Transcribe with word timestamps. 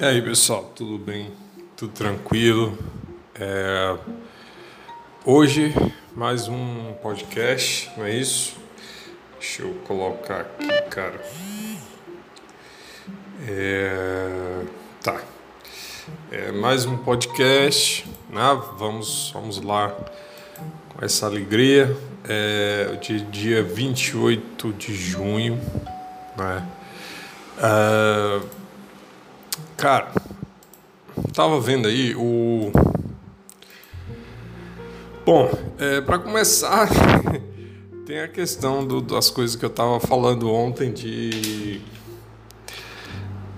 E 0.00 0.04
aí 0.04 0.22
pessoal, 0.22 0.70
tudo 0.76 0.96
bem? 0.96 1.32
Tudo 1.76 1.92
tranquilo? 1.92 2.78
É... 3.34 3.98
Hoje 5.24 5.74
mais 6.14 6.46
um 6.46 6.92
podcast, 7.02 7.90
não 7.96 8.04
é 8.04 8.14
isso? 8.14 8.54
Deixa 9.40 9.62
eu 9.62 9.74
colocar 9.88 10.42
aqui, 10.42 10.68
cara. 10.88 11.20
É... 13.44 14.62
Tá. 15.02 15.20
É 16.30 16.52
mais 16.52 16.86
um 16.86 16.96
podcast, 16.98 18.06
né? 18.30 18.62
Vamos, 18.78 19.32
vamos 19.34 19.60
lá 19.60 19.88
com 20.90 21.04
essa 21.04 21.26
alegria. 21.26 21.96
É 22.28 22.96
de 23.00 23.20
dia 23.22 23.64
28 23.64 24.72
de 24.74 24.94
junho, 24.94 25.60
né? 26.36 26.68
É 27.58 28.57
Cara, 29.78 30.10
tava 31.32 31.60
vendo 31.60 31.86
aí 31.86 32.12
o. 32.16 32.72
Bom, 35.24 35.48
é, 35.78 36.00
para 36.00 36.18
começar, 36.18 36.88
tem 38.04 38.18
a 38.18 38.26
questão 38.26 38.84
do, 38.84 39.00
das 39.00 39.30
coisas 39.30 39.54
que 39.54 39.64
eu 39.64 39.70
tava 39.70 40.00
falando 40.00 40.50
ontem 40.50 40.92
de. 40.92 41.80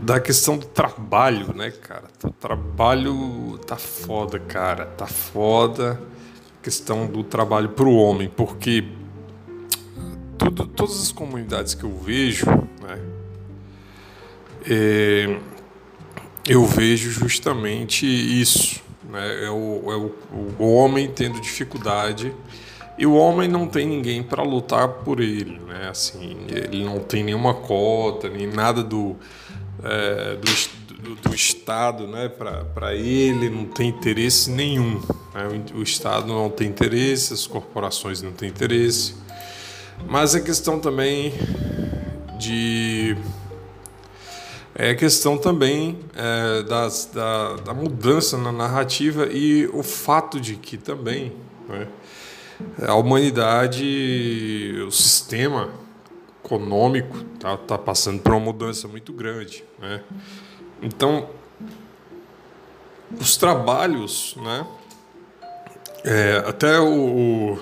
Da 0.03 0.21
questão 0.21 0.59
do 0.59 0.67
trabalho, 0.67 1.55
né, 1.55 1.71
cara? 1.71 2.05
O 2.23 2.31
trabalho 2.31 3.59
tá 3.67 3.77
foda, 3.77 4.39
cara. 4.39 4.85
Tá 4.85 5.07
foda. 5.07 5.99
A 6.59 6.63
questão 6.63 7.07
do 7.07 7.25
trabalho 7.25 7.71
pro 7.71 7.93
homem, 7.93 8.29
porque 8.29 8.87
tudo, 10.37 10.67
todas 10.67 11.01
as 11.01 11.13
comunidades 11.13 11.73
que 11.73 11.85
eu 11.85 11.97
vejo, 11.97 12.45
né? 12.83 12.99
É, 14.69 15.41
eu 16.49 16.65
vejo 16.65 17.11
justamente 17.11 18.07
isso. 18.07 18.81
Né? 19.09 19.45
É, 19.45 19.51
o, 19.51 19.83
é 19.87 19.97
o, 19.97 20.15
o 20.59 20.75
homem 20.75 21.09
tendo 21.09 21.41
dificuldade 21.41 22.33
e 23.01 23.07
o 23.07 23.15
homem 23.15 23.49
não 23.49 23.67
tem 23.67 23.87
ninguém 23.87 24.23
para 24.23 24.43
lutar 24.43 24.87
por 24.87 25.21
ele, 25.21 25.59
né? 25.67 25.89
Assim, 25.89 26.37
ele 26.49 26.85
não 26.85 26.99
tem 26.99 27.25
nenhuma 27.25 27.55
cota, 27.55 28.29
nem 28.29 28.47
nada 28.47 28.83
do, 28.83 29.17
é, 29.83 30.37
do, 30.37 30.97
do, 31.03 31.15
do, 31.15 31.35
Estado, 31.35 32.07
né? 32.07 32.29
Para 32.29 32.95
ele 32.95 33.49
não 33.49 33.65
tem 33.65 33.89
interesse 33.89 34.51
nenhum. 34.51 35.01
Né? 35.35 35.63
O 35.75 35.83
Estado 35.83 36.27
não 36.27 36.51
tem 36.51 36.69
interesse, 36.69 37.33
as 37.33 37.47
corporações 37.47 38.21
não 38.21 38.33
têm 38.33 38.51
interesse. 38.51 39.15
Mas 40.07 40.35
a 40.35 40.41
questão 40.41 40.79
também 40.79 41.33
de 42.39 43.17
é 44.83 44.95
questão 44.95 45.37
também 45.37 45.99
é, 46.17 46.63
das, 46.63 47.11
da, 47.13 47.57
da, 47.57 47.75
mudança 47.75 48.39
na 48.39 48.51
narrativa 48.51 49.27
e 49.27 49.67
o 49.75 49.83
fato 49.83 50.41
de 50.41 50.57
que 50.57 50.79
também 50.79 51.35
né, 51.69 51.87
a 52.89 52.95
humanidade, 52.95 54.83
o 54.87 54.91
sistema 54.91 55.69
econômico 56.43 57.15
está 57.35 57.59
tá 57.59 57.77
passando 57.77 58.23
por 58.23 58.33
uma 58.33 58.41
mudança 58.41 58.89
muito 58.89 59.13
grande. 59.13 59.63
Né? 59.79 60.01
Então, 60.81 61.29
os 63.21 63.37
trabalhos, 63.37 64.35
né, 64.39 64.67
é, 66.05 66.43
até 66.47 66.81
o, 66.81 67.59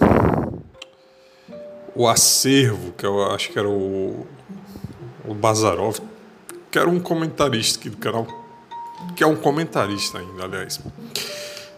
o, 1.96 2.06
acervo, 2.06 2.92
que 2.92 3.04
eu 3.04 3.28
acho 3.32 3.50
que 3.50 3.58
era 3.58 3.68
o, 3.68 4.24
o 5.26 5.34
Bazarov, 5.34 5.98
era 6.78 6.88
um 6.88 7.00
comentarista 7.00 7.78
aqui 7.78 7.90
do 7.90 7.96
canal, 7.96 8.26
que 9.16 9.22
é 9.22 9.26
um 9.26 9.36
comentarista 9.36 10.18
ainda, 10.18 10.44
aliás. 10.44 10.80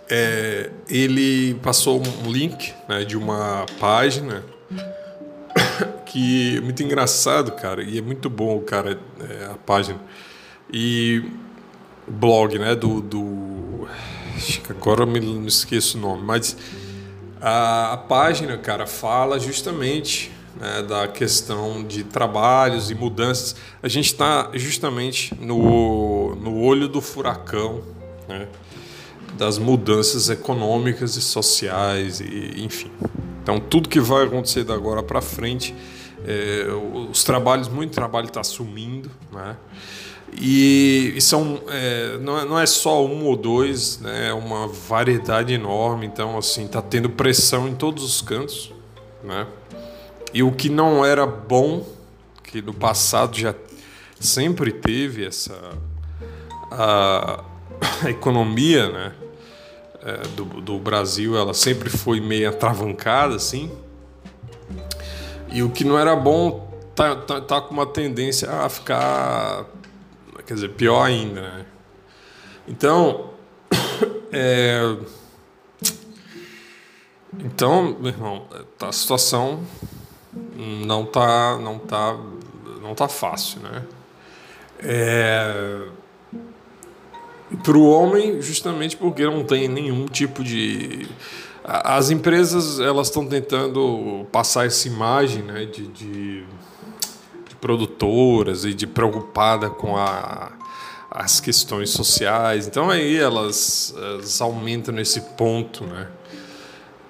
É, 0.09 0.71
ele 0.89 1.55
passou 1.63 2.03
um 2.03 2.31
link 2.31 2.75
né, 2.89 3.05
de 3.05 3.17
uma 3.17 3.65
página 3.79 4.45
que 6.05 6.57
é 6.57 6.61
muito 6.61 6.83
engraçado, 6.83 7.53
cara, 7.53 7.83
e 7.83 7.99
é 7.99 8.03
muito 8.03 8.29
bom, 8.29 8.61
cara, 8.61 8.99
é, 9.21 9.47
a 9.47 9.55
página. 9.55 10.01
E 10.73 11.25
blog, 12.07 12.59
né, 12.59 12.75
do, 12.75 13.01
do 13.01 13.89
agora 14.69 15.03
eu 15.03 15.07
me 15.07 15.47
esqueço 15.47 15.99
o 15.99 16.01
nome, 16.01 16.23
mas 16.23 16.57
a, 17.41 17.93
a 17.93 17.97
página, 17.97 18.59
cara, 18.59 18.87
fala 18.87 19.39
justamente 19.39 20.31
né, 20.61 20.83
da 20.83 21.09
questão 21.09 21.83
de 21.83 22.05
trabalhos 22.05 22.91
e 22.91 22.95
mudanças. 22.95 23.57
A 23.83 23.89
gente 23.89 24.07
está 24.07 24.51
justamente 24.55 25.35
no, 25.41 26.37
no 26.37 26.61
olho 26.61 26.87
do 26.87 27.01
furacão 27.01 27.83
né, 28.29 28.47
das 29.37 29.59
mudanças 29.59 30.29
econômicas 30.29 31.17
e 31.17 31.23
sociais, 31.23 32.21
e, 32.21 32.63
enfim. 32.63 32.91
Então, 33.43 33.59
tudo 33.59 33.89
que 33.89 33.99
vai 33.99 34.27
acontecer 34.27 34.65
da 34.65 34.75
agora 34.75 35.03
para 35.03 35.23
frente, 35.23 35.75
é, 36.27 36.67
os 37.11 37.25
trabalhos, 37.25 37.67
muito 37.69 37.93
trabalho 37.93 38.27
está 38.27 38.45
sumindo, 38.45 39.11
né? 39.33 39.57
E, 40.33 41.15
e 41.17 41.21
são, 41.21 41.61
é, 41.69 42.19
não, 42.19 42.39
é, 42.39 42.45
não 42.45 42.59
é 42.59 42.67
só 42.67 43.05
um 43.05 43.25
ou 43.25 43.37
dois, 43.37 43.99
né, 43.99 44.29
é 44.29 44.33
uma 44.33 44.69
variedade 44.69 45.53
enorme. 45.53 46.07
Então, 46.07 46.39
assim, 46.39 46.67
está 46.67 46.81
tendo 46.81 47.11
pressão 47.11 47.67
em 47.67 47.75
todos 47.75 48.05
os 48.05 48.21
cantos, 48.21 48.73
né? 49.25 49.47
E 50.33 50.43
o 50.43 50.53
que 50.53 50.69
não 50.69 51.05
era 51.05 51.27
bom, 51.27 51.87
que 52.45 52.63
no 52.63 52.73
passado 52.73 53.37
já 53.37 53.55
sempre 54.19 54.73
teve 54.73 55.27
essa 55.27 55.59
a, 56.71 57.45
a 58.05 58.07
economia, 58.11 58.89
né, 58.91 59.13
é, 60.03 60.17
do, 60.29 60.45
do 60.45 60.79
Brasil, 60.79 61.37
ela 61.37 61.53
sempre 61.53 61.91
foi 61.91 62.21
meio 62.21 62.49
atravancada, 62.49 63.35
assim. 63.35 63.71
E 65.49 65.63
o 65.63 65.71
que 65.71 65.85
não 65.85 65.99
era 65.99 66.15
bom 66.15 66.71
tá, 66.95 67.17
tá, 67.17 67.41
tá 67.41 67.61
com 67.61 67.75
uma 67.75 67.87
tendência 67.87 68.51
a 68.51 68.69
ficar, 68.69 69.67
quer 70.47 70.55
dizer, 70.55 70.71
pior 70.71 71.03
ainda, 71.03 71.41
né? 71.41 71.67
Então, 72.69 73.31
é, 74.33 74.97
então, 77.39 77.97
meu 77.99 78.13
irmão, 78.13 78.47
tá, 78.79 78.89
a 78.89 78.93
situação 78.93 79.61
não 80.33 81.05
tá, 81.05 81.59
não 81.59 81.79
tá, 81.79 82.17
não 82.81 82.95
tá 82.95 83.09
fácil, 83.09 83.61
né? 83.61 83.85
É... 84.79 85.83
Para 87.65 87.77
o 87.77 87.91
homem, 87.91 88.41
justamente 88.41 88.97
porque 88.97 89.25
não 89.25 89.45
tem 89.45 89.67
nenhum 89.67 90.07
tipo 90.07 90.45
de 90.45 91.09
as 91.65 92.11
empresas 92.11 92.81
elas 92.81 93.09
estão 93.09 93.27
tentando 93.27 94.27
passar 94.33 94.67
essa 94.67 94.89
imagem 94.89 95.43
né, 95.43 95.67
de, 95.67 95.87
de, 95.89 96.41
de, 96.41 97.55
produtoras 97.61 98.65
e 98.65 98.73
de 98.73 98.87
preocupada 98.87 99.69
com 99.69 99.97
a, 99.97 100.53
as 101.11 101.39
questões 101.39 101.91
sociais. 101.91 102.67
Então 102.67 102.89
aí 102.89 103.17
elas, 103.17 103.95
elas 103.97 104.41
aumentam 104.41 104.95
nesse 104.95 105.21
ponto, 105.37 105.85
né? 105.85 106.09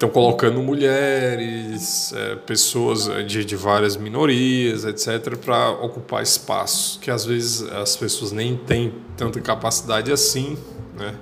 Estão 0.00 0.09
colocando 0.09 0.62
mulheres, 0.62 2.11
é, 2.15 2.34
pessoas 2.34 3.05
de, 3.27 3.44
de, 3.44 3.55
várias 3.55 3.99
minorias, 3.99 4.87
etc., 4.87 5.37
para 5.37 5.72
ocupar 5.72 6.22
espaços 6.22 6.99
que 7.03 7.11
às 7.11 7.27
vezes 7.27 7.62
as 7.71 7.97
pessoas 7.99 8.33
nem 8.33 8.56
têm 8.56 8.94
tanta 9.15 9.39
capacidade 9.43 10.10
assim, 10.10 10.56
né? 10.99 11.15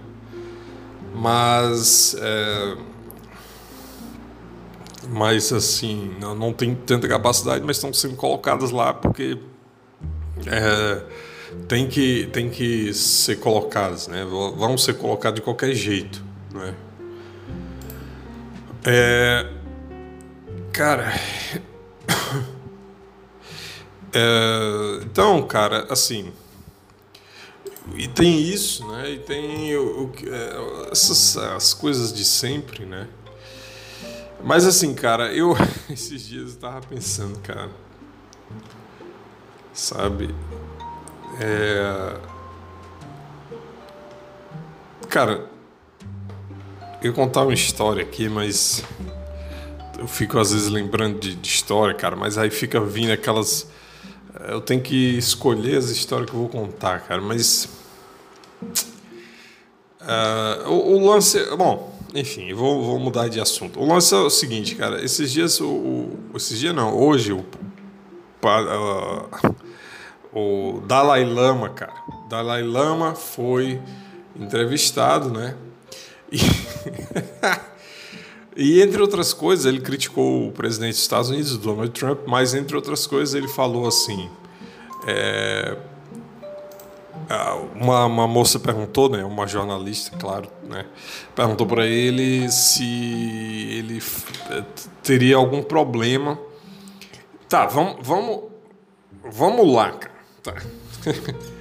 Mas, 1.12 2.14
é, 2.20 2.76
mas 5.08 5.52
assim, 5.52 6.14
não, 6.20 6.36
não 6.36 6.52
tem 6.52 6.72
tanta 6.76 7.08
capacidade, 7.08 7.64
mas 7.64 7.78
estão 7.78 7.92
sendo 7.92 8.14
colocadas 8.14 8.70
lá 8.70 8.94
porque 8.94 9.40
é, 10.46 11.02
tem, 11.66 11.88
que, 11.88 12.28
tem 12.32 12.48
que 12.48 12.94
ser 12.94 13.40
colocadas, 13.40 14.06
né? 14.06 14.24
Vão 14.24 14.78
ser 14.78 14.94
colocadas 14.94 15.40
de 15.40 15.42
qualquer 15.42 15.74
jeito, 15.74 16.22
né? 16.54 16.76
É, 18.90 19.46
cara. 20.72 21.12
É, 24.10 25.00
então, 25.02 25.46
cara, 25.46 25.86
assim. 25.90 26.32
E 27.94 28.08
tem 28.08 28.40
isso, 28.40 28.88
né? 28.88 29.10
E 29.10 29.18
tem 29.18 29.76
o, 29.76 30.06
o 30.06 30.12
é, 30.26 30.90
essas 30.90 31.36
as 31.36 31.74
coisas 31.74 32.10
de 32.10 32.24
sempre, 32.24 32.86
né? 32.86 33.06
Mas 34.42 34.64
assim, 34.64 34.94
cara, 34.94 35.30
eu 35.34 35.54
esses 35.92 36.26
dias 36.26 36.54
eu 36.54 36.58
tava 36.58 36.80
pensando, 36.86 37.38
cara. 37.40 37.70
Sabe? 39.74 40.34
É. 41.38 42.16
Cara, 45.10 45.57
eu 47.02 47.12
contar 47.12 47.42
uma 47.42 47.54
história 47.54 48.02
aqui, 48.02 48.28
mas 48.28 48.82
eu 49.98 50.06
fico 50.08 50.38
às 50.38 50.52
vezes 50.52 50.68
lembrando 50.68 51.18
de, 51.18 51.34
de, 51.34 51.48
história, 51.48 51.94
cara, 51.94 52.16
mas 52.16 52.36
aí 52.36 52.50
fica 52.50 52.80
vindo 52.80 53.12
aquelas. 53.12 53.68
Eu 54.48 54.60
tenho 54.60 54.80
que 54.80 55.16
escolher 55.16 55.76
as 55.76 55.90
histórias 55.90 56.28
que 56.30 56.36
eu 56.36 56.40
vou 56.40 56.48
contar, 56.48 57.00
cara, 57.00 57.20
mas. 57.20 57.68
Uh, 60.00 60.68
o, 60.68 60.96
o, 60.96 61.10
lance. 61.10 61.44
Bom, 61.56 61.96
enfim, 62.14 62.52
vou, 62.54 62.82
vou, 62.82 62.98
mudar 62.98 63.28
de 63.28 63.40
assunto. 63.40 63.80
O 63.80 63.86
lance 63.86 64.14
é 64.14 64.18
o 64.18 64.30
seguinte, 64.30 64.74
cara. 64.74 65.04
Esses 65.04 65.30
dias, 65.30 65.60
o, 65.60 65.66
o 65.66 66.18
esses 66.36 66.58
dias 66.58 66.74
não, 66.74 66.96
hoje, 66.96 67.32
o, 67.32 67.40
uh, 68.44 69.54
o 70.32 70.80
Dalai 70.86 71.24
Lama, 71.24 71.68
cara. 71.68 71.94
Dalai 72.28 72.62
Lama 72.62 73.14
foi 73.14 73.80
entrevistado, 74.36 75.30
né? 75.30 75.56
E, 76.32 76.38
e, 78.56 78.82
entre 78.82 79.00
outras 79.00 79.32
coisas, 79.32 79.66
ele 79.66 79.80
criticou 79.80 80.48
o 80.48 80.52
presidente 80.52 80.92
dos 80.92 81.02
Estados 81.02 81.30
Unidos, 81.30 81.56
Donald 81.56 81.90
Trump, 81.90 82.20
mas 82.26 82.54
entre 82.54 82.76
outras 82.76 83.06
coisas, 83.06 83.34
ele 83.34 83.48
falou 83.48 83.86
assim. 83.86 84.28
É, 85.06 85.76
uma, 87.74 88.06
uma 88.06 88.26
moça 88.26 88.58
perguntou, 88.58 89.08
né, 89.08 89.24
uma 89.24 89.46
jornalista, 89.46 90.16
claro, 90.16 90.48
né, 90.62 90.86
perguntou 91.34 91.66
para 91.66 91.86
ele 91.86 92.50
se 92.50 92.84
ele 93.70 94.02
eh, 94.50 94.64
teria 95.02 95.36
algum 95.36 95.62
problema. 95.62 96.38
Tá, 97.48 97.66
vamos, 97.66 97.96
vamos, 98.06 98.44
vamos 99.30 99.72
lá, 99.72 99.92
cara. 99.92 100.14
Tá. 100.42 100.54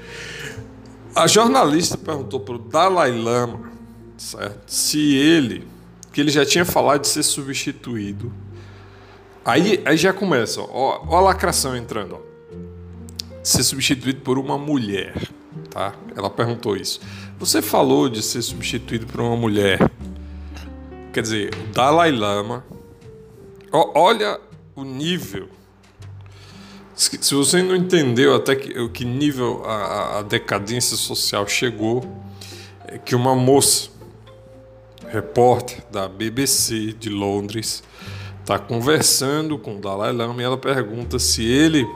A 1.16 1.25
jornalista 1.25 1.98
perguntou 1.98 2.40
para 2.40 2.56
o 2.56 2.60
Dalai 2.60 3.12
Lama 3.12 3.72
certo? 4.18 4.62
se 4.68 5.16
ele, 5.16 5.68
que 6.12 6.22
ele 6.22 6.31
já 6.31 6.46
tinha 6.46 6.66
falado 6.66 7.02
de 7.02 7.08
ser 7.08 7.24
substituído. 7.24 8.34
Aí, 9.46 9.81
aí 9.86 9.96
já 9.96 10.12
começa, 10.12 10.62
ó, 10.62 11.04
ó 11.08 11.18
a 11.18 11.22
lacração 11.22 11.75
entrando, 11.75 12.16
ó. 12.16 12.28
Ser 13.44 13.64
substituído 13.64 14.22
por 14.22 14.38
uma 14.38 14.58
mulher 14.58 15.14
tá? 15.78 15.94
Ela 16.16 16.30
perguntou 16.30 16.75
isso. 16.75 17.00
Você 17.38 17.62
falou 17.62 18.10
de 18.10 18.24
ser 18.24 18.42
substituído 18.42 19.06
por 19.06 19.22
uma 19.22 19.36
mulher. 19.36 19.80
Quer 21.14 21.22
dizer, 21.22 21.54
o 21.54 21.74
Dalai 21.74 22.12
Lama. 22.12 22.66
olha 23.72 24.40
o 24.75 24.84
nível. 24.84 25.48
Se 26.96 27.36
você 27.36 27.62
não 27.62 27.75
entendeu 27.75 28.36
até 28.36 28.56
que, 28.56 28.90
que 28.90 29.06
nível 29.06 29.64
a, 29.66 30.19
a 30.19 30.22
decadência 30.24 30.98
social 30.98 31.48
chegou, 31.48 32.04
é 32.88 32.98
que 32.98 33.14
uma 33.14 33.36
moça, 33.36 33.92
repórter 35.09 35.83
da 35.92 36.07
BBC 36.07 36.94
de 36.94 37.09
Londres, 37.09 37.83
está 38.42 38.57
conversando 38.59 39.57
com 39.57 39.77
o 39.77 39.81
Dalai 39.81 40.12
Lama 40.12 40.42
e 40.42 40.45
ela 40.45 40.57
pergunta 40.57 41.19
se 41.19 41.45
ele 41.45 41.88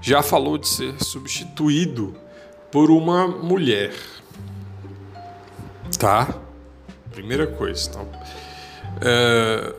já 0.00 0.22
falou 0.22 0.58
de 0.58 0.68
ser 0.68 1.02
substituído 1.02 2.14
por 2.70 2.90
uma 2.90 3.26
mulher. 3.26 3.92
Tá? 5.98 6.34
Primeira 7.12 7.46
coisa. 7.46 7.88
Então, 7.90 8.08
é, 9.00 9.74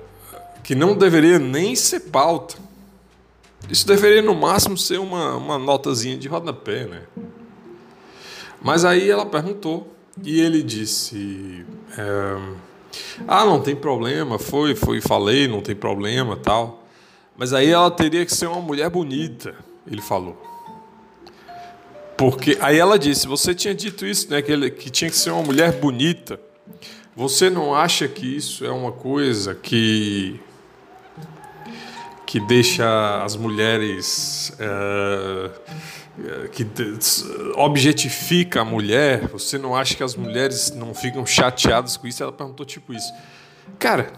que 0.63 0.75
não 0.75 0.95
deveria 0.95 1.39
nem 1.39 1.75
ser 1.75 2.01
pauta. 2.01 2.55
Isso 3.69 3.87
deveria, 3.87 4.21
no 4.21 4.35
máximo, 4.35 4.77
ser 4.77 4.99
uma, 4.99 5.35
uma 5.35 5.57
notazinha 5.57 6.17
de 6.17 6.27
rodapé, 6.27 6.85
né? 6.85 7.03
Mas 8.61 8.83
aí 8.83 9.09
ela 9.09 9.25
perguntou 9.25 9.95
e 10.23 10.39
ele 10.41 10.61
disse: 10.61 11.65
é, 11.97 12.57
Ah, 13.27 13.45
não 13.45 13.61
tem 13.61 13.75
problema, 13.75 14.37
foi, 14.37 14.75
foi, 14.75 15.01
falei, 15.01 15.47
não 15.47 15.61
tem 15.61 15.75
problema 15.75 16.35
tal. 16.35 16.83
Mas 17.37 17.53
aí 17.53 17.69
ela 17.69 17.89
teria 17.89 18.25
que 18.25 18.33
ser 18.33 18.47
uma 18.47 18.61
mulher 18.61 18.89
bonita, 18.89 19.55
ele 19.87 20.01
falou. 20.01 20.39
Porque 22.17 22.57
aí 22.61 22.77
ela 22.77 22.99
disse: 22.99 23.27
Você 23.27 23.55
tinha 23.55 23.73
dito 23.73 24.05
isso, 24.05 24.29
né? 24.29 24.41
Que, 24.41 24.51
ele, 24.51 24.69
que 24.69 24.89
tinha 24.89 25.09
que 25.09 25.17
ser 25.17 25.31
uma 25.31 25.43
mulher 25.43 25.73
bonita. 25.79 26.39
Você 27.15 27.49
não 27.49 27.75
acha 27.75 28.07
que 28.07 28.37
isso 28.37 28.65
é 28.65 28.71
uma 28.71 28.91
coisa 28.91 29.55
que 29.55 30.39
que 32.31 32.39
deixa 32.39 33.21
as 33.25 33.35
mulheres 33.35 34.53
é, 34.57 35.51
que 36.51 36.67
objetifica 37.55 38.61
a 38.61 38.65
mulher? 38.65 39.27
Você 39.27 39.57
não 39.57 39.75
acha 39.75 39.95
que 39.95 40.03
as 40.03 40.15
mulheres 40.15 40.71
não 40.71 40.93
ficam 40.93 41.25
chateadas 41.25 41.97
com 41.97 42.07
isso? 42.07 42.21
Ela 42.21 42.31
perguntou 42.31 42.65
tipo 42.65 42.93
isso. 42.93 43.11
Cara, 43.79 44.11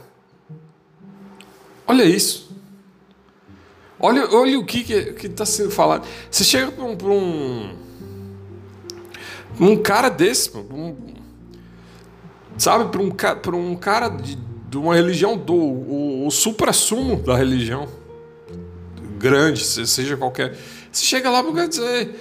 olha 1.87 2.03
isso. 2.03 2.51
Olha, 3.99 4.29
olha 4.35 4.59
o 4.59 4.65
que 4.65 4.81
está 5.23 5.45
sendo 5.45 5.71
falado. 5.71 6.05
Você 6.29 6.43
chega 6.43 6.71
para 6.71 6.83
um, 6.83 6.97
um 7.13 7.83
um 9.59 9.77
cara 9.77 10.09
desse, 10.09 10.55
um, 10.55 10.95
sabe, 12.57 12.89
para 12.89 13.55
um, 13.55 13.71
um 13.71 13.75
cara 13.75 14.09
de, 14.09 14.35
de 14.35 14.77
uma 14.77 14.95
religião, 14.95 15.37
do 15.37 15.53
o, 15.53 16.27
o 16.27 16.31
supra-sumo 16.31 17.17
da 17.17 17.35
religião, 17.35 17.87
grande, 19.17 19.63
seja 19.63 20.17
qualquer. 20.17 20.57
Você 20.93 21.05
chega 21.05 21.27
lá 21.31 21.43
para 21.43 21.65
dizer, 21.65 22.15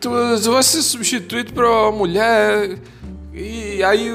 tu, 0.00 0.08
tu 0.40 0.52
vai 0.52 0.62
ser 0.62 0.82
substituído 0.82 1.52
por 1.52 1.64
uma 1.64 1.90
mulher, 1.90 2.78
e 3.34 3.82
aí, 3.82 4.08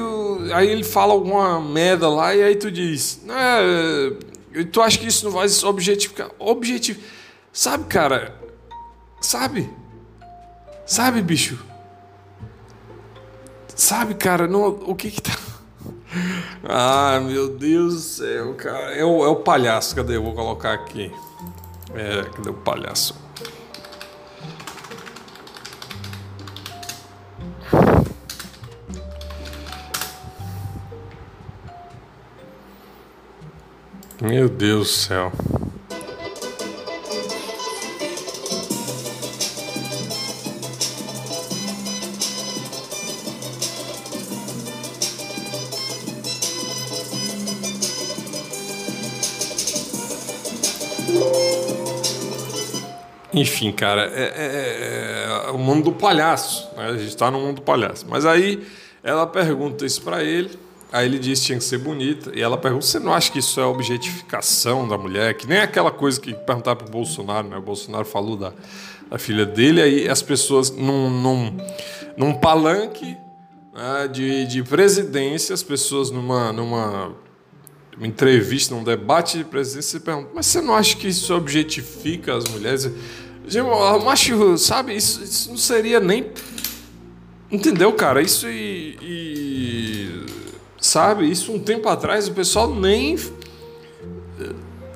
aí 0.54 0.70
ele 0.70 0.82
fala 0.82 1.12
alguma 1.12 1.60
merda 1.60 2.08
lá, 2.08 2.34
e 2.34 2.42
aí 2.42 2.56
tu 2.56 2.70
diz, 2.70 3.20
é, 3.28 4.64
tu 4.72 4.80
acha 4.80 4.98
que 4.98 5.06
isso 5.06 5.26
não 5.26 5.32
vai 5.32 5.46
objetificar? 5.64 6.30
Objetivo. 6.38 6.98
Sabe, 7.52 7.84
cara? 7.84 8.34
Sabe? 9.20 9.70
Sabe, 10.86 11.20
bicho? 11.20 11.62
Sabe, 13.76 14.14
cara, 14.14 14.46
não, 14.46 14.66
o 14.66 14.94
que 14.94 15.10
que 15.10 15.20
tá. 15.20 15.36
Ah, 16.66 17.20
meu 17.20 17.48
Deus 17.48 17.94
do 17.94 18.00
céu, 18.00 18.54
cara. 18.54 18.94
É 18.94 19.04
o, 19.04 19.24
é 19.24 19.28
o 19.28 19.36
palhaço, 19.36 19.94
cadê? 19.94 20.16
Eu 20.16 20.22
vou 20.22 20.32
colocar 20.32 20.72
aqui. 20.72 21.12
É, 21.92 22.22
cadê 22.30 22.48
o 22.48 22.54
palhaço? 22.54 23.23
Meu 34.22 34.48
Deus 34.48 34.88
do 34.88 34.92
céu. 34.92 35.32
Enfim, 53.32 53.72
cara, 53.72 54.06
é, 54.14 54.22
é, 54.22 55.46
é, 55.48 55.50
o 55.50 55.58
mundo 55.58 55.90
do 55.90 55.92
palhaço. 55.92 56.70
Né? 56.76 56.86
A 56.86 56.92
gente 56.92 57.08
está 57.08 57.32
no 57.32 57.40
mundo 57.40 57.56
do 57.56 57.62
palhaço. 57.62 58.06
Mas 58.08 58.24
aí 58.24 58.64
ela 59.02 59.26
pergunta 59.26 59.84
isso 59.84 60.00
para 60.02 60.22
ele. 60.22 60.56
Aí 60.94 61.06
ele 61.06 61.18
diz 61.18 61.40
que 61.40 61.46
tinha 61.46 61.58
que 61.58 61.64
ser 61.64 61.78
bonita. 61.78 62.30
E 62.36 62.40
ela 62.40 62.56
pergunta: 62.56 62.86
Você 62.86 63.00
não 63.00 63.12
acha 63.12 63.28
que 63.32 63.40
isso 63.40 63.58
é 63.60 63.64
objetificação 63.64 64.86
da 64.86 64.96
mulher? 64.96 65.34
Que 65.34 65.44
nem 65.44 65.58
aquela 65.58 65.90
coisa 65.90 66.20
que 66.20 66.32
perguntar 66.32 66.76
para 66.76 66.86
o 66.86 66.90
Bolsonaro, 66.90 67.48
né? 67.48 67.56
O 67.56 67.62
Bolsonaro 67.62 68.04
falou 68.04 68.36
da, 68.36 68.52
da 69.10 69.18
filha 69.18 69.44
dele. 69.44 69.82
Aí 69.82 70.08
as 70.08 70.22
pessoas, 70.22 70.70
num, 70.70 71.10
num, 71.10 71.56
num 72.16 72.32
palanque 72.32 73.16
né, 73.74 74.06
de, 74.06 74.46
de 74.46 74.62
presidência, 74.62 75.52
as 75.52 75.64
pessoas 75.64 76.12
numa, 76.12 76.52
numa 76.52 77.12
uma 77.96 78.06
entrevista, 78.06 78.72
num 78.72 78.84
debate 78.84 79.38
de 79.38 79.42
presidência, 79.42 79.98
se 79.98 80.04
perguntam: 80.04 80.30
Mas 80.32 80.46
você 80.46 80.60
não 80.60 80.76
acha 80.76 80.96
que 80.96 81.08
isso 81.08 81.34
objetifica 81.34 82.36
as 82.36 82.44
mulheres? 82.44 82.88
Macho, 84.04 84.56
sabe, 84.58 84.94
isso, 84.94 85.24
isso 85.24 85.50
não 85.50 85.56
seria 85.56 85.98
nem. 85.98 86.30
Entendeu, 87.50 87.92
cara? 87.92 88.22
Isso 88.22 88.48
e, 88.48 88.96
e, 89.02 90.43
Sabe, 90.84 91.30
isso 91.30 91.50
um 91.50 91.58
tempo 91.58 91.88
atrás 91.88 92.28
o 92.28 92.32
pessoal 92.32 92.68
nem. 92.74 93.18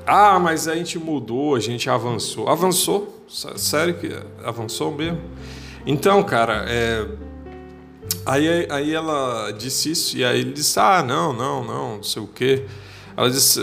Ah, 0.06 0.38
mas 0.38 0.68
a 0.68 0.76
gente 0.76 0.98
mudou, 0.98 1.54
a 1.54 1.60
gente 1.60 1.88
avançou. 1.88 2.46
Avançou? 2.46 3.24
Sério 3.26 3.94
que 3.94 4.10
avançou 4.44 4.94
mesmo? 4.94 5.18
Então, 5.86 6.22
cara, 6.22 6.66
é. 6.68 7.06
Aí, 8.26 8.68
aí 8.70 8.94
ela 8.94 9.50
disse 9.52 9.92
isso, 9.92 10.18
e 10.18 10.22
aí 10.26 10.40
ele 10.40 10.52
disse: 10.52 10.78
Ah, 10.78 11.02
não, 11.02 11.32
não, 11.32 11.64
não, 11.64 11.96
não 11.96 12.02
sei 12.02 12.22
o 12.22 12.26
quê. 12.26 12.66
Ela 13.16 13.30
disse. 13.30 13.58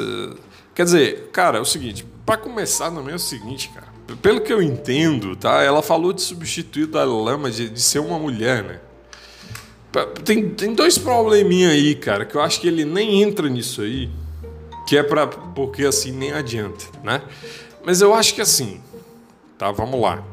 Quer 0.73 0.85
dizer, 0.85 1.29
cara, 1.31 1.59
é 1.59 1.61
o 1.61 1.65
seguinte, 1.65 2.03
para 2.25 2.37
começar 2.37 2.89
também 2.89 3.13
é 3.13 3.15
o 3.15 3.19
seguinte, 3.19 3.69
cara 3.69 3.93
pelo 4.21 4.41
que 4.41 4.53
eu 4.53 4.61
entendo, 4.61 5.35
tá? 5.35 5.63
Ela 5.63 5.81
falou 5.81 6.13
de 6.13 6.21
substituir 6.21 6.85
Dalai 6.85 7.07
Lama 7.07 7.49
de, 7.49 7.67
de 7.67 7.81
ser 7.81 7.97
uma 7.97 8.19
mulher, 8.19 8.63
né? 8.63 8.79
Tem, 10.23 10.49
tem 10.49 10.73
dois 10.73 10.97
probleminha 10.97 11.69
aí, 11.69 11.95
cara, 11.95 12.25
que 12.25 12.35
eu 12.35 12.41
acho 12.41 12.59
que 12.59 12.67
ele 12.67 12.83
nem 12.83 13.21
entra 13.21 13.47
nisso 13.47 13.81
aí, 13.81 14.09
que 14.87 14.97
é 14.97 15.03
para 15.03 15.27
porque 15.27 15.85
assim 15.85 16.11
nem 16.11 16.31
adianta, 16.31 16.85
né? 17.03 17.21
Mas 17.85 18.01
eu 18.01 18.13
acho 18.13 18.35
que 18.35 18.41
assim, 18.41 18.81
tá? 19.57 19.71
Vamos 19.71 20.01
lá. 20.01 20.23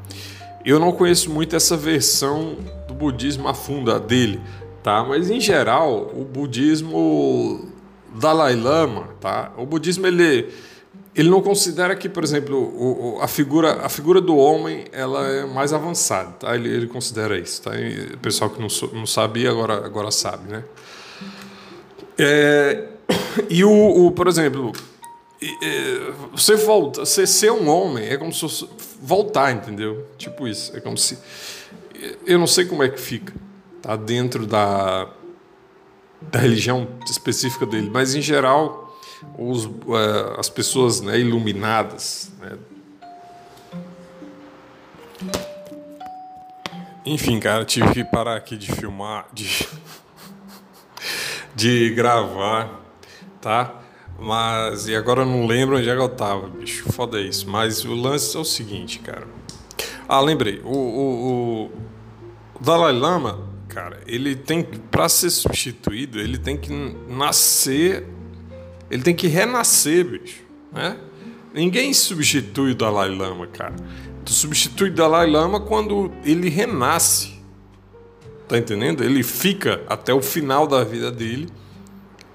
Eu 0.64 0.78
não 0.78 0.92
conheço 0.92 1.30
muito 1.30 1.54
essa 1.54 1.76
versão 1.76 2.56
do 2.88 2.94
budismo 2.94 3.48
a 3.48 3.54
fundo, 3.54 3.98
dele, 4.00 4.40
tá? 4.82 5.04
Mas 5.04 5.30
em 5.30 5.40
geral, 5.40 6.10
o 6.14 6.24
budismo 6.24 7.68
Dalai 8.14 8.54
Lama, 8.54 9.08
tá? 9.20 9.52
O 9.56 9.66
budismo 9.66 10.06
ele 10.06 10.48
ele 11.14 11.28
não 11.28 11.42
considera 11.42 11.94
que, 11.94 12.08
por 12.08 12.24
exemplo, 12.24 12.56
o, 12.56 13.18
a, 13.20 13.28
figura, 13.28 13.84
a 13.84 13.88
figura 13.88 14.20
do 14.20 14.36
homem 14.36 14.84
ela 14.92 15.28
é 15.28 15.44
mais 15.44 15.72
avançada. 15.72 16.32
Tá? 16.32 16.54
Ele, 16.54 16.70
ele 16.70 16.86
considera 16.86 17.38
isso. 17.38 17.60
Tá? 17.62 17.78
E 17.78 18.14
o 18.14 18.18
pessoal 18.18 18.48
que 18.48 18.58
não, 18.58 18.68
não 18.94 19.06
sabia 19.06 19.50
agora, 19.50 19.74
agora 19.84 20.10
sabe. 20.10 20.50
Né? 20.50 20.64
É, 22.18 22.88
e, 23.50 23.62
o, 23.62 24.06
o, 24.06 24.10
por 24.12 24.26
exemplo, 24.26 24.72
você 26.32 26.56
volta, 26.56 27.04
você 27.04 27.26
ser 27.26 27.52
um 27.52 27.68
homem 27.68 28.08
é 28.08 28.16
como 28.16 28.32
se 28.32 28.66
voltar, 29.00 29.52
entendeu? 29.52 30.06
Tipo 30.16 30.48
isso. 30.48 30.74
É 30.74 30.80
como 30.80 30.96
se. 30.96 31.18
Eu 32.26 32.38
não 32.38 32.46
sei 32.46 32.64
como 32.64 32.82
é 32.82 32.88
que 32.88 32.98
fica 32.98 33.34
tá? 33.82 33.96
dentro 33.96 34.46
da, 34.46 35.10
da 36.22 36.38
religião 36.38 36.88
específica 37.04 37.66
dele, 37.66 37.90
mas 37.92 38.14
em 38.14 38.22
geral 38.22 38.81
os, 39.38 39.64
uh, 39.64 40.38
as 40.38 40.48
pessoas 40.48 41.00
né, 41.00 41.18
iluminadas. 41.18 42.32
Né? 42.40 42.58
Enfim, 47.04 47.40
cara, 47.40 47.64
tive 47.64 47.92
que 47.92 48.04
parar 48.04 48.36
aqui 48.36 48.56
de 48.56 48.70
filmar, 48.70 49.26
de, 49.32 49.68
de 51.54 51.90
gravar, 51.94 52.80
tá? 53.40 53.80
Mas, 54.18 54.86
e 54.86 54.94
agora 54.94 55.22
eu 55.22 55.26
não 55.26 55.46
lembro 55.46 55.76
onde 55.76 55.90
é 55.90 55.94
que 55.94 56.00
eu 56.00 56.08
tava, 56.08 56.46
bicho, 56.48 56.90
foda 56.92 57.20
isso. 57.20 57.48
Mas 57.50 57.84
o 57.84 57.92
lance 57.92 58.36
é 58.36 58.40
o 58.40 58.44
seguinte, 58.44 59.00
cara. 59.00 59.26
Ah, 60.08 60.20
lembrei, 60.20 60.60
o, 60.64 60.68
o, 60.68 61.64
o 62.54 62.60
Dalai 62.60 62.92
Lama, 62.92 63.48
cara, 63.68 64.00
ele 64.06 64.36
tem, 64.36 64.62
para 64.62 65.08
ser 65.08 65.30
substituído, 65.30 66.20
ele 66.20 66.38
tem 66.38 66.56
que 66.56 66.70
nascer 67.08 68.06
ele 68.92 69.02
tem 69.02 69.14
que 69.14 69.26
renascer, 69.26 70.04
bicho. 70.04 70.42
Né? 70.70 70.98
Ninguém 71.54 71.94
substitui 71.94 72.72
o 72.72 72.74
Dalai 72.74 73.08
Lama, 73.08 73.46
cara. 73.46 73.74
Tu 74.22 74.32
substitui 74.32 74.90
o 74.90 74.94
Dalai 74.94 75.26
Lama 75.26 75.60
quando 75.60 76.12
ele 76.22 76.50
renasce. 76.50 77.40
Tá 78.46 78.58
entendendo? 78.58 79.02
Ele 79.02 79.22
fica 79.22 79.80
até 79.88 80.12
o 80.12 80.20
final 80.20 80.66
da 80.66 80.84
vida 80.84 81.10
dele 81.10 81.48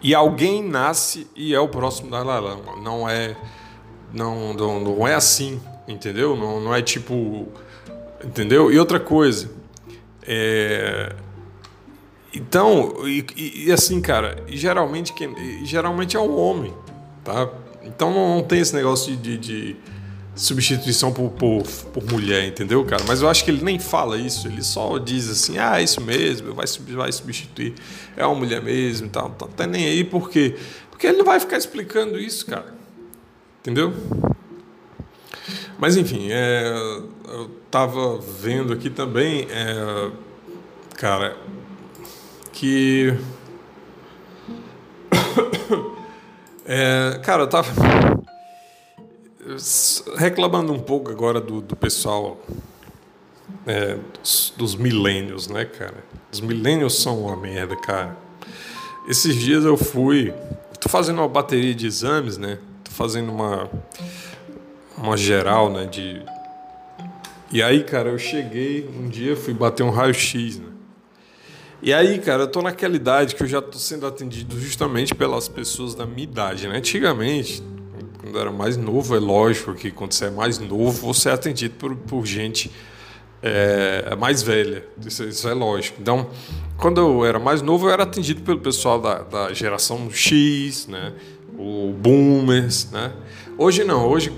e 0.02 0.16
alguém 0.16 0.64
nasce 0.64 1.28
e 1.36 1.54
é 1.54 1.60
o 1.60 1.68
próximo 1.68 2.10
Dalai 2.10 2.42
Lama. 2.42 2.76
Não 2.82 3.08
é 3.08 3.38
não, 4.12 4.52
não, 4.52 4.80
não 4.80 5.08
é 5.08 5.14
assim, 5.14 5.62
entendeu? 5.88 6.36
Não, 6.36 6.60
não 6.60 6.74
é 6.74 6.82
tipo, 6.82 7.48
entendeu? 8.24 8.72
E 8.72 8.80
outra 8.80 9.00
coisa, 9.00 9.52
é, 10.26 11.16
então, 12.34 13.08
e, 13.08 13.26
e, 13.36 13.72
assim, 13.72 14.02
cara, 14.02 14.44
geralmente, 14.48 15.14
quem, 15.14 15.66
geralmente 15.66 16.16
é 16.18 16.20
o 16.20 16.36
homem, 16.36 16.74
tá? 17.24 17.50
Então 17.84 18.14
não, 18.14 18.36
não 18.36 18.44
tem 18.44 18.60
esse 18.60 18.76
negócio 18.76 19.16
de, 19.16 19.38
de, 19.38 19.74
de 19.74 19.76
substituição 20.36 21.12
por, 21.12 21.32
por, 21.32 21.64
por, 21.64 22.04
mulher, 22.12 22.46
entendeu, 22.46 22.84
cara? 22.86 23.04
Mas 23.08 23.22
eu 23.22 23.30
acho 23.30 23.44
que 23.46 23.52
ele 23.52 23.64
nem 23.64 23.80
fala 23.80 24.18
isso, 24.18 24.48
ele 24.48 24.62
só 24.62 24.98
diz 24.98 25.30
assim, 25.30 25.58
ah, 25.58 25.80
é 25.80 25.84
isso 25.84 26.02
mesmo, 26.02 26.54
vai, 26.54 26.66
vai 26.96 27.12
substituir, 27.12 27.74
é 28.16 28.26
uma 28.26 28.36
mulher 28.36 28.62
mesmo 28.62 29.08
e 29.08 29.10
tal. 29.10 29.30
Não 29.30 29.36
tá, 29.36 29.48
tá 29.48 29.68
nem 29.68 29.86
aí, 29.86 30.04
por 30.04 30.30
quê? 30.30 30.56
Porque 30.92 31.08
ele 31.08 31.18
não 31.18 31.26
vai 31.26 31.40
ficar 31.40 31.58
explicando 31.58 32.20
isso, 32.20 32.46
cara. 32.46 32.76
Entendeu? 33.62 33.94
Mas 35.80 35.96
enfim, 35.96 36.28
é, 36.32 36.74
eu 37.28 37.50
tava 37.70 38.20
vendo 38.20 38.74
aqui 38.74 38.90
também, 38.90 39.48
é, 39.50 40.12
cara, 40.96 41.38
que. 42.58 43.14
É, 46.70 47.22
cara, 47.24 47.44
eu 47.44 47.48
tava 47.48 47.72
reclamando 50.18 50.74
um 50.74 50.80
pouco 50.80 51.10
agora 51.10 51.40
do, 51.40 51.62
do 51.62 51.78
pessoal 51.78 52.46
é, 53.66 53.98
dos, 54.22 54.54
dos 54.58 54.76
milênios, 54.76 55.48
né, 55.48 55.64
cara? 55.64 56.04
Os 56.30 56.42
milênios 56.42 57.02
são 57.02 57.22
uma 57.22 57.38
merda, 57.38 57.74
cara. 57.78 58.18
Esses 59.08 59.34
dias 59.36 59.64
eu 59.64 59.78
fui. 59.78 60.34
Tô 60.78 60.90
fazendo 60.90 61.20
uma 61.20 61.30
bateria 61.30 61.74
de 61.74 61.88
exames, 61.88 62.38
né? 62.38 62.60
Tô 62.84 62.92
fazendo 62.92 63.32
uma. 63.32 63.70
Uma 64.98 65.16
geral, 65.16 65.72
né? 65.72 65.86
De. 65.86 66.22
E 67.50 67.64
aí, 67.64 67.82
cara, 67.82 68.10
eu 68.10 68.20
cheguei 68.20 68.90
um 68.90 69.08
dia, 69.08 69.38
fui 69.38 69.54
bater 69.54 69.84
um 69.84 69.90
raio-x, 69.90 70.60
né? 70.60 70.77
E 71.82 71.94
aí, 71.94 72.18
cara, 72.18 72.44
eu 72.44 72.48
tô 72.48 72.62
naquela 72.62 72.96
idade 72.96 73.36
que 73.36 73.44
eu 73.44 73.48
já 73.48 73.62
tô 73.62 73.78
sendo 73.78 74.08
atendido 74.08 74.60
justamente 74.60 75.14
pelas 75.14 75.48
pessoas 75.48 75.94
da 75.94 76.08
minha 76.08 76.24
idade, 76.24 76.68
né? 76.68 76.78
Antigamente, 76.78 77.62
quando 78.20 78.40
era 78.40 78.52
mais 78.52 78.76
novo, 78.76 79.16
é 79.16 79.20
lógico 79.20 79.76
que 79.76 79.92
quando 79.92 80.14
você 80.14 80.26
é 80.26 80.32
mais 80.32 80.58
novo, 80.58 81.14
você 81.14 81.30
é 81.30 81.34
atendido 81.34 81.76
por, 81.76 81.96
por 81.96 82.26
gente 82.26 82.72
é, 83.44 84.16
mais 84.16 84.42
velha. 84.42 84.84
Isso, 85.06 85.24
isso, 85.24 85.48
é 85.48 85.54
lógico. 85.54 86.02
Então, 86.02 86.28
quando 86.78 87.00
eu 87.00 87.24
era 87.24 87.38
mais 87.38 87.62
novo, 87.62 87.88
eu 87.88 87.92
era 87.92 88.04
atendido 88.04 88.42
pelo 88.42 88.60
pessoal 88.60 89.00
da, 89.00 89.20
da 89.20 89.54
geração 89.54 90.10
X, 90.10 90.88
né? 90.88 91.14
O 91.56 91.94
boomers, 91.94 92.90
né? 92.92 93.14
Hoje 93.56 93.84
não, 93.84 94.08
hoje 94.08 94.34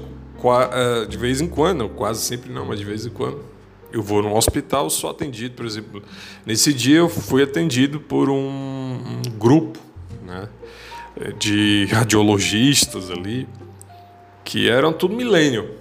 é, 0.74 1.06
de 1.06 1.18
vez 1.18 1.40
em 1.40 1.48
quando, 1.48 1.88
quase 1.88 2.22
sempre 2.22 2.52
não, 2.52 2.66
mas 2.66 2.80
de 2.80 2.86
vez 2.86 3.06
em 3.06 3.10
quando 3.10 3.49
eu 3.92 4.02
vou 4.02 4.22
num 4.22 4.36
hospital, 4.36 4.90
sou 4.90 5.10
atendido, 5.10 5.56
por 5.56 5.66
exemplo. 5.66 6.02
Nesse 6.46 6.74
dia 6.74 6.98
eu 6.98 7.10
fui 7.10 7.44
atendido 7.44 8.00
por 8.00 8.30
um, 8.30 8.36
um 8.36 9.22
grupo 9.38 9.80
né, 10.24 10.48
de 11.38 11.88
radiologistas 11.92 13.10
ali, 13.10 13.48
que 14.44 14.70
eram 14.70 14.94
tudo 14.94 15.16
milênio. 15.16 15.78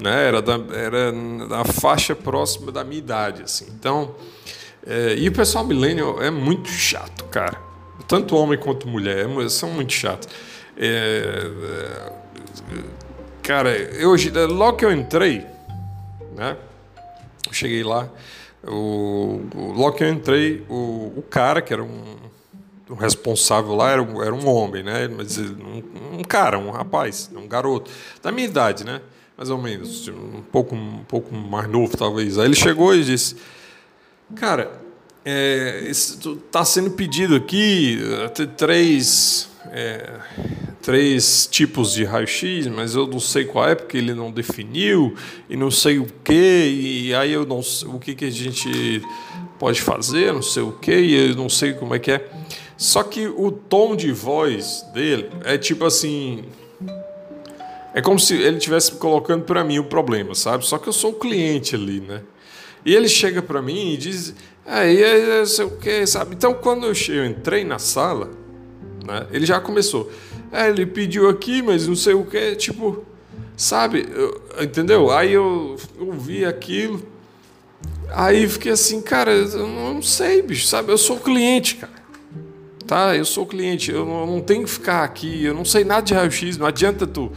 Né, 0.00 0.28
era, 0.28 0.40
da, 0.40 0.54
era 0.72 1.12
da 1.48 1.64
faixa 1.64 2.14
próxima 2.14 2.70
da 2.70 2.84
minha 2.84 2.98
idade. 2.98 3.42
Assim. 3.42 3.66
Então, 3.78 4.14
é, 4.86 5.14
e 5.16 5.28
o 5.28 5.32
pessoal 5.32 5.64
milênio 5.64 6.20
é 6.22 6.30
muito 6.30 6.68
chato, 6.68 7.24
cara. 7.24 7.58
Tanto 8.06 8.36
homem 8.36 8.58
quanto 8.58 8.88
mulher 8.88 9.26
são 9.50 9.70
muito 9.70 9.92
chatos. 9.92 10.28
É, 10.76 11.50
é, 11.62 12.12
cara, 13.42 13.70
eu, 13.70 14.14
logo 14.48 14.78
que 14.78 14.84
eu 14.84 14.92
entrei, 14.92 15.44
né? 16.36 16.56
Cheguei 17.54 17.82
lá, 17.82 18.08
o, 18.66 19.40
o, 19.54 19.72
logo 19.72 19.92
que 19.92 20.04
eu 20.04 20.08
entrei, 20.08 20.64
o, 20.68 21.12
o 21.16 21.24
cara, 21.28 21.62
que 21.62 21.72
era 21.72 21.82
um, 21.82 22.16
um 22.90 22.94
responsável 22.94 23.74
lá, 23.74 23.90
era, 23.90 24.02
um, 24.02 24.22
era 24.22 24.34
um 24.34 24.48
homem, 24.48 24.82
né? 24.82 25.08
Mas 25.08 25.38
um, 25.38 25.82
um, 26.18 26.24
cara, 26.24 26.58
um 26.58 26.70
rapaz, 26.70 27.30
um 27.34 27.46
garoto, 27.46 27.90
da 28.22 28.32
minha 28.32 28.46
idade, 28.46 28.84
né? 28.84 29.00
Mais 29.36 29.50
ou 29.50 29.58
menos, 29.58 30.08
um 30.08 30.42
pouco, 30.50 30.74
um 30.74 31.04
pouco 31.04 31.32
mais 31.34 31.68
novo, 31.68 31.96
talvez. 31.96 32.38
Aí 32.38 32.46
ele 32.46 32.56
chegou 32.56 32.94
e 32.94 33.04
disse: 33.04 33.36
Cara, 34.34 34.80
está 35.24 36.60
é, 36.60 36.64
sendo 36.64 36.90
pedido 36.90 37.36
aqui 37.36 38.00
eh, 38.24 38.46
três. 38.56 39.48
É, 39.70 40.18
três 40.82 41.48
tipos 41.50 41.92
de 41.92 42.04
raio-x, 42.04 42.66
mas 42.68 42.94
eu 42.94 43.06
não 43.06 43.20
sei 43.20 43.44
qual 43.44 43.68
é 43.68 43.74
porque 43.74 43.96
ele 43.96 44.14
não 44.14 44.30
definiu 44.30 45.14
e 45.48 45.56
não 45.56 45.70
sei 45.70 45.98
o 45.98 46.06
que 46.24 46.32
e 46.32 47.14
aí 47.14 47.32
eu 47.32 47.44
não 47.44 47.62
sei 47.62 47.88
o 47.88 47.98
que 47.98 48.14
que 48.14 48.24
a 48.24 48.30
gente 48.30 49.02
pode 49.58 49.80
fazer, 49.82 50.32
não 50.32 50.42
sei 50.42 50.62
o 50.62 50.72
que 50.72 50.94
e 50.94 51.30
eu 51.30 51.34
não 51.34 51.48
sei 51.48 51.72
como 51.72 51.94
é 51.94 51.98
que 51.98 52.12
é. 52.12 52.28
Só 52.76 53.02
que 53.02 53.26
o 53.26 53.50
tom 53.50 53.96
de 53.96 54.12
voz 54.12 54.84
dele 54.94 55.28
é 55.44 55.58
tipo 55.58 55.84
assim, 55.84 56.44
é 57.92 58.00
como 58.00 58.18
se 58.18 58.34
ele 58.34 58.58
estivesse 58.58 58.92
colocando 58.92 59.44
para 59.44 59.64
mim 59.64 59.78
o 59.80 59.84
problema, 59.84 60.34
sabe? 60.34 60.64
Só 60.64 60.78
que 60.78 60.88
eu 60.88 60.92
sou 60.92 61.10
o 61.10 61.14
cliente 61.14 61.74
ali, 61.74 62.00
né? 62.00 62.22
E 62.84 62.94
ele 62.94 63.08
chega 63.08 63.42
para 63.42 63.60
mim 63.60 63.94
e 63.94 63.96
diz, 63.96 64.34
aí, 64.64 65.02
é, 65.02 65.44
sei 65.44 65.64
o 65.64 65.70
que, 65.72 66.06
sabe? 66.06 66.36
Então 66.36 66.54
quando 66.54 66.86
eu, 66.86 66.92
eu 67.08 67.26
entrei 67.26 67.64
na 67.64 67.80
sala, 67.80 68.30
né? 69.04 69.26
Ele 69.32 69.44
já 69.44 69.58
começou. 69.60 70.10
É, 70.52 70.68
ele 70.68 70.86
pediu 70.86 71.28
aqui, 71.28 71.62
mas 71.62 71.86
não 71.86 71.96
sei 71.96 72.14
o 72.14 72.24
que, 72.24 72.56
tipo, 72.56 73.04
sabe? 73.56 74.08
Eu, 74.10 74.42
entendeu? 74.62 75.10
Aí 75.10 75.32
eu 75.32 75.76
ouvi 75.98 76.44
aquilo, 76.44 77.02
aí 78.10 78.48
fiquei 78.48 78.72
assim, 78.72 79.02
cara, 79.02 79.32
eu 79.32 79.68
não 79.68 80.00
sei, 80.00 80.40
bicho, 80.40 80.66
sabe? 80.66 80.90
Eu 80.90 80.98
sou 80.98 81.18
cliente, 81.18 81.76
cara. 81.76 81.98
Tá? 82.86 83.14
Eu 83.14 83.24
sou 83.24 83.44
cliente, 83.44 83.90
eu 83.90 84.06
não, 84.06 84.20
eu 84.20 84.26
não 84.26 84.40
tenho 84.40 84.64
que 84.64 84.70
ficar 84.70 85.04
aqui, 85.04 85.44
eu 85.44 85.52
não 85.52 85.64
sei 85.64 85.84
nada 85.84 86.00
de 86.00 86.14
raio-x, 86.14 86.56
não 86.56 86.66
adianta 86.66 87.06
tu. 87.06 87.30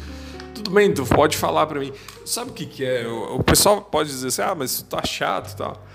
Tudo 0.55 0.71
bem, 0.71 0.93
tu 0.93 1.05
pode 1.05 1.35
falar 1.35 1.65
para 1.65 1.79
mim. 1.79 1.91
Sabe 2.25 2.51
o 2.51 2.53
que, 2.53 2.65
que 2.65 2.85
é? 2.85 3.05
O, 3.05 3.37
o 3.37 3.43
pessoal 3.43 3.81
pode 3.81 4.09
dizer 4.09 4.27
assim, 4.27 4.41
ah, 4.43 4.55
mas 4.55 4.77
tu 4.77 4.85
tá 4.85 5.03
chato 5.05 5.51
e 5.51 5.57
tal. 5.57 5.85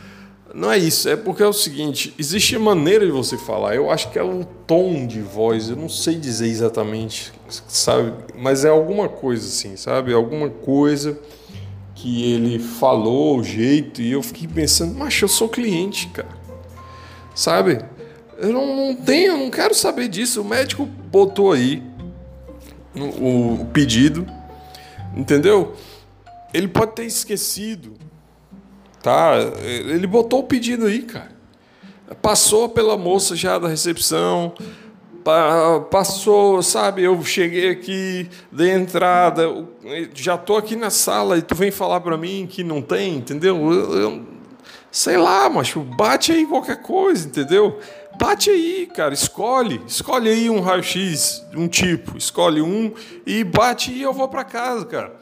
Não 0.57 0.73
é 0.73 0.79
isso, 0.79 1.07
é 1.07 1.17
porque 1.17 1.43
é 1.43 1.47
o 1.47 1.53
seguinte: 1.53 2.15
existe 2.19 2.57
maneira 2.57 3.05
de 3.05 3.13
você 3.13 3.37
falar. 3.37 3.75
Eu 3.75 3.91
acho 3.91 4.11
que 4.11 4.19
é 4.19 4.23
o 4.23 4.43
tom 4.67 5.07
de 5.07 5.21
voz, 5.21 5.69
eu 5.69 5.77
não 5.77 5.87
sei 5.87 6.15
dizer 6.15 6.47
exatamente, 6.47 7.31
sabe? 7.69 8.15
Mas 8.35 8.65
é 8.65 8.71
alguma 8.71 9.07
coisa 9.07 9.47
assim, 9.47 9.77
sabe? 9.77 10.15
Alguma 10.15 10.49
coisa 10.49 11.21
que 11.95 12.33
ele 12.33 12.59
falou, 12.59 13.39
o 13.39 13.45
jeito, 13.45 14.01
e 14.01 14.13
eu 14.13 14.23
fiquei 14.23 14.49
pensando, 14.49 14.95
mas 14.95 15.21
eu 15.21 15.29
sou 15.29 15.47
cliente, 15.47 16.09
cara. 16.09 16.35
Sabe? 17.35 17.85
Eu 18.39 18.51
não, 18.51 18.75
não 18.75 18.97
tenho, 18.97 19.37
não 19.37 19.51
quero 19.51 19.75
saber 19.75 20.09
disso. 20.09 20.41
O 20.41 20.45
médico 20.45 20.87
botou 20.87 21.53
aí 21.53 21.83
o, 22.95 23.61
o 23.61 23.67
pedido, 23.75 24.27
entendeu? 25.15 25.75
Ele 26.55 26.67
pode 26.67 26.93
ter 26.93 27.05
esquecido, 27.05 28.06
tá? 29.07 29.35
Ele 29.63 30.05
botou 30.05 30.41
o 30.41 30.43
pedido 30.43 30.87
aí, 30.87 31.03
cara. 31.03 31.31
Passou 32.21 32.69
pela 32.69 32.97
moça 32.97 33.37
já 33.37 33.57
da 33.57 33.69
recepção, 33.69 34.53
passou, 35.93 36.61
sabe? 36.61 37.05
Eu 37.05 37.23
cheguei 37.23 37.71
aqui, 37.71 38.29
dei 38.51 38.73
entrada, 38.73 39.45
já 40.13 40.37
tô 40.37 40.57
aqui 40.57 40.75
na 40.75 40.91
sala 40.91 41.39
e 41.39 41.43
tu 41.43 41.55
vem 41.55 41.71
falar 41.71 42.01
para 42.01 42.17
mim 42.17 42.49
que 42.51 42.65
não 42.65 42.83
tem, 42.83 43.19
entendeu? 43.19 43.73
Eu, 43.73 43.97
eu, 43.97 44.27
sei 44.91 45.17
lá, 45.17 45.49
macho, 45.49 45.83
bate 45.83 46.33
aí 46.33 46.45
qualquer 46.45 46.83
coisa, 46.83 47.29
entendeu? 47.29 47.79
Bate 48.19 48.51
aí, 48.51 48.89
cara, 48.93 49.15
escolhe, 49.15 49.81
escolhe 49.87 50.29
aí 50.29 50.51
um 50.51 50.61
raio-x, 50.61 51.45
um 51.55 51.69
tipo, 51.69 52.19
escolhe 52.19 52.61
um 52.61 52.93
e 53.25 53.45
bate 53.45 53.93
e 53.93 54.03
eu 54.03 54.13
vou 54.13 54.27
para 54.27 54.43
casa, 54.43 54.85
cara. 54.85 55.15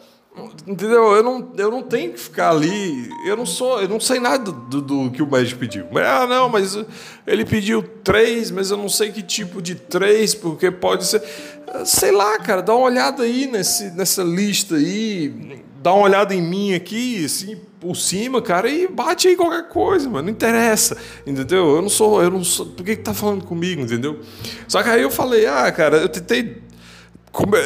Entendeu? 0.66 1.12
Eu 1.14 1.22
não, 1.22 1.52
eu 1.56 1.70
não 1.70 1.82
tenho 1.82 2.12
que 2.12 2.18
ficar 2.18 2.50
ali. 2.50 3.08
Eu 3.24 3.36
não 3.36 3.46
sou, 3.46 3.80
eu 3.80 3.88
não 3.88 4.00
sei 4.00 4.18
nada 4.18 4.50
do, 4.50 4.80
do, 4.80 5.10
que 5.10 5.22
o 5.22 5.30
médico 5.30 5.60
pediu. 5.60 5.86
Ah, 5.96 6.26
não, 6.26 6.48
mas 6.48 6.76
ele 7.24 7.44
pediu 7.44 7.82
três, 8.02 8.50
mas 8.50 8.70
eu 8.70 8.76
não 8.76 8.88
sei 8.88 9.12
que 9.12 9.22
tipo 9.22 9.62
de 9.62 9.76
três, 9.76 10.34
porque 10.34 10.72
pode 10.72 11.06
ser. 11.06 11.22
Sei 11.84 12.10
lá, 12.10 12.38
cara, 12.38 12.62
dá 12.62 12.74
uma 12.74 12.86
olhada 12.86 13.22
aí 13.22 13.46
nesse, 13.46 13.90
nessa 13.92 14.24
lista 14.24 14.74
aí, 14.74 15.62
dá 15.80 15.92
uma 15.92 16.04
olhada 16.04 16.34
em 16.34 16.42
mim 16.42 16.74
aqui, 16.74 17.24
assim, 17.24 17.56
por 17.78 17.94
cima, 17.94 18.42
cara, 18.42 18.68
e 18.68 18.88
bate 18.88 19.28
aí 19.28 19.36
qualquer 19.36 19.68
coisa, 19.68 20.08
mano. 20.08 20.22
Não 20.22 20.30
interessa, 20.30 20.96
entendeu? 21.26 21.76
Eu 21.76 21.82
não 21.82 21.88
sou, 21.88 22.22
eu 22.22 22.30
não 22.30 22.42
sou. 22.42 22.66
Por 22.66 22.84
que, 22.84 22.96
que 22.96 23.02
tá 23.02 23.14
falando 23.14 23.44
comigo, 23.44 23.82
entendeu? 23.82 24.18
Só 24.66 24.82
que 24.82 24.88
aí 24.88 25.02
eu 25.02 25.10
falei, 25.10 25.46
ah, 25.46 25.70
cara, 25.70 25.98
eu 25.98 26.08
tentei 26.08 26.63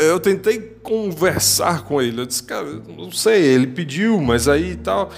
eu 0.00 0.18
tentei 0.18 0.60
conversar 0.82 1.84
com 1.84 2.00
ele. 2.00 2.22
Eu 2.22 2.26
disse, 2.26 2.42
cara, 2.42 2.66
não 2.88 3.12
sei, 3.12 3.42
ele 3.42 3.66
pediu, 3.66 4.20
mas 4.20 4.48
aí 4.48 4.76
tal. 4.76 5.10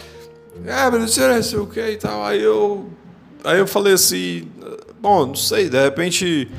Ah, 0.68 0.90
mas 0.90 1.16
não 1.16 1.42
sei 1.42 1.58
o 1.58 1.66
que 1.66 1.80
e 1.80 1.96
tal. 1.96 2.24
Aí 2.24 2.42
eu, 2.42 2.88
aí 3.44 3.58
eu 3.58 3.66
falei 3.66 3.94
assim, 3.94 4.48
bom, 5.00 5.26
não 5.26 5.34
sei, 5.34 5.68
de 5.68 5.80
repente 5.80 6.50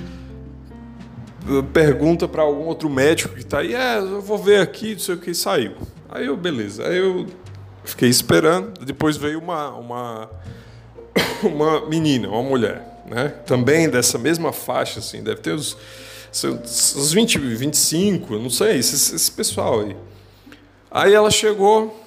pergunta 1.73 2.27
para 2.27 2.43
algum 2.43 2.65
outro 2.65 2.89
médico 2.89 3.33
que 3.33 3.41
está 3.41 3.59
aí, 3.59 3.73
é, 3.73 3.97
eu 3.97 4.21
vou 4.21 4.37
ver 4.37 4.61
aqui, 4.61 4.93
não 4.93 4.99
sei 4.99 5.15
o 5.15 5.17
que, 5.17 5.33
saiu. 5.33 5.73
Aí 6.09 6.25
eu, 6.27 6.37
beleza. 6.37 6.87
Aí 6.87 6.97
eu 6.97 7.25
fiquei 7.83 8.09
esperando, 8.09 8.85
depois 8.85 9.17
veio 9.17 9.39
uma, 9.39 9.69
uma, 9.69 10.29
uma 11.43 11.87
menina, 11.87 12.29
uma 12.29 12.43
mulher, 12.43 13.03
né? 13.07 13.29
Também 13.45 13.89
dessa 13.89 14.17
mesma 14.17 14.53
faixa, 14.53 14.99
assim, 14.99 15.23
deve 15.23 15.41
ter 15.41 15.51
os 15.51 15.75
os 16.31 17.11
20, 17.11 17.37
25, 17.37 18.37
não 18.37 18.49
sei, 18.49 18.77
esse, 18.77 19.15
esse 19.15 19.31
pessoal 19.31 19.81
aí. 19.81 19.97
Aí 20.89 21.13
ela 21.13 21.29
chegou, 21.29 22.01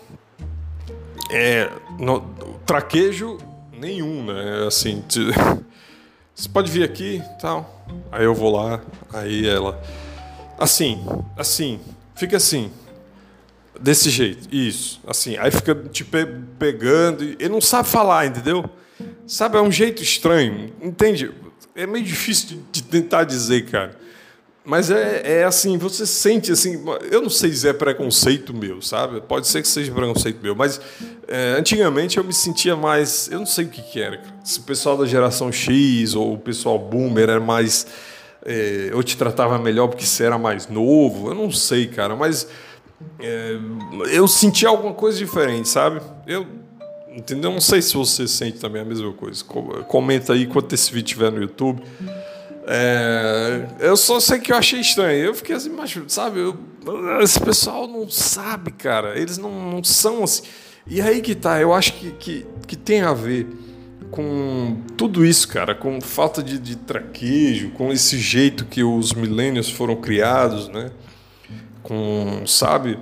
é, 1.30 1.70
no, 1.98 2.20
traquejo 2.64 3.38
nenhum, 3.72 4.24
né? 4.24 4.66
Assim, 4.66 5.02
você 6.34 6.48
pode 6.48 6.70
vir 6.70 6.82
aqui, 6.82 7.22
tal. 7.40 7.86
Aí 8.10 8.24
eu 8.24 8.34
vou 8.34 8.50
lá, 8.50 8.80
aí 9.12 9.46
ela, 9.46 9.80
assim, 10.58 11.04
assim, 11.36 11.80
fica 12.14 12.38
assim, 12.38 12.70
desse 13.78 14.08
jeito, 14.08 14.48
isso, 14.54 15.00
assim. 15.06 15.36
Aí 15.36 15.50
fica 15.50 15.74
te 15.74 16.04
pegando, 16.58 17.22
ele 17.24 17.48
não 17.48 17.60
sabe 17.60 17.88
falar, 17.88 18.26
entendeu? 18.26 18.64
Sabe, 19.26 19.58
é 19.58 19.60
um 19.60 19.72
jeito 19.72 20.02
estranho, 20.02 20.72
entende? 20.80 21.32
É 21.74 21.86
meio 21.86 22.04
difícil 22.04 22.62
de 22.70 22.82
tentar 22.82 23.24
dizer, 23.24 23.66
cara. 23.66 24.03
Mas 24.64 24.90
é, 24.90 25.40
é 25.40 25.44
assim, 25.44 25.76
você 25.76 26.06
sente 26.06 26.50
assim, 26.50 26.82
eu 27.10 27.20
não 27.20 27.28
sei 27.28 27.52
se 27.52 27.68
é 27.68 27.72
preconceito 27.74 28.54
meu, 28.54 28.80
sabe? 28.80 29.20
Pode 29.20 29.46
ser 29.46 29.60
que 29.60 29.68
seja 29.68 29.92
preconceito 29.92 30.42
meu, 30.42 30.56
mas 30.56 30.80
é, 31.28 31.54
antigamente 31.58 32.16
eu 32.16 32.24
me 32.24 32.32
sentia 32.32 32.74
mais, 32.74 33.28
eu 33.30 33.40
não 33.40 33.46
sei 33.46 33.66
o 33.66 33.68
que, 33.68 33.82
que 33.82 34.00
era. 34.00 34.22
Se 34.42 34.60
o 34.60 34.62
pessoal 34.62 34.96
da 34.96 35.04
geração 35.04 35.52
X 35.52 36.14
ou 36.14 36.32
o 36.32 36.38
pessoal 36.38 36.78
boomer 36.78 37.28
era 37.28 37.40
mais, 37.40 37.86
é, 38.42 38.88
eu 38.90 39.02
te 39.02 39.18
tratava 39.18 39.58
melhor 39.58 39.88
porque 39.88 40.06
você 40.06 40.24
era 40.24 40.38
mais 40.38 40.66
novo, 40.66 41.28
eu 41.28 41.34
não 41.34 41.50
sei, 41.50 41.86
cara, 41.86 42.16
mas 42.16 42.48
é, 43.20 43.58
eu 44.12 44.26
senti 44.26 44.64
alguma 44.64 44.94
coisa 44.94 45.18
diferente, 45.18 45.68
sabe? 45.68 46.00
Eu 46.26 46.46
entendeu? 47.14 47.52
Não 47.52 47.60
sei 47.60 47.82
se 47.82 47.94
você 47.94 48.26
sente 48.26 48.58
também 48.58 48.80
a 48.80 48.84
mesma 48.84 49.12
coisa. 49.12 49.44
Comenta 49.44 50.32
aí 50.32 50.46
quando 50.46 50.72
esse 50.72 50.90
vídeo 50.90 51.04
estiver 51.04 51.30
no 51.30 51.40
YouTube. 51.40 51.82
É, 52.66 53.66
eu 53.78 53.96
só 53.96 54.18
sei 54.18 54.38
que 54.38 54.52
eu 54.52 54.56
achei 54.56 54.80
estranho. 54.80 55.26
Eu 55.26 55.34
fiquei 55.34 55.54
assim, 55.54 55.70
mas, 55.70 55.94
sabe, 56.08 56.40
eu, 56.40 56.56
esse 57.20 57.38
pessoal 57.40 57.86
não 57.86 58.08
sabe, 58.08 58.70
cara. 58.72 59.18
Eles 59.18 59.38
não, 59.38 59.70
não 59.70 59.84
são 59.84 60.24
assim. 60.24 60.42
E 60.86 61.00
aí 61.00 61.20
que 61.20 61.34
tá, 61.34 61.60
eu 61.60 61.72
acho 61.72 61.94
que, 61.94 62.10
que, 62.12 62.46
que 62.66 62.76
tem 62.76 63.02
a 63.02 63.14
ver 63.14 63.46
com 64.10 64.82
tudo 64.96 65.24
isso, 65.24 65.48
cara, 65.48 65.74
com 65.74 66.00
falta 66.00 66.42
de, 66.42 66.58
de 66.58 66.76
traquejo, 66.76 67.70
com 67.70 67.90
esse 67.90 68.18
jeito 68.18 68.64
que 68.64 68.84
os 68.84 69.12
milênios 69.12 69.70
foram 69.70 69.96
criados, 69.96 70.68
né? 70.68 70.90
Com, 71.82 72.46
sabe, 72.46 72.98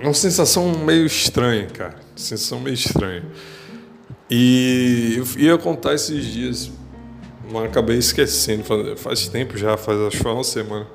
uma 0.00 0.14
sensação 0.14 0.72
meio 0.84 1.06
estranha, 1.06 1.66
cara. 1.66 1.96
Sensação 2.14 2.60
meio 2.60 2.74
estranha. 2.74 3.24
E 4.30 5.14
eu 5.16 5.40
ia 5.40 5.58
contar 5.58 5.94
esses 5.94 6.24
dias 6.24 6.70
mas 7.52 7.64
acabei 7.64 7.98
esquecendo, 7.98 8.64
faz, 8.64 9.00
faz 9.00 9.28
tempo 9.28 9.56
já, 9.56 9.76
faz 9.76 9.98
acho 10.00 10.18
que 10.18 10.26
uma 10.28 10.42
semana. 10.42 10.86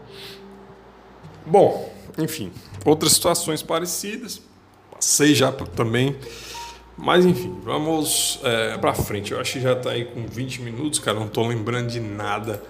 Bom, 1.45 1.93
enfim, 2.17 2.51
outras 2.83 3.13
situações 3.13 3.61
parecidas, 3.61 4.41
passei 4.91 5.35
já 5.35 5.51
também, 5.51 6.17
mas 6.97 7.25
enfim, 7.25 7.55
vamos 7.63 8.39
é, 8.43 8.77
para 8.77 8.93
frente. 8.95 9.31
Eu 9.31 9.39
acho 9.39 9.53
que 9.53 9.61
já 9.61 9.73
está 9.73 9.91
aí 9.91 10.05
com 10.05 10.25
20 10.25 10.61
minutos, 10.63 10.99
cara, 10.99 11.19
não 11.19 11.27
estou 11.27 11.47
lembrando 11.47 11.89
de 11.89 11.99
nada, 11.99 12.63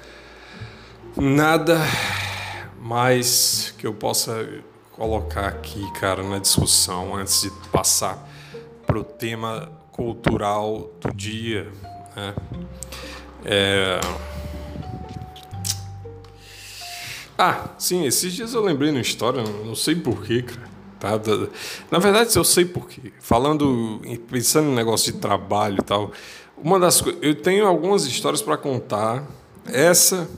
nada 1.16 1.80
mais 2.80 3.74
que 3.78 3.88
eu 3.88 3.94
possa 3.94 4.48
colocar 4.92 5.48
aqui, 5.48 5.82
cara, 6.00 6.24
na 6.24 6.40
discussão 6.40 7.16
antes 7.16 7.44
de 7.44 7.52
passar 7.70 8.28
para 8.86 8.98
o 9.00 9.04
tema 9.04 9.72
cultural 9.92 10.92
do 11.00 11.14
dia, 11.14 11.72
né? 12.16 12.36
É... 13.50 14.02
Ah, 17.38 17.70
sim, 17.78 18.06
esses 18.06 18.34
dias 18.34 18.54
eu 18.54 18.62
lembrei 18.62 18.90
uma 18.90 19.00
história, 19.00 19.42
não 19.42 19.76
sei 19.76 19.96
porquê, 19.96 20.42
cara. 20.42 20.68
Tá? 21.00 21.12
Na 21.90 22.00
verdade, 22.00 22.36
eu 22.36 22.44
sei 22.44 22.66
porquê. 22.66 23.14
Falando, 23.20 24.02
pensando 24.30 24.70
em 24.70 24.76
negócio 24.76 25.14
de 25.14 25.20
trabalho 25.20 25.78
e 25.80 25.84
tal, 25.84 26.12
uma 26.58 26.80
das 26.80 27.00
coisas. 27.00 27.22
Eu 27.24 27.36
tenho 27.36 27.66
algumas 27.66 28.06
histórias 28.06 28.42
para 28.42 28.58
contar. 28.58 29.24
Essa, 29.68 30.30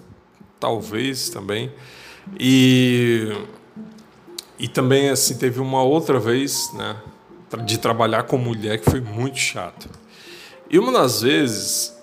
talvez 0.59 1.29
também. 1.29 1.71
E. 2.39 3.31
E 4.59 4.67
também, 4.67 5.09
assim, 5.09 5.37
teve 5.37 5.61
uma 5.61 5.81
outra 5.81 6.19
vez, 6.19 6.69
né? 6.73 6.97
De 7.65 7.77
trabalhar 7.77 8.23
com 8.23 8.37
mulher 8.37 8.79
que 8.79 8.89
foi 8.89 8.99
muito 8.99 9.39
chato. 9.39 9.89
E 10.69 10.77
uma 10.77 10.91
das 10.91 11.21
vezes 11.21 11.98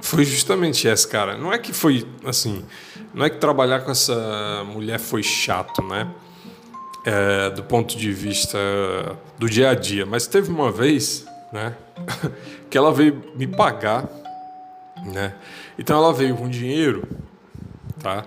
foi 0.00 0.24
justamente 0.24 0.88
essa, 0.88 1.06
cara. 1.06 1.36
Não 1.36 1.52
é 1.52 1.58
que 1.58 1.72
foi 1.72 2.06
assim, 2.24 2.64
não 3.12 3.24
é 3.24 3.30
que 3.30 3.38
trabalhar 3.38 3.80
com 3.80 3.90
essa 3.90 4.64
mulher 4.66 4.98
foi 4.98 5.22
chato, 5.22 5.82
né? 5.82 6.08
É, 7.04 7.50
do 7.50 7.62
ponto 7.62 7.96
de 7.96 8.12
vista 8.12 8.58
do 9.38 9.48
dia 9.48 9.70
a 9.70 9.74
dia, 9.74 10.04
mas 10.04 10.26
teve 10.26 10.50
uma 10.50 10.70
vez, 10.70 11.24
né, 11.50 11.74
que 12.68 12.76
ela 12.76 12.92
veio 12.92 13.32
me 13.34 13.46
pagar, 13.46 14.06
né? 15.06 15.34
Então 15.78 15.96
ela 15.96 16.12
veio 16.12 16.36
com 16.36 16.48
dinheiro, 16.48 17.08
tá? 18.02 18.26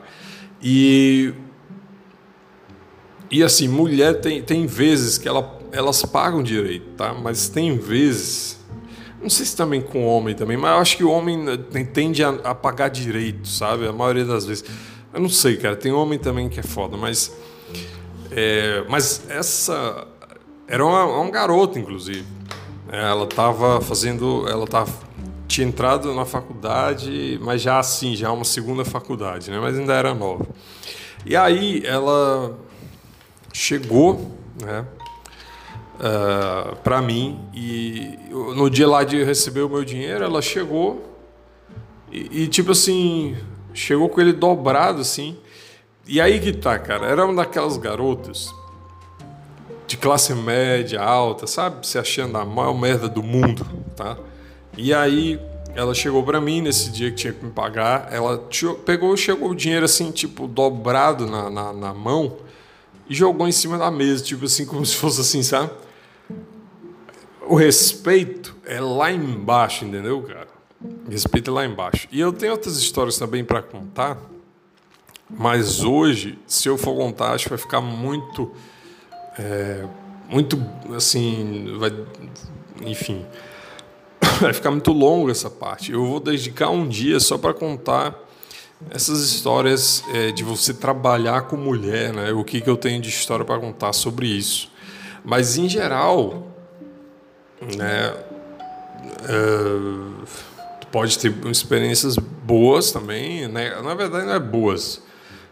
E 0.61 1.33
e 3.29 3.43
assim, 3.43 3.67
mulher 3.67 4.19
tem, 4.19 4.41
tem 4.41 4.65
vezes 4.65 5.17
que 5.17 5.27
ela, 5.27 5.59
elas 5.71 6.03
pagam 6.03 6.41
direito, 6.41 6.87
tá? 6.97 7.13
Mas 7.13 7.47
tem 7.47 7.77
vezes 7.77 8.60
não 9.21 9.29
sei 9.29 9.45
se 9.45 9.55
também 9.55 9.81
com 9.81 10.03
o 10.03 10.07
homem 10.07 10.33
também, 10.33 10.57
mas 10.57 10.71
eu 10.71 10.77
acho 10.77 10.97
que 10.97 11.03
o 11.03 11.11
homem 11.11 11.45
tende 11.93 12.23
a, 12.23 12.55
pagar 12.55 12.89
direito, 12.89 13.47
sabe? 13.47 13.87
A 13.87 13.93
maioria 13.93 14.25
das 14.25 14.45
vezes. 14.45 14.63
Eu 15.13 15.19
não 15.19 15.29
sei, 15.29 15.57
cara. 15.57 15.75
Tem 15.75 15.91
homem 15.91 16.17
também 16.17 16.49
que 16.49 16.59
é 16.59 16.63
foda, 16.63 16.97
mas. 16.97 17.31
É, 18.31 18.83
mas 18.89 19.29
essa. 19.29 20.07
Era 20.67 20.85
uma, 20.85 21.05
uma 21.05 21.29
garota, 21.29 21.77
inclusive. 21.77 22.25
Ela 22.91 23.25
estava 23.25 23.79
fazendo. 23.81 24.47
Ela 24.47 24.65
tava, 24.65 24.91
tinha 25.47 25.67
entrado 25.67 26.13
na 26.15 26.25
faculdade, 26.25 27.39
mas 27.43 27.61
já 27.61 27.77
assim, 27.77 28.15
já 28.15 28.31
uma 28.31 28.45
segunda 28.45 28.83
faculdade, 28.83 29.51
né? 29.51 29.59
Mas 29.59 29.77
ainda 29.77 29.93
era 29.93 30.13
nova. 30.15 30.47
E 31.25 31.35
aí 31.35 31.83
ela 31.85 32.57
chegou, 33.53 34.35
né? 34.59 34.85
Uh, 36.01 36.71
ah, 36.71 36.75
para 36.83 37.01
mim. 37.01 37.39
E 37.53 38.17
no 38.29 38.69
dia 38.69 38.87
lá 38.87 39.03
de 39.03 39.23
receber 39.23 39.61
o 39.61 39.69
meu 39.69 39.85
dinheiro, 39.85 40.23
ela 40.23 40.41
chegou 40.41 41.09
E, 42.11 42.43
e, 42.43 42.47
tipo 42.47 42.71
assim, 42.71 43.37
chegou 43.73 44.09
com 44.09 44.19
ele 44.19 44.33
dobrado 44.33 45.01
assim. 45.01 45.37
E 46.07 46.19
aí 46.19 46.39
que 46.39 46.51
tá, 46.51 46.77
cara, 46.77 47.07
era 47.07 47.23
uma 47.23 47.35
daquelas 47.35 47.77
garotas 47.77 48.53
de 49.87 49.95
classe 49.97 50.33
média, 50.33 51.01
alta, 51.01 51.47
sabe? 51.47 51.85
Se 51.85 51.97
achando 51.97 52.37
a 52.37 52.45
maior 52.45 52.73
merda 52.73 53.07
do 53.07 53.21
mundo, 53.21 53.65
tá? 53.95 54.17
E 54.77 54.93
aí 54.93 55.39
ela 55.75 55.93
chegou 55.93 56.23
para 56.23 56.41
mim 56.41 56.61
nesse 56.61 56.89
dia 56.91 57.09
que 57.11 57.17
tinha 57.17 57.33
que 57.33 57.45
me 57.45 57.51
pagar, 57.51 58.07
ela 58.11 58.41
pegou, 58.85 59.15
chegou 59.15 59.51
o 59.51 59.55
dinheiro 59.55 59.85
assim, 59.85 60.11
tipo, 60.11 60.47
dobrado 60.47 61.25
na, 61.25 61.49
na, 61.49 61.73
na 61.73 61.93
mão 61.93 62.37
e 63.09 63.15
jogou 63.15 63.47
em 63.47 63.51
cima 63.51 63.77
da 63.77 63.91
mesa, 63.91 64.23
tipo 64.23 64.45
assim, 64.45 64.65
como 64.65 64.85
se 64.85 64.95
fosse 64.95 65.21
assim, 65.21 65.43
sabe? 65.43 65.71
O 67.47 67.55
respeito 67.55 68.55
é 68.65 68.79
lá 68.79 69.11
embaixo, 69.11 69.85
entendeu, 69.85 70.21
cara? 70.23 70.47
Respeito 71.09 71.49
é 71.49 71.53
lá 71.53 71.65
embaixo. 71.65 72.07
E 72.11 72.19
eu 72.19 72.31
tenho 72.31 72.51
outras 72.51 72.77
histórias 72.77 73.17
também 73.17 73.43
para 73.43 73.61
contar, 73.61 74.17
mas 75.29 75.83
hoje, 75.83 76.37
se 76.45 76.67
eu 76.67 76.77
for 76.77 76.95
contar, 76.95 77.33
acho 77.33 77.45
que 77.45 77.49
vai 77.49 77.57
ficar 77.57 77.81
muito. 77.81 78.51
É, 79.39 79.85
muito 80.29 80.63
assim. 80.95 81.77
Vai, 81.77 81.93
enfim. 82.85 83.25
Vai 84.39 84.53
ficar 84.53 84.71
muito 84.71 84.91
longo 84.91 85.29
essa 85.29 85.49
parte. 85.49 85.91
Eu 85.91 86.05
vou 86.05 86.19
dedicar 86.19 86.69
um 86.69 86.87
dia 86.87 87.19
só 87.19 87.37
para 87.37 87.53
contar 87.53 88.15
essas 88.89 89.21
histórias 89.21 90.03
é, 90.13 90.31
de 90.31 90.43
você 90.43 90.73
trabalhar 90.73 91.43
com 91.43 91.57
mulher, 91.57 92.13
né? 92.13 92.31
O 92.31 92.43
que, 92.43 92.61
que 92.61 92.69
eu 92.69 92.77
tenho 92.77 93.01
de 93.01 93.09
história 93.09 93.45
para 93.45 93.59
contar 93.59 93.93
sobre 93.93 94.27
isso. 94.27 94.71
Mas, 95.23 95.57
em 95.57 95.69
geral, 95.69 96.50
né? 97.61 98.13
Uh, 99.29 100.25
pode 100.91 101.17
ter 101.17 101.33
experiências 101.47 102.15
boas 102.17 102.91
também, 102.91 103.47
né? 103.47 103.81
Na 103.81 103.93
verdade 103.93 104.25
não 104.25 104.33
é 104.33 104.39
boas, 104.39 105.01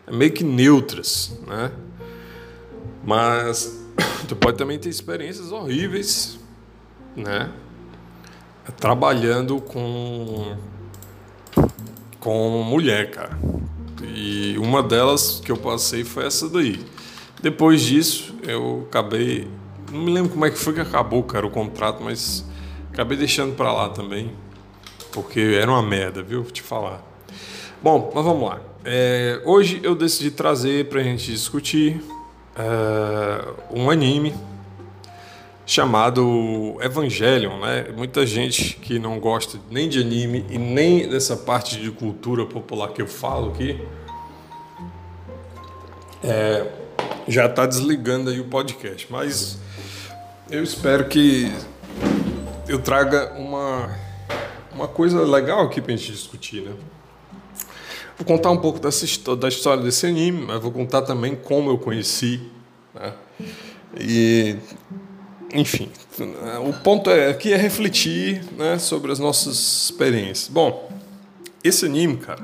é 0.07 0.11
meio 0.11 0.31
que 0.31 0.43
neutras, 0.43 1.37
né? 1.47 1.71
Mas 3.03 3.79
tu 4.27 4.35
pode 4.35 4.57
também 4.57 4.77
ter 4.77 4.89
experiências 4.89 5.51
horríveis, 5.51 6.39
né? 7.15 7.49
Trabalhando 8.77 9.59
com 9.61 10.57
com 12.19 12.63
mulher, 12.63 13.11
cara. 13.11 13.37
E 14.13 14.57
uma 14.57 14.83
delas 14.83 15.41
que 15.43 15.51
eu 15.51 15.57
passei 15.57 16.03
foi 16.03 16.25
essa 16.25 16.49
daí. 16.49 16.83
Depois 17.41 17.81
disso, 17.81 18.35
eu 18.43 18.85
acabei 18.89 19.47
não 19.91 20.01
me 20.01 20.11
lembro 20.11 20.31
como 20.31 20.45
é 20.45 20.51
que 20.51 20.57
foi 20.57 20.73
que 20.73 20.79
acabou, 20.79 21.23
cara, 21.23 21.45
o 21.45 21.49
contrato, 21.49 22.01
mas 22.03 22.45
acabei 22.91 23.17
deixando 23.17 23.55
para 23.55 23.71
lá 23.71 23.89
também, 23.89 24.31
porque 25.11 25.57
era 25.59 25.69
uma 25.69 25.81
merda, 25.81 26.21
viu? 26.21 26.43
Vou 26.43 26.51
te 26.51 26.61
falar. 26.61 27.03
Bom, 27.81 28.11
mas 28.13 28.23
vamos 28.23 28.49
lá. 28.49 28.59
É, 28.83 29.41
hoje 29.45 29.79
eu 29.83 29.95
decidi 29.95 30.31
trazer 30.31 30.87
para 30.89 30.99
a 30.99 31.03
gente 31.03 31.31
discutir 31.31 32.01
é, 32.55 33.45
um 33.71 33.89
anime 33.89 34.33
chamado 35.65 36.77
Evangelion, 36.81 37.59
né? 37.59 37.87
Muita 37.95 38.25
gente 38.25 38.75
que 38.77 38.97
não 38.97 39.19
gosta 39.19 39.59
nem 39.69 39.87
de 39.87 40.01
anime 40.01 40.45
e 40.49 40.57
nem 40.57 41.07
dessa 41.07 41.37
parte 41.37 41.79
de 41.79 41.91
cultura 41.91 42.45
popular 42.45 42.89
que 42.89 43.01
eu 43.01 43.07
falo 43.07 43.51
aqui, 43.51 43.79
é, 46.23 46.65
já 47.27 47.45
está 47.45 47.65
desligando 47.65 48.29
aí 48.29 48.39
o 48.39 48.45
podcast, 48.45 49.07
mas 49.11 49.59
eu 50.51 50.63
espero 50.63 51.07
que 51.07 51.51
eu 52.67 52.79
traga 52.79 53.33
uma, 53.33 53.95
uma 54.73 54.87
coisa 54.87 55.21
legal 55.23 55.65
aqui 55.65 55.79
para 55.79 55.93
a 55.93 55.95
gente 55.95 56.11
discutir, 56.11 56.61
né? 56.61 56.73
Vou 58.17 58.25
contar 58.25 58.49
um 58.49 58.57
pouco 58.57 58.79
dessa, 58.79 59.05
da 59.35 59.47
história 59.47 59.83
desse 59.83 60.05
anime, 60.05 60.45
mas 60.45 60.61
vou 60.61 60.71
contar 60.71 61.03
também 61.03 61.35
como 61.35 61.69
eu 61.69 61.77
conheci, 61.77 62.41
né? 62.93 63.13
E, 63.97 64.55
enfim, 65.53 65.89
o 66.67 66.73
ponto 66.83 67.09
é, 67.09 67.29
aqui 67.29 67.53
é 67.53 67.55
refletir 67.55 68.43
né, 68.57 68.77
sobre 68.77 69.11
as 69.11 69.19
nossas 69.19 69.85
experiências. 69.85 70.49
Bom, 70.49 70.91
esse 71.63 71.85
anime, 71.85 72.17
cara, 72.17 72.43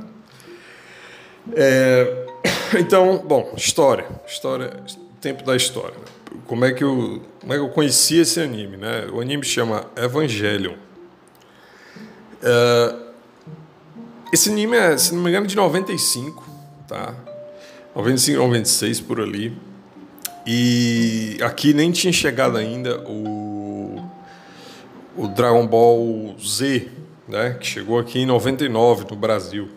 é, 1.54 2.28
então, 2.80 3.18
bom, 3.26 3.52
história, 3.58 4.08
história, 4.28 4.82
tempo 5.20 5.44
da 5.44 5.56
história. 5.56 5.96
Né? 5.96 6.15
Como 6.48 6.66
é 6.66 6.72
que 6.72 6.84
eu, 6.84 7.22
como 7.40 7.54
é 7.54 7.58
que 7.58 7.62
eu 7.62 7.70
conheci 7.70 8.18
esse 8.18 8.40
anime, 8.40 8.78
né? 8.78 9.08
O 9.12 9.22
anime 9.22 9.44
chama 9.44 9.86
Evangelion. 9.96 10.76
É, 12.42 12.96
esse 14.32 14.50
anime 14.50 14.76
é, 14.78 14.98
se 14.98 15.14
não 15.14 15.24
me 15.24 15.30
engano, 15.30 15.48
de 15.48 15.56
95, 15.56 16.44
tá? 16.88 17.16
95, 17.96 18.38
96 18.40 19.02
por 19.02 19.22
ali. 19.22 19.56
E 20.46 21.38
aqui 21.42 21.74
nem 21.74 21.92
tinha 21.92 22.14
chegado 22.14 22.58
ainda 22.58 23.00
o, 23.08 24.04
o 25.18 25.28
Dragon 25.28 25.66
Ball 25.66 26.36
Z, 26.40 26.90
né? 27.28 27.58
Que 27.60 27.66
chegou 27.66 27.98
aqui 27.98 28.20
em 28.20 28.26
99 28.26 29.06
no 29.10 29.16
Brasil. 29.16 29.70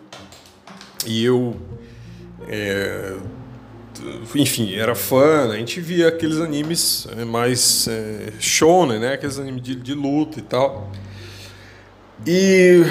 E 1.07 1.25
eu 1.25 1.57
é, 2.49 3.17
enfim, 4.35 4.75
era 4.75 4.95
fã, 4.95 5.51
a 5.51 5.57
gente 5.57 5.81
via 5.81 6.09
aqueles 6.09 6.39
animes 6.39 7.07
é, 7.17 7.25
mais 7.25 7.87
é, 7.89 8.33
shonen, 8.39 8.99
né? 8.99 9.15
Aqueles 9.15 9.39
animes 9.39 9.63
de, 9.63 9.75
de, 9.75 9.95
luta 9.95 10.39
e 10.39 10.43
tal. 10.43 10.91
E 12.27 12.83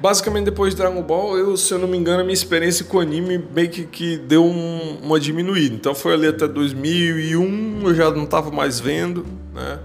basicamente 0.00 0.46
depois 0.46 0.74
de 0.74 0.80
Dragon 0.80 1.02
Ball, 1.02 1.38
eu, 1.38 1.56
se 1.56 1.72
eu 1.72 1.78
não 1.78 1.88
me 1.88 1.96
engano, 1.96 2.20
a 2.20 2.24
minha 2.24 2.34
experiência 2.34 2.84
com 2.84 2.98
anime 2.98 3.42
meio 3.54 3.70
que, 3.70 3.84
que 3.84 4.16
deu 4.16 4.44
um, 4.44 4.98
uma 5.02 5.18
diminuída. 5.20 5.74
Então 5.74 5.94
foi 5.94 6.14
ali 6.14 6.26
até 6.26 6.46
2001, 6.46 7.88
eu 7.88 7.94
já 7.94 8.10
não 8.10 8.24
estava 8.24 8.50
mais 8.50 8.80
vendo, 8.80 9.24
né? 9.54 9.78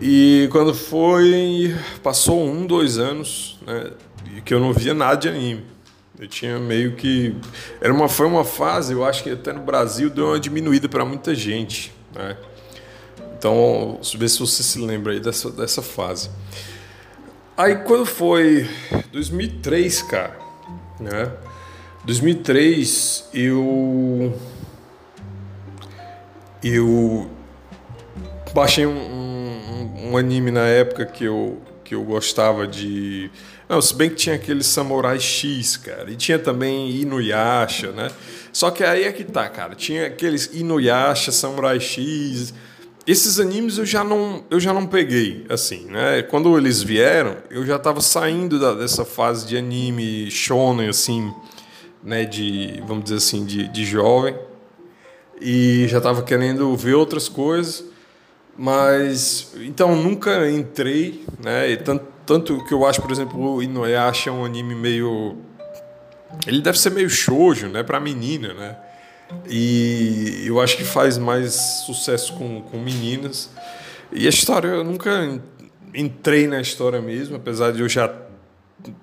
E 0.00 0.48
quando 0.52 0.74
foi, 0.74 1.74
passou 2.02 2.46
um, 2.46 2.66
dois 2.66 2.98
anos, 2.98 3.58
né? 3.66 3.90
Que 4.44 4.54
eu 4.54 4.60
não 4.60 4.72
via 4.72 4.94
nada 4.94 5.16
de 5.16 5.28
anime. 5.28 5.75
Eu 6.18 6.26
tinha 6.26 6.58
meio 6.58 6.96
que. 6.96 7.36
Era 7.80 7.92
uma, 7.92 8.08
foi 8.08 8.26
uma 8.26 8.44
fase, 8.44 8.92
eu 8.92 9.04
acho 9.04 9.22
que 9.22 9.30
até 9.30 9.52
no 9.52 9.60
Brasil 9.60 10.08
deu 10.08 10.28
uma 10.28 10.40
diminuída 10.40 10.88
para 10.88 11.04
muita 11.04 11.34
gente. 11.34 11.92
Né? 12.14 12.36
Então, 13.38 14.00
ver 14.16 14.28
se 14.28 14.38
você 14.38 14.62
se 14.62 14.78
lembra 14.78 15.12
aí 15.12 15.20
dessa, 15.20 15.50
dessa 15.50 15.82
fase. 15.82 16.30
Aí 17.56 17.76
quando 17.76 18.04
foi 18.04 18.68
2003, 19.12 20.02
cara, 20.02 20.38
né? 21.00 21.32
2003 22.04 23.30
eu 23.32 24.38
eu 26.62 27.30
baixei 28.54 28.84
um, 28.84 28.90
um, 28.90 30.10
um 30.10 30.16
anime 30.16 30.50
na 30.50 30.66
época 30.66 31.06
que 31.06 31.24
eu 31.24 31.60
que 31.82 31.94
eu 31.94 32.02
gostava 32.02 32.66
de 32.66 33.30
não, 33.68 33.82
se 33.82 33.94
bem 33.94 34.10
que 34.10 34.16
tinha 34.16 34.36
aquele 34.36 34.62
Samurai 34.62 35.18
X, 35.18 35.76
cara. 35.76 36.08
E 36.10 36.16
tinha 36.16 36.38
também 36.38 36.90
Inuyasha, 36.90 37.90
né? 37.90 38.10
Só 38.52 38.70
que 38.70 38.84
aí 38.84 39.02
é 39.02 39.12
que 39.12 39.24
tá, 39.24 39.48
cara. 39.48 39.74
Tinha 39.74 40.06
aqueles 40.06 40.46
Inuyasha, 40.54 41.32
Samurai 41.32 41.80
X. 41.80 42.54
Esses 43.04 43.40
animes 43.40 43.76
eu 43.76 43.84
já 43.84 44.04
não, 44.04 44.44
eu 44.50 44.60
já 44.60 44.72
não 44.72 44.86
peguei, 44.86 45.44
assim, 45.48 45.86
né? 45.86 46.22
Quando 46.22 46.56
eles 46.56 46.80
vieram, 46.80 47.36
eu 47.50 47.66
já 47.66 47.78
tava 47.78 48.00
saindo 48.00 48.58
da, 48.58 48.72
dessa 48.72 49.04
fase 49.04 49.46
de 49.46 49.56
anime 49.56 50.30
shonen, 50.30 50.88
assim, 50.88 51.32
né? 52.04 52.24
De, 52.24 52.82
vamos 52.86 53.04
dizer 53.04 53.16
assim, 53.16 53.44
de, 53.44 53.66
de 53.68 53.84
jovem. 53.84 54.36
E 55.40 55.86
já 55.88 56.00
tava 56.00 56.22
querendo 56.22 56.74
ver 56.76 56.94
outras 56.94 57.28
coisas. 57.28 57.84
Mas, 58.56 59.52
então, 59.56 59.94
nunca 59.96 60.48
entrei, 60.48 61.24
né? 61.42 61.70
E 61.70 61.76
tanto 61.76 62.15
tanto 62.26 62.62
que 62.64 62.74
eu 62.74 62.84
acho, 62.84 63.00
por 63.00 63.10
exemplo, 63.10 63.54
o 63.54 63.62
Inuyasha 63.62 64.30
é 64.30 64.32
um 64.32 64.44
anime 64.44 64.74
meio. 64.74 65.36
Ele 66.46 66.60
deve 66.60 66.78
ser 66.78 66.90
meio 66.90 67.08
shoujo, 67.08 67.68
né? 67.68 67.82
Pra 67.82 68.00
menina, 68.00 68.52
né? 68.52 68.76
E 69.48 70.42
eu 70.44 70.60
acho 70.60 70.76
que 70.76 70.84
faz 70.84 71.16
mais 71.18 71.54
sucesso 71.86 72.34
com, 72.34 72.62
com 72.62 72.78
meninas. 72.78 73.50
E 74.12 74.26
a 74.26 74.28
história, 74.28 74.68
eu 74.68 74.84
nunca 74.84 75.40
entrei 75.94 76.46
na 76.46 76.60
história 76.60 77.00
mesmo, 77.00 77.36
apesar 77.36 77.72
de 77.72 77.80
eu 77.80 77.88
já 77.88 78.12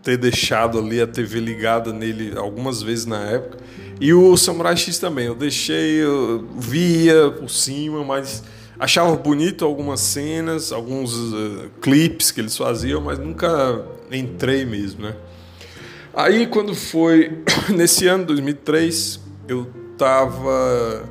ter 0.01 0.17
deixado 0.17 0.79
ali 0.79 1.01
a 1.01 1.07
TV 1.07 1.39
ligada 1.39 1.91
nele 1.91 2.37
algumas 2.37 2.81
vezes 2.81 3.05
na 3.05 3.21
época. 3.23 3.57
E 3.99 4.13
o 4.13 4.35
Samurai 4.37 4.75
X 4.75 4.99
também, 4.99 5.27
eu 5.27 5.35
deixei, 5.35 6.01
eu 6.01 6.47
via 6.57 7.31
por 7.31 7.49
cima, 7.49 8.03
mas 8.03 8.43
achava 8.83 9.15
bonito 9.15 9.63
algumas 9.63 10.01
cenas, 10.01 10.73
alguns 10.73 11.15
uh, 11.15 11.69
clipes 11.81 12.31
que 12.31 12.41
eles 12.41 12.57
faziam, 12.57 12.99
mas 12.99 13.17
nunca 13.17 13.85
entrei 14.11 14.65
mesmo, 14.65 15.03
né? 15.03 15.15
Aí 16.13 16.45
quando 16.47 16.75
foi 16.75 17.43
nesse 17.73 18.07
ano 18.07 18.25
2003, 18.25 19.21
eu 19.47 19.67
tava 19.97 21.09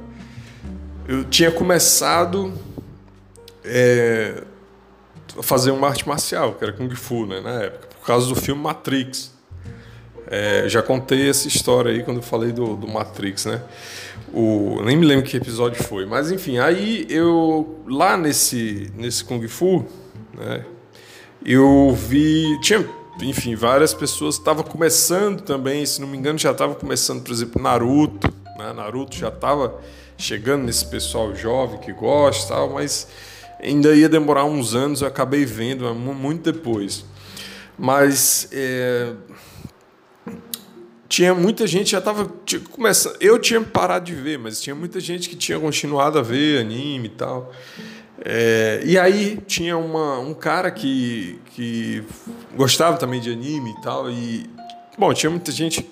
eu 1.08 1.24
tinha 1.24 1.50
começado 1.50 2.52
é, 3.64 4.44
a 5.38 5.42
fazer 5.42 5.70
uma 5.70 5.88
arte 5.88 6.06
marcial, 6.06 6.54
que 6.54 6.64
era 6.64 6.72
Kung 6.74 6.94
Fu, 6.94 7.26
né, 7.26 7.40
na 7.40 7.62
época, 7.62 7.88
por 7.98 8.06
causa 8.06 8.28
do 8.28 8.34
filme 8.34 8.60
Matrix. 8.60 9.31
É, 10.34 10.66
já 10.66 10.82
contei 10.82 11.28
essa 11.28 11.46
história 11.46 11.92
aí 11.92 12.02
quando 12.02 12.16
eu 12.16 12.22
falei 12.22 12.52
do, 12.52 12.74
do 12.74 12.88
Matrix, 12.88 13.44
né? 13.44 13.60
O, 14.32 14.80
nem 14.82 14.96
me 14.96 15.04
lembro 15.04 15.26
que 15.26 15.36
episódio 15.36 15.84
foi, 15.84 16.06
mas 16.06 16.32
enfim, 16.32 16.56
aí 16.56 17.06
eu 17.10 17.84
lá 17.86 18.16
nesse 18.16 18.90
nesse 18.96 19.22
Kung 19.22 19.46
Fu, 19.46 19.84
né? 20.32 20.64
Eu 21.44 21.94
vi, 21.94 22.58
tinha, 22.62 22.82
enfim, 23.20 23.54
várias 23.54 23.92
pessoas 23.92 24.36
estavam 24.36 24.64
começando 24.64 25.42
também, 25.42 25.84
se 25.84 26.00
não 26.00 26.08
me 26.08 26.16
engano, 26.16 26.38
já 26.38 26.52
estava 26.52 26.74
começando, 26.74 27.22
por 27.22 27.30
exemplo, 27.30 27.60
Naruto, 27.60 28.32
né? 28.56 28.72
Naruto 28.72 29.14
já 29.14 29.28
estava 29.28 29.82
chegando 30.16 30.64
nesse 30.64 30.86
pessoal 30.86 31.34
jovem 31.36 31.78
que 31.78 31.92
gosta, 31.92 32.54
tal, 32.54 32.70
mas 32.70 33.06
ainda 33.62 33.94
ia 33.94 34.08
demorar 34.08 34.46
uns 34.46 34.74
anos, 34.74 35.02
eu 35.02 35.08
acabei 35.08 35.44
vendo 35.44 35.94
muito 35.94 36.50
depois. 36.50 37.04
Mas 37.78 38.48
é, 38.50 39.12
tinha 41.12 41.34
muita 41.34 41.66
gente 41.66 41.90
já 41.90 41.98
estava 41.98 42.26
começando. 42.70 43.18
Eu 43.20 43.38
tinha 43.38 43.60
parado 43.60 44.06
de 44.06 44.14
ver, 44.14 44.38
mas 44.38 44.62
tinha 44.62 44.74
muita 44.74 44.98
gente 44.98 45.28
que 45.28 45.36
tinha 45.36 45.60
continuado 45.60 46.18
a 46.18 46.22
ver 46.22 46.62
anime 46.62 47.08
e 47.08 47.10
tal. 47.10 47.52
É, 48.24 48.80
e 48.82 48.98
aí 48.98 49.36
tinha 49.46 49.76
uma, 49.76 50.18
um 50.20 50.32
cara 50.32 50.70
que, 50.70 51.38
que 51.54 52.02
gostava 52.56 52.96
também 52.96 53.20
de 53.20 53.30
anime 53.30 53.72
e 53.72 53.82
tal. 53.82 54.10
E, 54.10 54.48
bom, 54.96 55.12
tinha 55.12 55.28
muita 55.28 55.52
gente. 55.52 55.86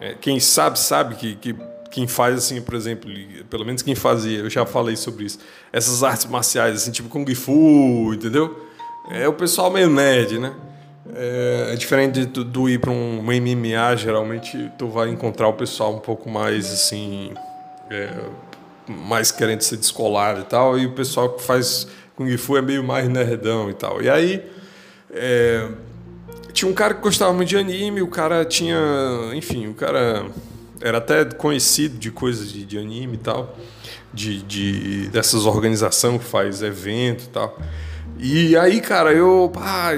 É, 0.00 0.14
quem 0.14 0.40
sabe, 0.40 0.76
sabe 0.76 1.14
que, 1.14 1.36
que 1.36 1.54
quem 1.92 2.08
faz 2.08 2.36
assim, 2.36 2.60
por 2.60 2.74
exemplo, 2.74 3.08
pelo 3.48 3.64
menos 3.64 3.80
quem 3.80 3.94
fazia, 3.94 4.40
eu 4.40 4.50
já 4.50 4.66
falei 4.66 4.96
sobre 4.96 5.24
isso, 5.24 5.38
essas 5.72 6.02
artes 6.02 6.26
marciais, 6.26 6.82
assim, 6.82 6.90
tipo 6.90 7.08
Kung 7.08 7.32
Fu, 7.32 8.12
entendeu? 8.12 8.66
É 9.08 9.28
o 9.28 9.34
pessoal 9.34 9.70
meio 9.70 9.88
nerd, 9.88 10.40
né? 10.40 10.52
É, 11.14 11.70
é 11.72 11.76
diferente 11.76 12.24
de 12.24 12.44
tu, 12.44 12.68
ir 12.68 12.78
para 12.78 12.90
um, 12.90 13.22
MMA, 13.22 13.96
geralmente 13.96 14.70
tu 14.78 14.88
vai 14.88 15.08
encontrar 15.08 15.48
o 15.48 15.52
pessoal 15.52 15.94
um 15.94 15.98
pouco 15.98 16.30
mais 16.30 16.72
assim, 16.72 17.34
é, 17.90 18.08
mais 18.86 19.32
querendo 19.32 19.62
ser 19.62 19.78
descolar 19.78 20.38
e 20.38 20.44
tal, 20.44 20.78
e 20.78 20.86
o 20.86 20.92
pessoal 20.92 21.30
que 21.30 21.42
faz 21.42 21.88
Kung 22.14 22.36
Fu 22.36 22.56
é 22.56 22.62
meio 22.62 22.84
mais 22.84 23.08
nerdão 23.08 23.68
e 23.68 23.74
tal. 23.74 24.00
E 24.00 24.08
aí 24.08 24.44
é, 25.10 25.68
tinha 26.52 26.70
um 26.70 26.74
cara 26.74 26.94
que 26.94 27.00
gostava 27.00 27.32
muito 27.32 27.48
de 27.48 27.56
anime, 27.56 28.00
o 28.00 28.08
cara 28.08 28.44
tinha, 28.44 28.78
enfim, 29.34 29.66
o 29.66 29.74
cara 29.74 30.26
era 30.80 30.98
até 30.98 31.24
conhecido 31.24 31.98
de 31.98 32.12
coisas 32.12 32.52
de, 32.52 32.64
de 32.64 32.78
anime 32.78 33.14
e 33.14 33.18
tal, 33.18 33.56
de, 34.14 34.42
de 34.42 35.08
dessas 35.08 35.46
organizações 35.46 36.20
que 36.20 36.28
faz 36.28 36.62
evento 36.62 37.24
e 37.24 37.28
tal. 37.28 37.58
E 38.18 38.56
aí, 38.56 38.80
cara, 38.80 39.12
eu, 39.12 39.50
pá, 39.52 39.94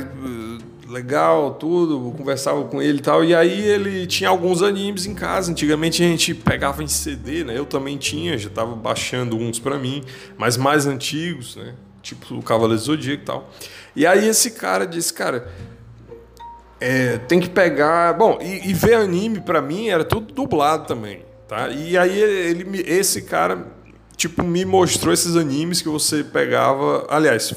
legal, 0.89 1.55
tudo, 1.55 2.13
conversava 2.17 2.65
com 2.65 2.81
ele 2.81 2.99
e 2.99 3.03
tal. 3.03 3.25
E 3.25 3.35
aí 3.35 3.61
ele 3.61 4.07
tinha 4.07 4.29
alguns 4.29 4.63
animes 4.63 5.07
em 5.07 5.15
casa. 5.15 5.51
Antigamente 5.51 6.03
a 6.03 6.07
gente 6.07 6.35
pegava 6.35 6.83
em 6.83 6.89
CD, 6.89 7.45
né? 7.45 7.59
Eu 7.59 7.67
também 7.67 7.97
tinha, 7.97 8.37
já 8.37 8.51
tava 8.51 8.75
baixando 8.75 9.37
uns 9.37 9.59
para 9.59 9.79
mim, 9.79 10.03
mas 10.37 10.57
mais 10.57 10.87
antigos, 10.87 11.57
né? 11.57 11.75
Tipo 12.03 12.35
o 12.35 12.43
Cavaleiro 12.43 12.81
Zodíaco 12.81 13.23
e 13.23 13.25
tal. 13.25 13.51
E 13.97 14.07
aí 14.07 14.29
esse 14.29 14.51
cara 14.51 14.87
disse, 14.87 15.13
cara, 15.13 15.49
é, 16.81 17.19
tem 17.19 17.41
que 17.41 17.49
pegar. 17.49 18.13
Bom, 18.13 18.39
e, 18.43 18.71
e 18.71 18.75
ver 18.75 18.95
anime 18.95 19.41
para 19.41 19.63
mim 19.63 19.89
era 19.89 20.05
tudo 20.05 20.33
dublado 20.33 20.87
também, 20.87 21.25
tá? 21.49 21.69
E 21.69 21.97
aí 21.97 22.21
ele, 22.21 22.83
esse 22.87 23.23
cara, 23.23 23.67
tipo, 24.17 24.43
me 24.43 24.65
mostrou 24.65 25.15
esses 25.15 25.37
animes 25.37 25.81
que 25.81 25.89
você 25.89 26.23
pegava. 26.23 27.07
Aliás, 27.09 27.55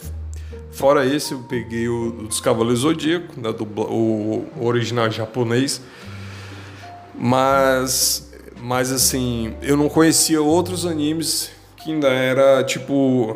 fora 0.77 1.03
esse, 1.03 1.31
eu 1.31 1.39
peguei 1.39 1.89
o, 1.89 2.11
dos 2.11 2.39
Cavaleiros 2.39 2.81
Zodíaco, 2.81 3.33
né, 3.39 3.51
do, 3.51 3.63
o, 3.63 4.47
o 4.55 4.65
original 4.65 5.09
japonês. 5.09 5.81
Mas, 7.15 8.31
mas 8.61 8.91
assim, 8.91 9.55
eu 9.63 9.75
não 9.75 9.89
conhecia 9.89 10.39
outros 10.39 10.85
animes 10.85 11.49
que 11.77 11.91
ainda 11.91 12.09
era 12.09 12.63
tipo. 12.63 13.35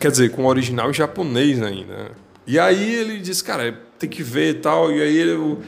Quer 0.00 0.10
dizer, 0.10 0.30
com 0.30 0.44
o 0.44 0.46
original 0.46 0.90
japonês 0.92 1.62
ainda. 1.62 2.12
E 2.46 2.58
aí 2.58 2.94
ele 2.94 3.18
disse, 3.18 3.44
cara, 3.44 3.78
tem 3.98 4.08
que 4.08 4.22
ver 4.22 4.50
e 4.50 4.54
tal. 4.54 4.90
E 4.90 5.02
aí 5.02 5.18
eu 5.18 5.60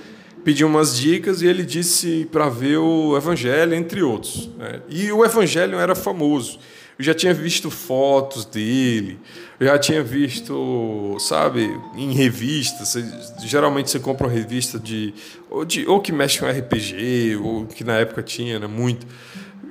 pedi 0.42 0.64
umas 0.64 0.96
dicas 0.96 1.42
e 1.42 1.46
ele 1.46 1.62
disse 1.62 2.26
para 2.32 2.48
ver 2.48 2.78
o 2.78 3.16
Evangelho, 3.16 3.74
entre 3.74 4.02
outros. 4.02 4.48
Né? 4.56 4.80
E 4.88 5.12
o 5.12 5.24
Evangelho 5.24 5.78
era 5.78 5.94
famoso. 5.94 6.58
Eu 6.98 7.04
já 7.04 7.14
tinha 7.14 7.32
visto 7.32 7.70
fotos 7.70 8.44
dele, 8.44 9.20
eu 9.60 9.68
já 9.68 9.78
tinha 9.78 10.02
visto, 10.02 11.16
sabe, 11.20 11.70
em 11.94 12.12
revistas. 12.12 12.96
geralmente 13.38 13.88
você 13.88 14.00
compra 14.00 14.26
uma 14.26 14.32
revista 14.32 14.80
de 14.80 15.14
ou, 15.48 15.64
de, 15.64 15.86
ou 15.86 16.00
que 16.00 16.10
mexe 16.10 16.40
com 16.40 16.46
RPG, 16.46 17.36
ou 17.40 17.66
que 17.66 17.84
na 17.84 17.94
época 17.94 18.20
tinha, 18.22 18.58
né, 18.58 18.66
muito, 18.66 19.06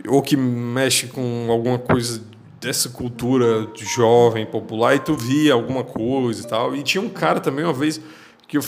ou 0.08 0.22
que 0.22 0.38
mexe 0.38 1.08
com 1.08 1.48
alguma 1.50 1.78
coisa 1.78 2.22
dessa 2.62 2.88
cultura 2.90 3.68
jovem, 3.76 4.46
popular, 4.46 4.96
e 4.96 5.00
tu 5.00 5.16
via 5.16 5.54
alguma 5.54 5.84
coisa 5.84 6.42
e 6.42 6.48
tal. 6.48 6.76
E 6.76 6.82
tinha 6.82 7.02
um 7.02 7.10
cara 7.10 7.42
também, 7.42 7.66
uma 7.66 7.74
vez, 7.74 8.00
que 8.48 8.58
eu, 8.58 8.64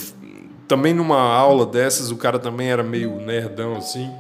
também 0.67 0.93
numa 0.93 1.19
aula 1.19 1.65
dessas, 1.65 2.11
o 2.11 2.17
cara 2.17 2.37
também 2.37 2.69
era 2.69 2.83
meio 2.83 3.21
nerdão 3.21 3.77
assim. 3.77 4.11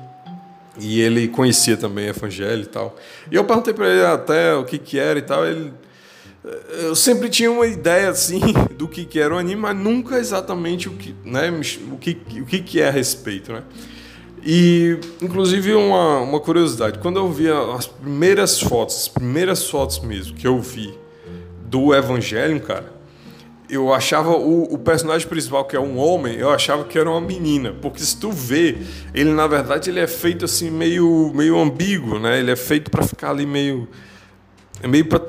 E 0.79 1.01
ele 1.01 1.27
conhecia 1.27 1.77
também 1.77 2.07
evangelho 2.07 2.63
e 2.63 2.67
tal. 2.67 2.95
E 3.31 3.35
eu 3.35 3.43
perguntei 3.43 3.73
para 3.73 3.87
ele 3.87 4.05
até 4.05 4.53
o 4.55 4.63
que 4.63 4.77
que 4.77 4.97
era 4.97 5.19
e 5.19 5.21
tal. 5.21 5.45
Ele, 5.45 5.73
eu 6.81 6.95
sempre 6.95 7.29
tinha 7.29 7.51
uma 7.51 7.67
ideia 7.67 8.09
assim 8.09 8.41
do 8.77 8.87
que 8.87 9.05
que 9.05 9.19
era 9.19 9.33
o 9.33 9.37
anime, 9.37 9.61
mas 9.61 9.77
nunca 9.77 10.17
exatamente 10.17 10.87
o 10.87 10.93
que, 10.93 11.15
né, 11.23 11.51
o 11.91 11.97
que, 11.97 12.17
o 12.39 12.45
que 12.45 12.59
que 12.59 12.81
é 12.81 12.87
a 12.87 12.91
respeito, 12.91 13.51
né? 13.51 13.63
E, 14.43 14.97
inclusive, 15.21 15.73
uma, 15.73 16.19
uma 16.19 16.39
curiosidade: 16.39 16.99
quando 16.99 17.17
eu 17.17 17.31
vi 17.31 17.49
as 17.49 17.87
primeiras 17.87 18.59
fotos, 18.59 18.95
as 18.95 19.07
primeiras 19.07 19.69
fotos 19.69 19.99
mesmo 19.99 20.35
que 20.35 20.47
eu 20.47 20.59
vi 20.59 20.97
do 21.65 21.93
Evangelho, 21.93 22.59
cara, 22.61 22.98
eu 23.69 23.93
achava 23.93 24.31
o, 24.31 24.73
o, 24.73 24.77
personagem 24.77 25.27
principal, 25.27 25.63
que 25.65 25.75
é 25.75 25.79
um 25.79 25.97
homem, 25.97 26.35
eu 26.35 26.49
achava 26.49 26.83
que 26.83 26.97
era 26.97 27.09
uma 27.09 27.21
menina. 27.21 27.73
Porque 27.81 27.99
se 27.99 28.17
tu 28.17 28.31
vê, 28.31 28.77
ele 29.13 29.31
na 29.31 29.45
verdade 29.45 29.89
ele 29.89 29.99
é 29.99 30.07
feito 30.07 30.45
assim 30.45 30.71
meio, 30.71 31.31
meio 31.35 31.57
ambíguo, 31.59 32.19
né? 32.19 32.39
Ele 32.39 32.51
é 32.51 32.55
feito 32.55 32.89
para 32.89 33.03
ficar 33.03 33.29
ali 33.29 33.45
meio. 33.45 33.87
É 34.81 34.87
meio 34.87 35.05
pra, 35.05 35.21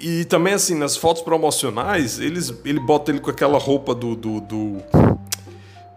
e 0.00 0.24
também 0.24 0.54
assim, 0.54 0.76
nas 0.76 0.96
fotos 0.96 1.22
promocionais, 1.22 2.20
eles, 2.20 2.54
ele 2.64 2.78
bota 2.80 3.10
ele 3.10 3.20
com 3.20 3.30
aquela 3.30 3.58
roupa 3.58 3.94
do. 3.94 4.14
do, 4.14 4.40
do 4.40 4.76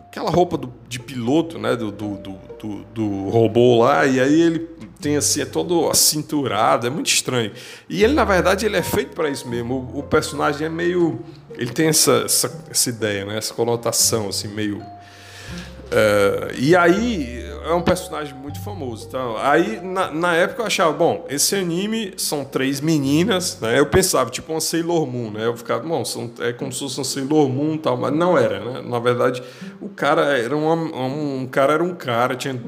aquela 0.07 0.29
roupa 0.29 0.57
do, 0.57 0.73
de 0.87 0.99
piloto, 0.99 1.59
né? 1.59 1.75
Do, 1.75 1.91
do, 1.91 2.15
do, 2.17 2.39
do, 2.59 2.83
do 2.93 3.29
robô 3.29 3.83
lá, 3.83 4.05
e 4.05 4.19
aí 4.19 4.41
ele 4.41 4.67
tem 5.03 5.17
assim, 5.17 5.41
é 5.41 5.45
todo 5.45 5.89
acinturado, 5.89 6.87
é 6.87 6.89
muito 6.89 7.07
estranho. 7.07 7.51
E 7.89 8.03
ele, 8.03 8.13
na 8.13 8.23
verdade, 8.23 8.65
ele 8.65 8.77
é 8.77 8.81
feito 8.81 9.13
para 9.13 9.29
isso 9.29 9.47
mesmo. 9.47 9.91
O, 9.93 9.99
o, 9.99 10.03
personagem 10.03 10.65
é 10.65 10.69
meio. 10.69 11.19
Ele 11.55 11.71
tem 11.71 11.87
essa, 11.89 12.23
essa, 12.25 12.63
essa, 12.71 12.89
ideia, 12.89 13.25
né? 13.25 13.37
essa 13.37 13.53
conotação, 13.53 14.29
assim, 14.29 14.47
meio. 14.47 14.77
Uh, 14.77 16.51
e 16.57 16.75
aí 16.75 17.43
é 17.65 17.73
um 17.73 17.81
personagem 17.81 18.33
muito 18.33 18.61
famoso. 18.61 19.05
Então, 19.07 19.35
aí, 19.37 19.81
na, 19.81 20.09
na, 20.09 20.33
época, 20.35 20.61
eu 20.61 20.65
achava, 20.65 20.93
bom, 20.93 21.25
esse 21.29 21.53
anime 21.53 22.13
são 22.17 22.45
três 22.45 22.79
meninas, 22.79 23.59
né? 23.59 23.77
Eu 23.77 23.85
pensava, 23.85 24.29
tipo 24.29 24.53
uma 24.53 24.61
Sailor 24.61 25.05
Moon, 25.05 25.31
né? 25.31 25.45
Eu 25.45 25.55
ficava, 25.55 25.83
bom, 25.85 26.03
são, 26.03 26.31
é 26.39 26.53
como 26.53 26.71
se 26.71 26.79
fosse 26.79 26.97
uma 26.97 27.03
Sailor 27.03 27.49
Moon 27.49 27.77
tal, 27.77 27.97
mas 27.97 28.13
não 28.13 28.37
era, 28.37 28.59
né? 28.59 28.81
Na 28.81 28.99
verdade, 28.99 29.43
o 29.81 29.89
cara 29.89 30.37
era 30.37 30.55
um, 30.55 31.41
um 31.41 31.45
cara 31.45 31.73
era 31.73 31.83
um 31.83 31.93
cara, 31.93 32.35
tinha 32.35 32.59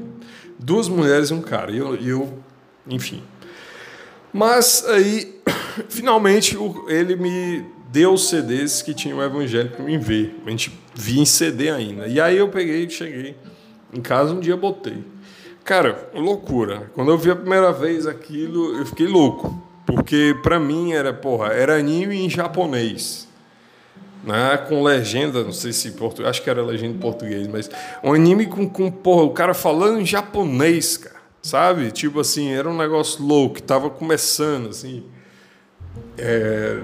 duas 0.66 0.88
mulheres 0.88 1.30
e 1.30 1.34
um 1.34 1.40
cara. 1.40 1.70
E 1.70 1.78
eu, 1.78 1.94
eu 1.94 2.38
enfim. 2.88 3.22
Mas 4.32 4.84
aí, 4.88 5.40
finalmente, 5.88 6.58
ele 6.88 7.14
me 7.14 7.64
deu 7.92 8.12
os 8.12 8.28
CDs 8.28 8.82
que 8.82 8.92
tinha 8.92 9.14
o 9.14 9.22
Evangelho 9.22 9.70
para 9.70 9.84
mim 9.84 9.96
ver. 9.98 10.42
A 10.44 10.50
gente 10.50 10.76
via 10.92 11.22
em 11.22 11.24
CD 11.24 11.70
ainda. 11.70 12.08
E 12.08 12.20
aí 12.20 12.36
eu 12.36 12.48
peguei, 12.48 12.90
cheguei 12.90 13.36
em 13.94 14.00
casa, 14.00 14.34
um 14.34 14.40
dia 14.40 14.56
botei. 14.56 15.04
Cara, 15.64 16.10
loucura. 16.12 16.90
Quando 16.94 17.12
eu 17.12 17.18
vi 17.18 17.30
a 17.30 17.36
primeira 17.36 17.72
vez 17.72 18.06
aquilo, 18.06 18.76
eu 18.76 18.84
fiquei 18.84 19.06
louco. 19.06 19.62
Porque 19.86 20.36
para 20.42 20.58
mim 20.58 20.92
era, 20.92 21.14
porra, 21.14 21.52
era 21.52 21.76
anime 21.76 22.16
em 22.16 22.28
japonês 22.28 23.28
né, 24.26 24.56
com 24.68 24.82
legenda, 24.82 25.44
não 25.44 25.52
sei 25.52 25.72
se 25.72 25.92
português, 25.92 26.28
acho 26.28 26.42
que 26.42 26.50
era 26.50 26.60
legenda 26.60 26.96
em 26.96 26.98
português, 26.98 27.46
mas 27.46 27.70
um 28.02 28.12
anime 28.12 28.46
com, 28.46 28.68
com 28.68 28.90
porra, 28.90 29.22
o 29.22 29.30
cara 29.30 29.54
falando 29.54 30.00
em 30.00 30.04
japonês, 30.04 30.96
cara, 30.96 31.20
sabe? 31.40 31.92
Tipo 31.92 32.20
assim, 32.20 32.52
era 32.52 32.68
um 32.68 32.76
negócio 32.76 33.24
louco, 33.24 33.62
tava 33.62 33.88
começando, 33.88 34.70
assim, 34.70 35.04
é, 36.18 36.80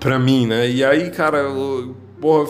pra 0.00 0.18
mim, 0.18 0.46
né? 0.46 0.66
E 0.68 0.82
aí, 0.82 1.10
cara, 1.10 1.44
porra, 2.18 2.48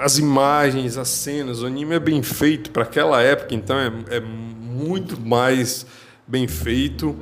as 0.00 0.18
imagens, 0.18 0.96
as 0.96 1.08
cenas, 1.08 1.62
o 1.62 1.66
anime 1.66 1.96
é 1.96 2.00
bem 2.00 2.22
feito 2.22 2.70
para 2.70 2.84
aquela 2.84 3.20
época, 3.20 3.56
então 3.56 3.76
é, 3.76 3.92
é 4.16 4.20
muito 4.20 5.20
mais 5.20 5.84
bem 6.28 6.46
feito 6.46 7.16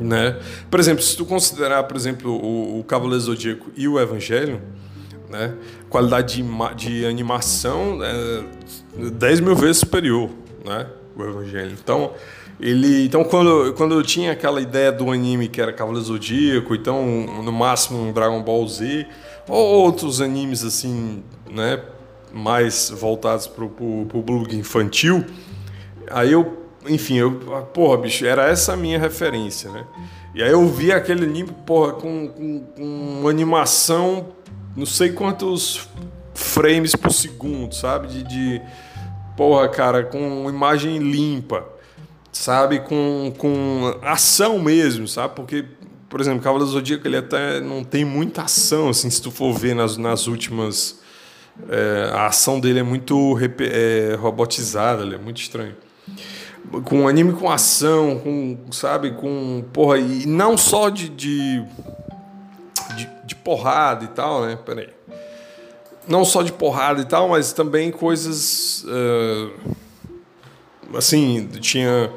né? 0.00 0.38
Por 0.70 0.80
exemplo, 0.80 1.02
se 1.02 1.16
tu 1.16 1.24
considerar, 1.24 1.84
por 1.84 1.96
exemplo, 1.96 2.30
o, 2.30 2.80
o 2.80 2.84
Cavaleiro 2.84 3.20
Zodíaco 3.20 3.70
e 3.76 3.86
o 3.88 3.98
Evangelho, 3.98 4.60
né? 5.28 5.54
Qualidade 5.88 6.42
de, 6.42 6.74
de 6.74 7.06
animação 7.06 7.98
é 8.02 8.44
10 9.10 9.40
mil 9.40 9.54
vezes 9.54 9.78
superior, 9.78 10.30
né? 10.64 10.86
O 11.16 11.22
Evangelho. 11.22 11.72
Então, 11.72 12.12
ele, 12.60 13.04
então 13.04 13.22
quando, 13.22 13.72
quando 13.74 13.94
eu 13.94 14.02
tinha 14.02 14.32
aquela 14.32 14.60
ideia 14.60 14.90
do 14.90 15.10
anime 15.12 15.48
que 15.48 15.60
era 15.60 15.72
Cavaleiro 15.72 16.06
Zodíaco, 16.06 16.74
então 16.74 17.06
no 17.42 17.52
máximo 17.52 18.00
um 18.00 18.12
Dragon 18.12 18.42
Ball 18.42 18.66
Z, 18.66 19.06
ou 19.48 19.84
outros 19.84 20.20
animes 20.20 20.64
assim, 20.64 21.22
né, 21.48 21.80
mais 22.32 22.90
voltados 22.90 23.46
para 23.46 23.64
o 23.64 24.06
público 24.08 24.54
infantil, 24.54 25.24
aí 26.10 26.32
eu, 26.32 26.67
enfim, 26.86 27.16
eu, 27.16 27.32
porra, 27.72 27.98
bicho, 27.98 28.26
era 28.26 28.48
essa 28.48 28.74
a 28.74 28.76
minha 28.76 28.98
referência, 28.98 29.70
né? 29.70 29.84
E 30.34 30.42
aí 30.42 30.50
eu 30.50 30.66
vi 30.68 30.92
aquele 30.92 31.24
anime, 31.24 31.50
porra, 31.66 31.92
com, 31.92 32.28
com, 32.28 32.60
com 32.60 33.18
uma 33.20 33.30
animação, 33.30 34.28
não 34.76 34.86
sei 34.86 35.10
quantos 35.10 35.88
frames 36.34 36.94
por 36.94 37.12
segundo, 37.12 37.74
sabe? 37.74 38.08
De, 38.08 38.22
de 38.22 38.62
porra, 39.36 39.68
cara, 39.68 40.04
com 40.04 40.48
imagem 40.48 40.98
limpa 40.98 41.78
sabe? 42.38 42.80
Com, 42.80 43.32
com 43.36 43.98
ação 44.02 44.58
mesmo, 44.58 45.08
sabe? 45.08 45.34
Porque, 45.34 45.64
por 46.08 46.20
exemplo, 46.20 46.40
Cavaleiro 46.40 46.66
do 46.66 46.72
Zodíaco 46.72 47.06
ele 47.06 47.16
até 47.16 47.60
não 47.60 47.82
tem 47.82 48.04
muita 48.04 48.42
ação, 48.42 48.88
assim, 48.88 49.10
se 49.10 49.20
tu 49.20 49.30
for 49.30 49.52
ver 49.52 49.74
nas, 49.74 49.96
nas 49.96 50.26
últimas. 50.26 51.00
É, 51.68 52.10
a 52.14 52.26
ação 52.26 52.60
dele 52.60 52.78
é 52.78 52.82
muito 52.84 53.36
é, 53.60 54.14
robotizada, 54.14 55.02
é 55.12 55.18
muito 55.18 55.40
estranho. 55.40 55.74
Com 56.84 57.08
anime 57.08 57.32
com 57.32 57.50
ação, 57.50 58.18
com, 58.18 58.58
sabe? 58.70 59.12
Com. 59.12 59.64
Porra, 59.72 59.98
e 59.98 60.26
não 60.26 60.56
só 60.56 60.90
de, 60.90 61.08
de, 61.08 61.64
de, 62.96 63.08
de 63.24 63.34
porrada 63.34 64.04
e 64.04 64.08
tal, 64.08 64.42
né? 64.42 64.58
Peraí. 64.64 64.88
Não 66.06 66.24
só 66.24 66.42
de 66.42 66.52
porrada 66.52 67.00
e 67.00 67.04
tal, 67.04 67.30
mas 67.30 67.52
também 67.52 67.90
coisas. 67.90 68.84
Uh, 68.84 69.50
assim, 70.96 71.46
tinha, 71.60 72.10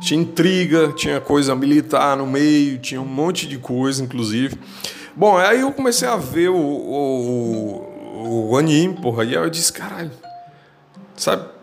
tinha 0.00 0.20
intriga, 0.20 0.92
tinha 0.92 1.20
coisa 1.20 1.54
militar 1.54 2.16
no 2.16 2.26
meio, 2.26 2.78
tinha 2.78 3.00
um 3.00 3.06
monte 3.06 3.46
de 3.46 3.58
coisa, 3.58 4.02
inclusive. 4.02 4.58
Bom, 5.14 5.36
aí 5.36 5.60
eu 5.60 5.72
comecei 5.72 6.06
a 6.06 6.16
ver 6.16 6.50
o, 6.50 6.56
o, 6.56 8.50
o 8.50 8.56
anime, 8.56 8.94
porra, 9.00 9.24
e 9.24 9.28
aí 9.28 9.42
eu 9.42 9.48
disse, 9.48 9.72
caralho, 9.72 10.10
sabe? 11.16 11.55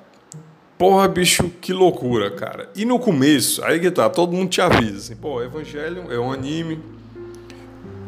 Porra, 0.84 1.08
bicho, 1.08 1.50
que 1.62 1.72
loucura, 1.72 2.30
cara. 2.30 2.70
E 2.76 2.84
no 2.84 3.00
começo, 3.00 3.64
aí 3.64 3.80
que 3.80 3.90
tá, 3.90 4.10
todo 4.10 4.34
mundo 4.34 4.50
te 4.50 4.60
avisa, 4.60 4.98
assim, 4.98 5.16
pô, 5.16 5.42
Evangelho 5.42 6.12
é 6.12 6.20
um 6.20 6.30
anime, 6.30 6.78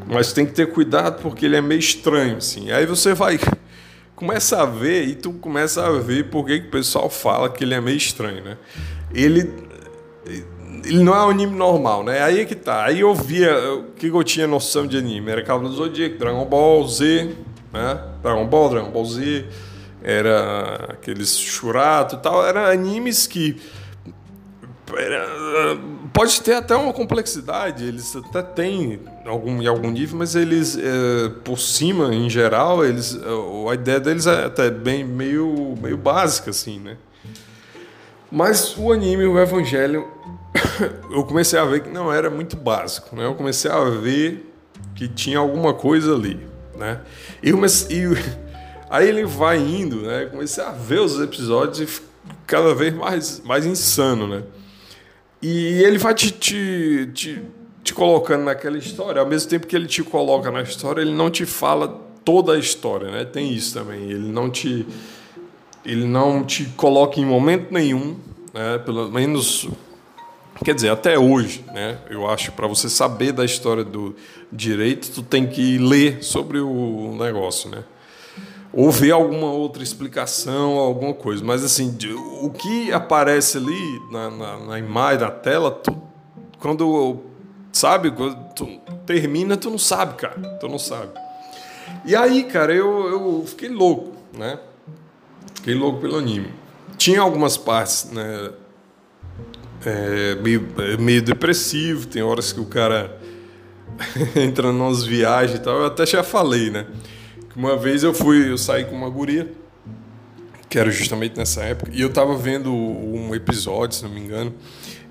mas 0.06 0.34
tem 0.34 0.46
que 0.46 0.52
ter 0.52 0.70
cuidado 0.74 1.22
porque 1.22 1.46
ele 1.46 1.56
é 1.56 1.62
meio 1.62 1.80
estranho, 1.80 2.36
assim. 2.36 2.72
Aí 2.72 2.86
você 2.86 3.14
vai 3.14 3.40
começa 4.14 4.62
a 4.62 4.66
ver 4.66 5.08
e 5.08 5.16
tu 5.16 5.32
começa 5.32 5.88
a 5.88 5.92
ver 6.02 6.30
por 6.30 6.46
que, 6.46 6.58
o 6.58 6.70
pessoal 6.70 7.10
fala 7.10 7.50
que 7.50 7.64
ele 7.64 7.74
é 7.74 7.80
meio 7.80 7.96
estranho, 7.96 8.44
né? 8.44 8.58
Ele 9.14 9.50
ele 10.84 11.02
não 11.02 11.16
é 11.16 11.26
um 11.26 11.30
anime 11.30 11.56
normal, 11.56 12.04
né? 12.04 12.22
Aí 12.24 12.46
que 12.46 12.56
tá. 12.56 12.84
Aí 12.84 13.00
eu 13.00 13.16
via 13.16 13.58
o 13.74 13.84
que 13.94 14.08
eu 14.08 14.22
tinha 14.22 14.48
noção 14.48 14.86
de 14.86 14.98
anime, 14.98 15.32
era 15.32 15.42
Cavaleiro 15.42 15.74
do 15.74 15.82
Zodíaco, 15.82 16.18
Dragon 16.18 16.44
Ball 16.44 16.86
Z, 16.90 17.38
né? 17.72 18.02
Dragon 18.22 18.46
Ball, 18.46 18.70
Dragon 18.70 18.92
Ball 18.92 19.06
Z, 19.06 19.46
era 20.06 20.86
aqueles 20.90 21.36
churato 21.36 22.16
e 22.16 22.20
tal, 22.20 22.46
eram 22.46 22.64
animes 22.64 23.26
que 23.26 23.60
pode 26.14 26.42
ter 26.42 26.54
até 26.54 26.76
uma 26.76 26.94
complexidade, 26.94 27.84
eles 27.84 28.16
até 28.16 28.44
têm 28.44 29.00
algum, 29.26 29.60
em 29.64 29.66
algum 29.66 29.90
nível, 29.90 30.20
mas 30.20 30.36
eles, 30.36 30.78
é, 30.78 31.30
por 31.44 31.60
cima, 31.60 32.14
em 32.14 32.30
geral, 32.30 32.86
eles, 32.86 33.18
a 33.68 33.74
ideia 33.74 34.00
deles 34.00 34.28
é 34.28 34.46
até 34.46 34.70
bem 34.70 35.04
meio, 35.04 35.76
meio 35.82 35.98
básica, 35.98 36.52
assim, 36.52 36.80
né? 36.80 36.98
Mas 38.32 38.78
o 38.78 38.92
anime, 38.92 39.26
o 39.26 39.40
Evangelho, 39.40 40.08
eu 41.12 41.24
comecei 41.24 41.58
a 41.58 41.66
ver 41.66 41.82
que 41.82 41.90
não 41.90 42.14
era 42.14 42.30
muito 42.30 42.56
básico, 42.56 43.16
né? 43.16 43.26
Eu 43.26 43.34
comecei 43.34 43.72
a 43.72 43.84
ver 43.86 44.54
que 44.94 45.08
tinha 45.08 45.40
alguma 45.40 45.74
coisa 45.74 46.14
ali, 46.14 46.40
né? 46.78 47.02
E, 47.42 47.52
comecei, 47.52 48.04
e 48.04 48.45
aí 48.90 49.08
ele 49.08 49.26
vai 49.26 49.58
indo, 49.58 50.02
né? 50.02 50.26
Comecei 50.26 50.64
a 50.64 50.72
ver 50.72 51.00
os 51.00 51.20
episódios 51.20 52.00
e 52.00 52.02
cada 52.46 52.74
vez 52.74 52.94
mais, 52.94 53.42
mais 53.44 53.66
insano, 53.66 54.28
né? 54.28 54.44
E 55.42 55.84
ele 55.84 55.98
vai 55.98 56.14
te, 56.14 56.32
te, 56.32 57.10
te, 57.14 57.42
te, 57.84 57.94
colocando 57.94 58.46
naquela 58.46 58.78
história, 58.78 59.22
ao 59.22 59.28
mesmo 59.28 59.50
tempo 59.50 59.68
que 59.68 59.76
ele 59.76 59.88
te 59.88 60.02
coloca 60.04 60.50
na 60.50 60.62
história, 60.62 61.02
ele 61.02 61.14
não 61.14 61.30
te 61.30 61.46
fala 61.46 61.88
toda 62.24 62.54
a 62.54 62.58
história, 62.58 63.12
né? 63.12 63.26
Tem 63.26 63.54
isso 63.54 63.74
também. 63.74 64.10
Ele 64.10 64.28
não 64.28 64.50
te, 64.50 64.88
ele 65.86 66.06
não 66.06 66.44
te 66.44 66.66
coloca 66.78 67.20
em 67.20 67.26
momento 67.26 67.72
nenhum, 67.72 68.18
né? 68.54 68.80
Pelo 68.80 69.12
menos, 69.12 69.68
quer 70.64 70.74
dizer, 70.74 70.90
até 70.90 71.20
hoje, 71.20 71.64
né? 71.74 72.00
Eu 72.10 72.28
acho 72.28 72.52
para 72.54 72.66
você 72.66 72.90
saber 72.90 73.32
da 73.32 73.46
história 73.46 73.84
do 73.84 74.16
direito, 74.52 75.12
tu 75.12 75.22
tem 75.22 75.46
que 75.46 75.78
ler 75.78 76.24
sobre 76.24 76.60
o 76.60 77.16
negócio, 77.20 77.70
né? 77.70 77.84
Ou 78.76 78.92
ver 78.92 79.12
alguma 79.12 79.50
outra 79.50 79.82
explicação, 79.82 80.78
alguma 80.78 81.14
coisa. 81.14 81.42
Mas 81.44 81.64
assim, 81.64 81.98
o 82.42 82.50
que 82.50 82.92
aparece 82.92 83.58
ali 83.58 84.02
na, 84.12 84.30
na, 84.30 84.60
na 84.60 84.80
imagem, 84.80 85.22
na 85.22 85.32
tela, 85.32 85.72
tu, 85.72 85.96
quando 86.60 87.22
sabe, 87.72 88.12
quando 88.12 88.36
tu 88.54 88.68
termina, 89.06 89.56
tu 89.56 89.70
não 89.70 89.78
sabe, 89.78 90.16
cara. 90.16 90.38
Tu 90.60 90.68
não 90.68 90.78
sabe. 90.78 91.12
E 92.04 92.14
aí, 92.14 92.44
cara, 92.44 92.74
eu, 92.74 93.08
eu 93.08 93.44
fiquei 93.48 93.70
louco, 93.70 94.12
né? 94.34 94.60
Fiquei 95.56 95.74
louco 95.74 96.02
pelo 96.02 96.18
anime. 96.18 96.54
Tinha 96.98 97.22
algumas 97.22 97.56
partes, 97.56 98.12
né? 98.12 98.52
É, 99.86 100.36
meio, 100.36 100.68
meio 101.00 101.22
depressivo, 101.22 102.08
tem 102.08 102.22
horas 102.22 102.52
que 102.52 102.60
o 102.60 102.66
cara 102.66 103.18
entra 104.36 104.74
nas 104.74 105.04
viagens 105.04 105.60
e 105.60 105.62
tal. 105.62 105.78
Eu 105.78 105.86
até 105.86 106.06
já 106.06 106.24
falei, 106.24 106.70
né? 106.70 106.86
Uma 107.56 107.78
vez 107.78 108.04
eu 108.04 108.14
fui, 108.14 108.52
eu 108.52 108.58
saí 108.58 108.84
com 108.86 108.96
uma 108.96 109.10
guria, 109.10 109.52
que 110.70 110.78
era 110.78 110.92
justamente 110.92 111.38
nessa 111.38 111.64
época, 111.64 111.92
e 111.94 112.02
eu 112.02 112.12
tava 112.12 112.36
vendo 112.36 112.74
um 112.74 113.34
episódio, 113.34 113.96
se 113.96 114.04
não 114.04 114.10
me 114.10 114.20
engano, 114.20 114.54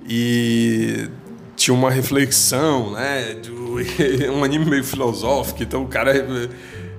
e 0.06 1.08
tinha 1.56 1.74
uma 1.74 1.90
reflexão, 1.90 2.92
né? 2.92 3.36
um 4.30 4.44
anime 4.44 4.66
meio 4.66 4.84
filosófico, 4.84 5.62
então 5.62 5.84
o 5.84 5.88
cara 5.88 6.12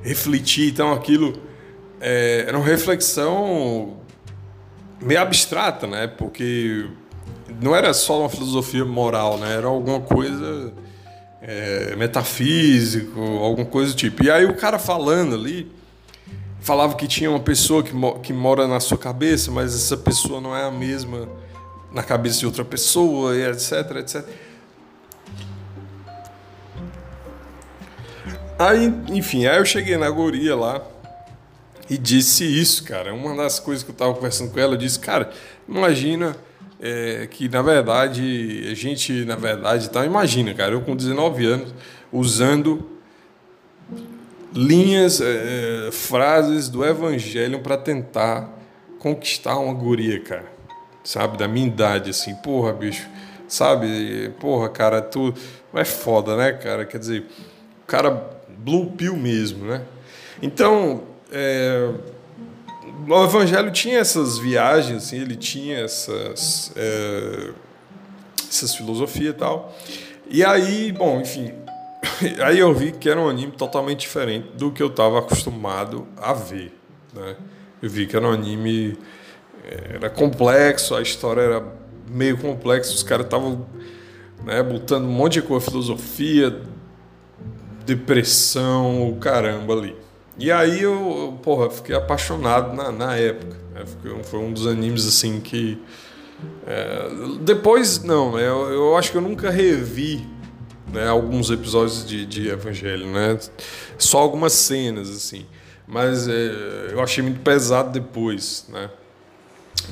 refletia, 0.01 0.67
então 0.67 0.91
aquilo 0.91 1.34
é, 2.01 2.45
era 2.47 2.58
uma 2.58 2.65
reflexão 2.65 3.97
meio 5.01 5.21
abstrata, 5.21 5.86
né? 5.86 6.08
Porque 6.08 6.88
não 7.62 7.75
era 7.75 7.93
só 7.93 8.21
uma 8.21 8.29
filosofia 8.29 8.84
moral, 8.84 9.38
né? 9.38 9.53
Era 9.53 9.67
alguma 9.67 10.01
coisa 10.01 10.73
é, 11.47 11.95
metafísico, 11.95 13.21
alguma 13.21 13.67
coisa 13.67 13.93
do 13.93 13.97
tipo. 13.97 14.23
E 14.23 14.31
aí 14.31 14.45
o 14.45 14.55
cara 14.55 14.79
falando 14.79 15.36
ali, 15.36 15.71
falava 16.60 16.95
que 16.95 17.08
tinha 17.08 17.29
uma 17.29 17.39
pessoa 17.39 17.84
que, 17.84 17.93
mo 17.93 18.19
que 18.19 18.34
mora 18.34 18.67
na 18.67 18.79
sua 18.79 18.97
cabeça, 18.97 19.51
mas 19.51 19.75
essa 19.75 19.95
pessoa 19.95 20.41
não 20.41 20.55
é 20.58 20.63
a 20.63 20.71
mesma 20.71 21.29
na 21.91 22.01
cabeça 22.01 22.39
de 22.39 22.47
outra 22.47 22.65
pessoa, 22.65 23.38
etc, 23.38 23.71
etc. 23.97 24.25
Aí, 28.58 28.91
enfim, 29.10 29.45
aí 29.45 29.58
eu 29.58 29.65
cheguei 29.65 29.97
na 29.97 30.10
guria 30.10 30.55
lá 30.55 30.81
e 31.88 31.97
disse 31.97 32.43
isso, 32.43 32.84
cara. 32.86 33.13
Uma 33.13 33.36
das 33.36 33.60
coisas 33.60 33.83
que 33.83 33.91
eu 33.91 33.96
tava 33.96 34.13
conversando 34.15 34.52
com 34.52 34.60
ela, 34.60 34.73
eu 34.73 34.77
disse, 34.77 35.00
cara, 35.00 35.29
imagina 35.69 36.35
é, 36.80 37.28
que 37.30 37.48
na 37.48 37.62
verdade, 37.62 38.67
a 38.71 38.76
gente, 38.76 39.26
na 39.26 39.36
verdade, 39.36 39.90
tá, 39.90 40.06
imagina, 40.06 40.54
cara, 40.54 40.73
eu 40.73 40.82
com 40.82 40.96
19 40.96 41.46
anos, 41.46 41.73
usando 42.12 42.90
linhas, 44.54 45.21
é, 45.21 45.90
frases 45.92 46.69
do 46.69 46.86
Evangelho 46.86 47.60
para 47.60 47.78
tentar 47.78 48.50
conquistar 49.00 49.58
uma 49.58 49.73
guria, 49.73 50.19
cara, 50.21 50.52
sabe, 51.04 51.38
da 51.38 51.48
minha 51.48 51.67
idade, 51.67 52.10
assim, 52.10 52.34
porra, 52.36 52.71
bicho, 52.71 53.08
sabe, 53.48 54.32
porra, 54.40 54.69
cara, 54.69 55.02
tu 55.02 55.34
é 55.73 55.86
foda, 55.86 56.38
né, 56.38 56.54
cara, 56.54 56.86
quer 56.86 57.00
dizer, 57.00 57.26
cara 57.86 58.32
blue 58.58 58.92
pill 58.92 59.15
mesmo, 59.15 59.65
né, 59.65 59.82
então, 60.42 61.04
é, 61.32 61.92
o 63.08 63.23
Evangelho 63.23 63.71
tinha 63.71 64.00
essas 64.00 64.38
viagens, 64.38 65.06
assim, 65.06 65.21
ele 65.21 65.36
tinha 65.36 65.79
essas, 65.79 66.71
é, 66.75 67.52
essas 68.50 68.75
filosofias 68.75 69.33
e 69.33 69.38
tal. 69.38 69.75
E 70.27 70.44
aí, 70.44 70.92
bom, 70.92 71.21
enfim, 71.21 71.54
aí 72.44 72.60
eu 72.60 72.73
vi 72.73 72.92
que 72.92 73.10
era 73.10 73.19
um 73.19 73.29
anime 73.29 73.52
totalmente 73.52 74.02
diferente 74.02 74.50
do 74.56 74.71
que 74.71 74.81
eu 74.81 74.88
estava 74.88 75.19
acostumado 75.19 76.08
a 76.17 76.33
ver, 76.33 76.73
né? 77.13 77.36
Eu 77.81 77.90
vi 77.90 78.08
que 78.08 78.15
era 78.15 78.27
um 78.27 78.31
anime 78.31 78.98
é, 79.63 79.96
era 79.96 80.10
complexo, 80.10 80.96
a 80.96 81.02
história 81.02 81.42
era 81.42 81.63
meio 82.08 82.38
complexa, 82.38 82.94
os 82.94 83.04
caras 83.04 83.25
estavam 83.25 83.65
né, 84.44 84.62
botando 84.62 85.06
um 85.06 85.12
monte 85.12 85.33
de 85.33 85.42
coisa, 85.42 85.65
filosofia, 85.65 86.62
depressão, 87.86 89.17
caramba 89.19 89.73
ali, 89.73 89.96
E 90.38 90.52
aí 90.52 90.81
eu, 90.81 91.38
porra, 91.42 91.69
fiquei 91.69 91.96
apaixonado 91.96 92.75
na, 92.75 92.92
na 92.92 93.15
época. 93.15 93.56
Né? 93.73 93.83
Foi 94.23 94.40
um 94.40 94.52
dos 94.52 94.67
animes 94.67 95.08
assim 95.08 95.40
que. 95.40 95.81
É, 96.67 97.10
depois, 97.42 98.04
não, 98.04 98.36
né? 98.36 98.48
Eu, 98.48 98.69
eu, 98.69 98.98
acho 98.98 99.12
que 99.12 99.17
eu 99.17 99.21
nunca 99.21 99.50
revi 99.50 100.27
né, 100.92 101.08
alguns 101.08 101.50
episódios 101.50 102.06
de, 102.06 102.25
de 102.25 102.50
Evangelho, 102.50 103.08
né? 103.08 103.40
Só 103.98 104.19
algumas 104.19 104.54
cenas, 104.54 105.10
assim. 105.10 105.46
Mas 105.88 106.27
é, 106.27 106.90
eu 106.92 107.02
achei 107.02 107.23
muito 107.23 107.40
pesado 107.40 107.92
depois, 107.92 108.65
né? 108.69 108.90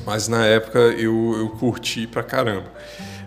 Mas 0.04 0.28
na 0.28 0.44
época 0.44 0.78
eu, 0.78 1.34
eu 1.38 1.50
curti 1.50 2.06
pra 2.06 2.22
caramba. 2.22 2.70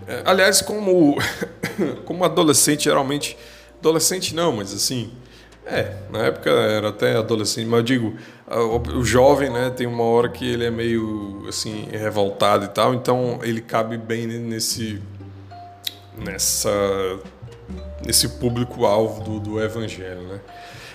É, 0.07 0.21
aliás, 0.25 0.61
como, 0.61 1.17
como 2.05 2.23
adolescente, 2.23 2.83
geralmente. 2.85 3.37
Adolescente 3.79 4.35
não, 4.35 4.51
mas 4.51 4.73
assim. 4.73 5.11
É, 5.69 5.93
na 6.09 6.19
época 6.19 6.49
era 6.49 6.89
até 6.89 7.17
adolescente, 7.17 7.67
mas 7.67 7.79
eu 7.79 7.83
digo, 7.83 8.15
o, 8.95 9.03
jovem, 9.03 9.49
né, 9.49 9.69
tem 9.69 9.85
uma 9.85 10.03
hora 10.03 10.29
que 10.29 10.49
ele 10.49 10.63
é 10.63 10.71
meio 10.71 11.45
assim 11.47 11.89
revoltado 11.91 12.65
e 12.65 12.69
tal, 12.69 12.93
então 12.93 13.39
ele 13.43 13.59
cabe 13.59 13.97
bem 13.97 14.25
nesse 14.25 15.01
nessa 16.17 17.19
nesse 18.05 18.29
público 18.29 18.85
alvo 18.85 19.23
do, 19.23 19.39
do 19.39 19.61
evangelho, 19.61 20.21
né? 20.21 20.39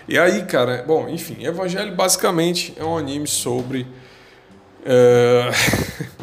E 0.08 0.18
aí, 0.18 0.44
cara, 0.44 0.82
bom, 0.86 1.08
enfim, 1.08 1.44
Evangelho 1.44 1.94
basicamente 1.94 2.74
é 2.76 2.84
um 2.84 2.96
anime 2.96 3.26
sobre 3.26 3.86
é, 4.84 5.50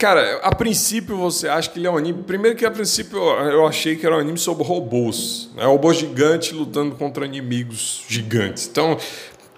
Cara, 0.00 0.38
a 0.42 0.54
princípio 0.54 1.14
você 1.14 1.46
acha 1.46 1.68
que 1.68 1.78
ele 1.78 1.86
é 1.86 1.90
um 1.90 1.96
anime. 1.98 2.22
Primeiro 2.22 2.56
que 2.56 2.64
a 2.64 2.70
princípio 2.70 3.18
eu 3.18 3.66
achei 3.66 3.96
que 3.96 4.06
era 4.06 4.16
um 4.16 4.18
anime 4.18 4.38
sobre 4.38 4.64
robôs. 4.64 5.50
Né? 5.54 5.62
Robôs 5.66 5.98
gigantes 5.98 6.52
lutando 6.52 6.96
contra 6.96 7.26
inimigos 7.26 8.02
gigantes. 8.08 8.66
Então, 8.66 8.96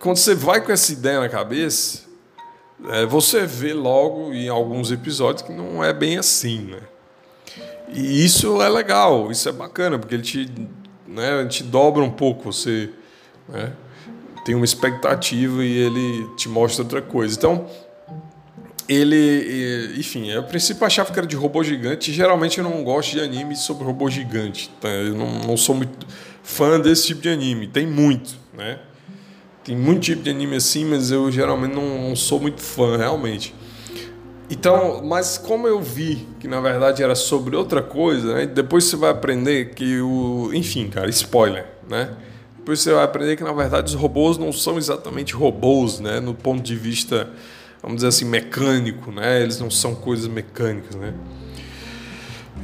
quando 0.01 0.17
você 0.17 0.35
vai 0.35 0.61
com 0.61 0.73
essa 0.73 0.93
ideia 0.93 1.21
na 1.21 1.29
cabeça, 1.29 2.01
é, 2.89 3.07
você 3.07 3.47
vê 3.47 3.73
logo 3.73 4.33
em 4.35 4.49
alguns 4.49 4.91
episódios 4.91 5.43
que 5.43 5.53
não 5.53 5.83
é 5.83 5.93
bem 5.93 6.19
assim, 6.19 6.63
né? 6.63 6.81
E 7.95 8.25
isso 8.25 8.61
é 8.61 8.69
legal, 8.69 9.31
isso 9.31 9.49
é 9.49 9.53
bacana, 9.53 9.97
porque 9.97 10.17
ele 10.17 10.25
te, 10.25 10.51
né, 11.07 11.47
te 11.47 11.63
dobra 11.63 12.03
um 12.03 12.11
pouco, 12.11 12.53
você 12.53 12.91
né, 13.49 13.73
tem 14.45 14.57
uma 14.57 14.65
expectativa 14.65 15.65
e 15.65 15.73
ele 15.73 16.27
te 16.35 16.49
mostra 16.49 16.83
outra 16.83 17.01
coisa. 17.01 17.37
Então, 17.37 17.69
ele, 18.93 19.95
enfim, 19.99 20.33
a 20.33 20.43
princípio 20.43 20.87
achava 20.87 21.13
que 21.13 21.19
era 21.19 21.27
de 21.27 21.37
robô 21.37 21.63
gigante. 21.63 22.13
Geralmente 22.13 22.59
eu 22.59 22.65
não 22.65 22.83
gosto 22.83 23.13
de 23.13 23.21
anime 23.21 23.57
sobre 23.57 23.85
robô 23.85 24.11
gigante. 24.11 24.71
Tá? 24.81 24.89
Eu 24.89 25.15
não, 25.15 25.41
não 25.41 25.57
sou 25.57 25.75
muito 25.75 26.07
fã 26.43 26.81
desse 26.81 27.09
tipo 27.09 27.23
de 27.23 27.29
anime. 27.29 27.67
Tem 27.67 27.87
muito, 27.87 28.37
né? 28.57 28.79
Tem 29.65 29.77
muito 29.77 30.01
tipo 30.01 30.23
de 30.23 30.31
anime 30.31 30.57
assim, 30.57 30.85
mas 30.85 31.11
eu 31.11 31.31
geralmente 31.31 31.75
não, 31.75 32.09
não 32.09 32.17
sou 32.17 32.41
muito 32.41 32.61
fã, 32.61 32.97
realmente. 32.97 33.55
Então, 34.51 35.03
mas 35.03 35.39
como 35.39 35.67
eu 35.67 35.81
vi 35.81 36.27
que 36.39 36.47
na 36.47 36.61
verdade 36.61 37.03
era 37.03 37.15
sobre 37.15 37.57
outra 37.57 37.81
coisa, 37.81 38.35
né? 38.35 38.47
Depois 38.47 38.85
você 38.85 38.97
vai 38.97 39.11
aprender 39.11 39.71
que 39.75 40.01
o, 40.01 40.51
enfim, 40.53 40.89
cara, 40.89 41.09
spoiler, 41.09 41.67
né? 41.89 42.11
Depois 42.59 42.81
você 42.81 42.93
vai 42.93 43.05
aprender 43.05 43.37
que 43.37 43.45
na 43.45 43.53
verdade 43.53 43.95
os 43.95 44.01
robôs 44.01 44.37
não 44.37 44.53
são 44.53 44.77
exatamente 44.77 45.35
robôs, 45.35 46.01
né? 46.01 46.21
No 46.21 46.35
ponto 46.35 46.63
de 46.63 46.75
vista 46.77 47.31
vamos 47.83 47.97
dizer 47.97 48.09
assim, 48.09 48.25
mecânico, 48.25 49.11
né? 49.11 49.43
Eles 49.43 49.59
não 49.59 49.71
são 49.71 49.95
coisas 49.95 50.29
mecânicas, 50.29 50.95
né? 50.95 51.13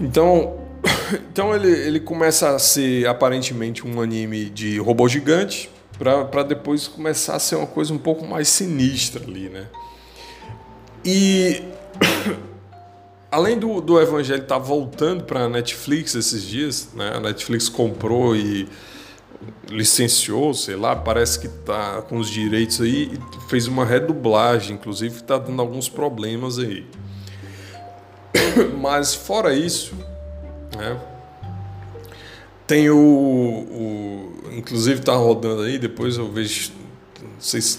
Então, 0.01 0.59
então 1.33 1.55
ele, 1.55 1.69
ele 1.69 2.01
começa 2.01 2.55
a 2.55 2.59
ser 2.59 3.07
aparentemente 3.07 3.87
um 3.87 4.01
anime 4.01 4.49
de 4.49 4.79
robô 4.79 5.09
gigante 5.09 5.69
para 5.99 6.45
depois 6.45 6.87
começar 6.87 7.35
a 7.35 7.39
ser 7.41 7.57
uma 7.57 7.67
coisa 7.67 7.93
um 7.93 7.99
pouco 7.99 8.25
mais 8.25 8.49
sinistra 8.49 9.25
ali, 9.25 9.49
né? 9.49 9.67
E 11.05 11.63
além 13.31 13.59
do, 13.59 13.81
do 13.81 14.01
Evangelho 14.01 14.43
estar 14.43 14.55
tá 14.55 14.61
voltando 14.61 15.25
para 15.25 15.41
a 15.41 15.49
Netflix 15.49 16.15
esses 16.15 16.43
dias, 16.45 16.91
né? 16.95 17.13
A 17.17 17.21
Netflix 17.21 17.69
comprou 17.69 18.37
e 18.37 18.69
licenciou, 19.69 20.53
sei 20.55 20.77
lá, 20.77 20.97
parece 20.97 21.39
que 21.39 21.47
está 21.47 22.03
com 22.03 22.19
os 22.19 22.29
direitos 22.29 22.81
aí 22.81 23.19
fez 23.49 23.67
uma 23.67 23.85
redublagem, 23.85 24.75
inclusive 24.75 25.17
está 25.17 25.39
dando 25.39 25.61
alguns 25.61 25.89
problemas 25.89 26.59
aí. 26.59 26.87
Mas 28.79 29.15
fora 29.15 29.55
isso, 29.55 29.95
né, 30.77 31.01
tem 32.67 32.91
o, 32.91 32.99
o 32.99 34.19
inclusive 34.53 35.01
está 35.01 35.15
rodando 35.15 35.63
aí, 35.63 35.79
depois 35.79 36.19
eu 36.19 36.31
vejo, 36.31 36.73
não 37.23 37.41
sei 37.41 37.63
se, 37.63 37.79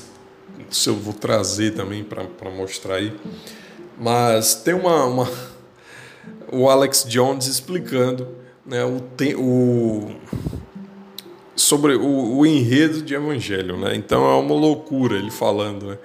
se 0.71 0.89
eu 0.89 0.95
vou 0.95 1.13
trazer 1.13 1.75
também 1.75 2.03
para 2.03 2.49
mostrar 2.49 2.95
aí, 2.95 3.13
mas 3.97 4.55
tem 4.55 4.73
uma, 4.73 5.05
uma, 5.05 5.31
o 6.51 6.69
Alex 6.69 7.05
Jones 7.07 7.45
explicando 7.45 8.27
né, 8.65 8.83
o, 8.83 9.01
o 9.37 10.15
sobre 11.59 11.95
o, 11.95 12.37
o, 12.37 12.45
enredo 12.45 13.01
de 13.01 13.13
Evangelho, 13.13 13.77
né? 13.77 13.95
Então 13.95 14.25
é 14.25 14.35
uma 14.35 14.55
loucura 14.55 15.17
ele 15.17 15.31
falando, 15.31 15.87
né? 15.87 15.97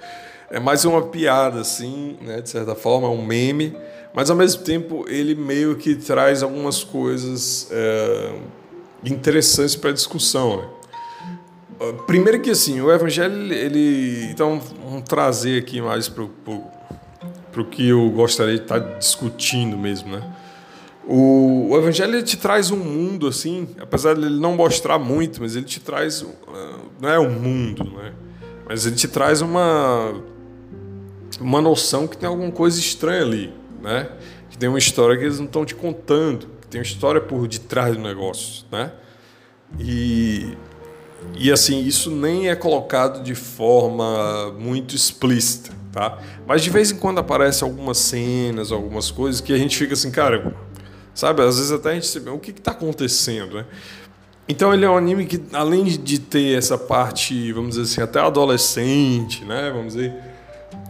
É 0.50 0.60
mais 0.60 0.84
uma 0.84 1.02
piada, 1.02 1.60
assim, 1.60 2.16
né? 2.20 2.40
De 2.40 2.50
certa 2.50 2.74
forma, 2.74 3.06
é 3.06 3.10
um 3.10 3.24
meme, 3.24 3.76
mas 4.12 4.30
ao 4.30 4.36
mesmo 4.36 4.62
tempo 4.62 5.04
ele 5.08 5.34
meio 5.34 5.76
que 5.76 5.94
traz 5.94 6.42
algumas 6.42 6.82
coisas 6.82 7.68
é, 7.70 8.32
interessantes 9.04 9.76
para 9.76 9.90
a 9.90 9.92
discussão, 9.92 10.56
né? 10.56 10.68
Ah, 11.80 11.92
primeiro 12.06 12.40
que 12.40 12.50
assim, 12.50 12.80
o 12.80 12.92
Evangelho, 12.92 13.52
ele. 13.52 14.28
Então, 14.30 14.60
vamos 14.84 15.04
trazer 15.08 15.58
aqui 15.60 15.80
mais 15.80 16.08
para 16.08 16.24
o 16.24 17.64
que 17.70 17.88
eu 17.88 18.10
gostaria 18.10 18.56
de 18.56 18.62
estar 18.62 18.78
discutindo 18.78 19.76
mesmo, 19.76 20.10
né? 20.10 20.22
O, 21.06 21.68
o 21.70 21.76
Evangelho 21.76 22.22
te 22.22 22.36
traz 22.36 22.70
um 22.70 22.78
mundo 22.78 23.26
assim, 23.26 23.68
apesar 23.78 24.14
de 24.14 24.22
ele 24.22 24.40
não 24.40 24.56
mostrar 24.56 24.98
muito, 24.98 25.42
mas 25.42 25.54
ele 25.54 25.66
te 25.66 25.80
traz 25.80 26.22
uh, 26.22 26.34
não 27.00 27.08
é 27.08 27.18
um 27.18 27.30
mundo, 27.30 27.84
né? 27.84 28.12
Mas 28.66 28.86
ele 28.86 28.96
te 28.96 29.06
traz 29.06 29.42
uma 29.42 30.14
uma 31.40 31.60
noção 31.60 32.06
que 32.06 32.16
tem 32.16 32.28
alguma 32.28 32.50
coisa 32.50 32.78
estranha 32.78 33.22
ali, 33.22 33.52
né? 33.82 34.08
Que 34.48 34.56
tem 34.56 34.68
uma 34.68 34.78
história 34.78 35.16
que 35.16 35.24
eles 35.24 35.38
não 35.38 35.46
estão 35.46 35.64
te 35.64 35.74
contando, 35.74 36.46
que 36.62 36.68
tem 36.68 36.80
uma 36.80 36.86
história 36.86 37.20
por 37.20 37.46
detrás 37.46 37.94
do 37.96 38.02
negócio, 38.02 38.64
né? 38.72 38.92
E 39.78 40.56
e 41.36 41.50
assim, 41.50 41.84
isso 41.84 42.10
nem 42.10 42.48
é 42.48 42.56
colocado 42.56 43.22
de 43.22 43.34
forma 43.34 44.52
muito 44.58 44.94
explícita, 44.94 45.70
tá? 45.92 46.18
Mas 46.46 46.62
de 46.62 46.70
vez 46.70 46.92
em 46.92 46.96
quando 46.96 47.18
aparecem 47.18 47.68
algumas 47.68 47.98
cenas, 47.98 48.70
algumas 48.70 49.10
coisas 49.10 49.40
que 49.40 49.52
a 49.52 49.58
gente 49.58 49.76
fica 49.76 49.94
assim, 49.94 50.10
cara, 50.10 50.54
Sabe? 51.14 51.42
Às 51.42 51.56
vezes 51.56 51.72
até 51.72 51.90
a 51.90 51.94
gente 51.94 52.06
se 52.06 52.18
o 52.18 52.38
que 52.38 52.50
está 52.50 52.72
acontecendo, 52.72 53.56
né? 53.56 53.66
Então 54.48 54.74
ele 54.74 54.84
é 54.84 54.90
um 54.90 54.96
anime 54.96 55.24
que, 55.24 55.40
além 55.52 55.84
de 55.84 56.18
ter 56.18 56.58
essa 56.58 56.76
parte, 56.76 57.52
vamos 57.52 57.76
dizer 57.76 57.82
assim, 57.82 58.02
até 58.02 58.20
adolescente, 58.20 59.44
né? 59.44 59.70
Vamos 59.70 59.94
dizer, 59.94 60.12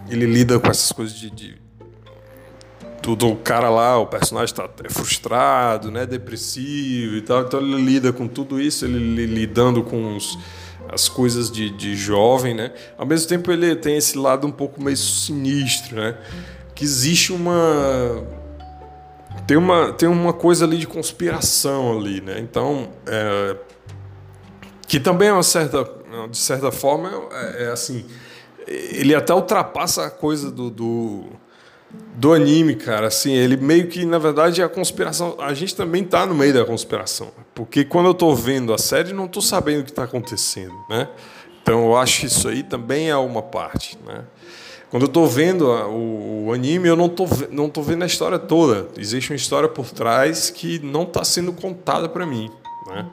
ele 0.09 0.27
lida 0.27 0.59
com 0.59 0.69
essas 0.69 0.91
coisas 0.91 1.17
de, 1.17 1.31
de 1.31 1.65
tudo 3.01 3.29
o 3.29 3.37
cara 3.37 3.69
lá, 3.69 3.99
o 3.99 4.07
personagem 4.07 4.53
está 4.53 4.69
frustrado, 4.89 5.91
né, 5.91 6.07
depressivo 6.07 7.17
e 7.17 7.21
tal. 7.21 7.43
Então 7.43 7.61
ele 7.61 7.77
lida 7.81 8.13
com 8.13 8.27
tudo 8.27 8.59
isso, 8.59 8.87
ele, 8.87 8.97
ele 8.97 9.27
lidando 9.27 9.83
com 9.85 10.17
os, 10.17 10.39
as 10.91 11.09
coisas 11.09 11.51
de, 11.51 11.71
de 11.71 11.95
jovem, 11.95 12.55
né? 12.55 12.73
Ao 12.97 13.07
mesmo 13.07 13.29
tempo 13.29 13.53
ele 13.53 13.77
tem 13.77 13.97
esse 13.97 14.17
lado 14.17 14.47
um 14.47 14.51
pouco 14.51 14.83
meio 14.83 14.97
sinistro, 14.97 15.97
né? 15.97 16.17
Que 16.75 16.83
existe 16.83 17.31
uma 17.31 18.27
tem 19.47 19.57
uma, 19.57 19.93
tem 19.93 20.09
uma 20.09 20.33
coisa 20.33 20.65
ali 20.65 20.79
de 20.79 20.87
conspiração 20.87 21.99
ali, 21.99 22.21
né? 22.21 22.39
Então, 22.39 22.89
é, 23.07 23.57
que 24.87 24.99
também 24.99 25.29
é 25.29 25.33
uma 25.33 25.43
certa, 25.43 25.89
de 26.31 26.39
certa 26.39 26.71
forma, 26.71 27.11
é, 27.33 27.65
é, 27.65 27.71
assim, 27.71 28.05
ele 28.67 29.15
até 29.15 29.35
ultrapassa 29.35 30.07
a 30.07 30.11
coisa 30.11 30.51
do, 30.51 30.71
do, 30.71 31.25
do, 32.15 32.33
anime, 32.33 32.75
cara. 32.75 33.09
Assim, 33.09 33.33
ele 33.33 33.57
meio 33.57 33.89
que, 33.89 34.05
na 34.07 34.19
verdade, 34.19 34.63
a 34.63 34.69
conspiração. 34.69 35.37
A 35.39 35.53
gente 35.53 35.77
também 35.77 36.05
tá 36.05 36.25
no 36.25 36.35
meio 36.35 36.55
da 36.55 36.65
conspiração, 36.65 37.31
porque 37.55 37.85
quando 37.85 38.07
eu 38.07 38.15
tô 38.15 38.35
vendo 38.35 38.73
a 38.73 38.79
série, 38.79 39.13
não 39.13 39.29
tô 39.29 39.43
sabendo 39.43 39.81
o 39.81 39.85
que 39.85 39.91
está 39.91 40.05
acontecendo, 40.05 40.75
né? 40.89 41.09
Então, 41.63 41.87
eu 41.87 41.97
acho 41.97 42.21
que 42.21 42.27
isso 42.27 42.49
aí 42.49 42.63
também 42.63 43.09
é 43.09 43.17
uma 43.17 43.43
parte, 43.43 43.99
né? 44.07 44.25
Quando 44.95 45.03
eu 45.03 45.09
estou 45.09 45.27
vendo 45.27 45.67
o, 45.67 46.47
o, 46.47 46.53
anime, 46.53 46.87
eu 46.87 46.95
não 46.95 47.07
estou 47.07 47.29
não 47.51 47.69
tô 47.69 47.83
vendo 47.83 48.05
a 48.05 48.07
história 48.07 48.39
toda. 48.39 48.87
Existe 48.97 49.33
uma 49.33 49.37
história 49.37 49.69
por 49.69 49.91
trás 49.91 50.51
que 50.51 50.79
não 50.79 51.03
está 51.03 51.25
sendo 51.25 51.53
contada 51.53 52.09
para 52.09 52.25
mim. 52.25 52.49
Né? 52.87 53.05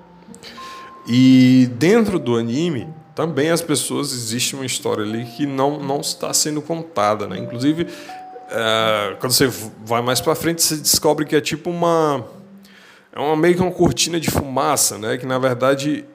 E 1.08 1.68
dentro 1.80 2.20
do 2.20 2.38
anime, 2.38 2.88
também 3.16 3.50
as 3.50 3.64
pessoas 3.64 4.14
existe 4.14 4.54
uma 4.54 4.64
história 4.64 5.04
ali 5.04 5.26
que 5.26 5.48
não, 5.48 5.80
não 5.80 6.02
está 6.02 6.32
sendo 6.36 6.62
contada. 6.62 7.26
Né? 7.26 7.40
Inclusive, 7.40 7.88
é, 8.52 9.16
quando 9.20 9.32
você 9.32 9.48
vai 9.84 10.04
mais 10.04 10.22
para 10.22 10.36
frente, 10.36 10.62
você 10.62 10.76
descobre 10.76 11.26
que 11.26 11.36
é 11.36 11.42
tipo 11.42 11.72
uma. 11.72 12.24
É 13.12 13.20
uma, 13.20 13.36
meio 13.36 13.56
que 13.56 13.62
uma 13.64 13.72
cortina 13.72 14.20
de 14.20 14.30
fumaça, 14.30 15.00
né? 15.00 15.18
que 15.18 15.26
na 15.26 15.40
verdade 15.40 16.06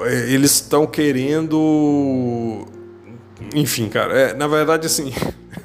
é, 0.00 0.32
eles 0.32 0.52
estão 0.52 0.86
querendo. 0.86 2.66
Enfim, 3.54 3.88
cara, 3.88 4.18
é, 4.18 4.34
na 4.34 4.46
verdade, 4.46 4.86
assim. 4.86 5.12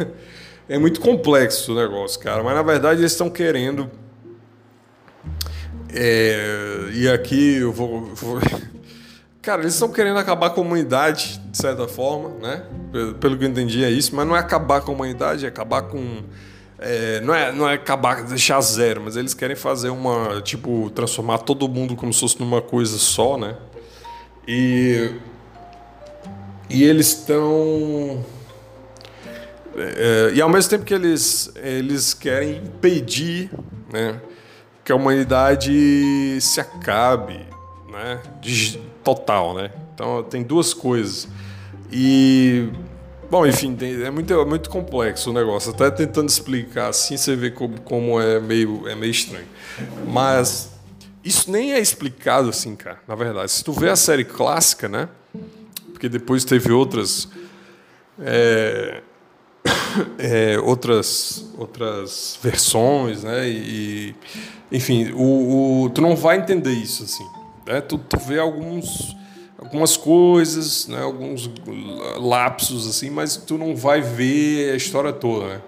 é 0.67 0.77
muito 0.77 0.99
complexo 0.99 1.73
o 1.73 1.75
negócio, 1.75 2.19
cara, 2.19 2.43
mas 2.43 2.55
na 2.55 2.63
verdade 2.63 3.01
eles 3.01 3.11
estão 3.11 3.29
querendo. 3.29 3.89
É, 5.93 6.89
e 6.93 7.07
aqui 7.07 7.57
eu 7.57 7.71
vou, 7.71 8.13
vou 8.15 8.39
Cara, 9.45 9.61
eles 9.61 9.75
estão 9.75 9.89
querendo 9.89 10.17
acabar 10.17 10.49
com 10.49 10.61
a 10.61 10.63
humanidade, 10.63 11.39
de 11.51 11.57
certa 11.57 11.87
forma, 11.87 12.29
né? 12.41 12.63
Pelo 13.19 13.37
que 13.37 13.45
eu 13.45 13.49
entendi 13.49 13.83
é 13.83 13.91
isso, 13.91 14.15
mas 14.15 14.27
não 14.27 14.35
é 14.35 14.39
acabar 14.39 14.81
com 14.81 14.91
a 14.91 14.95
humanidade, 14.95 15.45
é 15.45 15.47
acabar 15.47 15.83
com. 15.83 16.23
É, 16.79 17.21
não, 17.21 17.33
é, 17.33 17.51
não 17.51 17.69
é 17.69 17.75
acabar, 17.75 18.23
deixar 18.23 18.59
zero, 18.61 19.01
mas 19.05 19.15
eles 19.15 19.35
querem 19.35 19.55
fazer 19.55 19.89
uma. 19.89 20.41
Tipo, 20.41 20.89
transformar 20.89 21.37
todo 21.39 21.69
mundo 21.69 21.95
como 21.95 22.11
se 22.11 22.21
fosse 22.21 22.39
numa 22.39 22.59
coisa 22.59 22.97
só, 22.97 23.37
né? 23.37 23.55
E. 24.47 25.11
E 26.69 26.83
eles 26.83 27.07
estão. 27.07 28.25
É, 29.77 30.31
e 30.33 30.41
ao 30.41 30.49
mesmo 30.49 30.69
tempo 30.69 30.85
que 30.85 30.93
eles, 30.93 31.51
eles 31.55 32.13
querem 32.13 32.57
impedir 32.57 33.51
né, 33.91 34.21
que 34.83 34.91
a 34.91 34.95
humanidade 34.95 36.39
se 36.39 36.61
acabe, 36.61 37.45
né? 37.91 38.21
De, 38.41 38.79
total, 39.03 39.53
né? 39.53 39.71
Então 39.93 40.23
tem 40.23 40.41
duas 40.43 40.73
coisas. 40.73 41.27
E 41.91 42.69
bom, 43.29 43.45
enfim, 43.45 43.77
é 44.03 44.09
muito, 44.09 44.33
é 44.33 44.45
muito 44.45 44.69
complexo 44.69 45.29
o 45.29 45.33
negócio. 45.33 45.71
Até 45.71 45.91
tentando 45.91 46.27
explicar 46.27 46.89
assim, 46.89 47.15
você 47.15 47.35
vê 47.35 47.51
como, 47.51 47.79
como 47.81 48.19
é 48.19 48.39
meio 48.39 48.87
é 48.87 48.95
meio 48.95 49.11
estranho. 49.11 49.47
Mas 50.07 50.71
isso 51.23 51.51
nem 51.51 51.73
é 51.73 51.79
explicado 51.79 52.49
assim, 52.49 52.75
cara. 52.75 52.99
Na 53.07 53.15
verdade, 53.15 53.51
se 53.51 53.63
tu 53.63 53.71
vê 53.71 53.89
a 53.89 53.95
série 53.95 54.25
clássica, 54.25 54.89
né? 54.89 55.07
Porque 56.05 56.09
depois 56.09 56.45
teve 56.45 56.71
outras 56.71 57.27
é, 58.21 59.01
é, 60.19 60.59
outras 60.59 61.51
outras 61.57 62.37
versões, 62.43 63.23
né? 63.23 63.49
E, 63.49 64.15
enfim, 64.71 65.11
o, 65.13 65.85
o, 65.85 65.89
tu 65.89 66.01
não 66.01 66.15
vai 66.15 66.37
entender 66.37 66.73
isso 66.73 67.03
assim. 67.05 67.25
Né? 67.65 67.81
Tu, 67.81 67.97
tu 67.97 68.19
vê 68.19 68.37
alguns, 68.37 69.15
algumas 69.57 69.97
coisas, 69.97 70.87
né? 70.87 71.01
alguns 71.01 71.49
lapsos, 72.17 72.87
assim, 72.87 73.09
mas 73.09 73.35
tu 73.35 73.57
não 73.57 73.75
vai 73.75 73.99
ver 73.99 74.73
a 74.73 74.75
história 74.75 75.11
toda. 75.11 75.47
Né? 75.47 75.61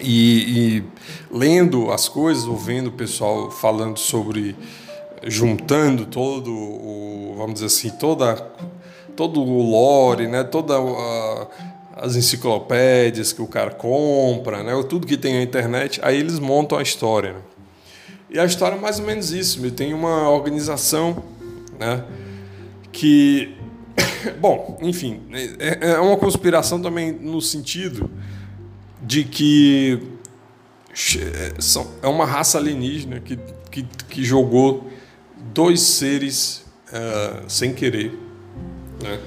E, 0.00 0.78
e 0.78 0.84
lendo 1.30 1.92
as 1.92 2.08
coisas, 2.08 2.46
ouvindo 2.46 2.86
o 2.86 2.92
pessoal 2.92 3.50
falando 3.50 3.98
sobre 3.98 4.56
juntando 5.24 6.06
todo 6.06 6.50
o, 6.50 7.18
vamos 7.38 7.54
dizer 7.54 7.66
assim, 7.66 7.90
toda 7.90 8.34
todo 9.18 9.42
o 9.42 9.62
lore, 9.68 10.28
né, 10.28 10.44
toda 10.44 10.74
as 11.96 12.14
enciclopédias 12.14 13.32
que 13.32 13.42
o 13.42 13.48
cara 13.48 13.72
compra, 13.72 14.62
né, 14.62 14.80
tudo 14.88 15.08
que 15.08 15.16
tem 15.16 15.34
na 15.34 15.42
internet, 15.42 15.98
aí 16.04 16.16
eles 16.16 16.38
montam 16.38 16.78
a 16.78 16.82
história. 16.82 17.32
Né? 17.32 17.40
E 18.30 18.38
a 18.38 18.44
história 18.44 18.76
é 18.76 18.78
mais 18.78 19.00
ou 19.00 19.06
menos 19.06 19.32
isso. 19.32 19.68
Tem 19.72 19.92
uma 19.92 20.30
organização, 20.30 21.24
né? 21.80 22.04
Que, 22.92 23.56
bom, 24.38 24.78
enfim, 24.82 25.22
é, 25.58 25.92
é 25.92 25.98
uma 25.98 26.16
conspiração 26.16 26.80
também 26.80 27.10
no 27.10 27.40
sentido 27.40 28.08
de 29.02 29.24
que 29.24 30.00
é 32.02 32.06
uma 32.06 32.26
raça 32.26 32.58
alienígena 32.58 33.18
que, 33.20 33.38
que, 33.70 33.82
que 34.08 34.22
jogou 34.22 34.90
dois 35.54 35.80
seres 35.80 36.64
uh, 36.92 37.44
sem 37.48 37.72
querer, 37.72 38.27
né? 39.02 39.20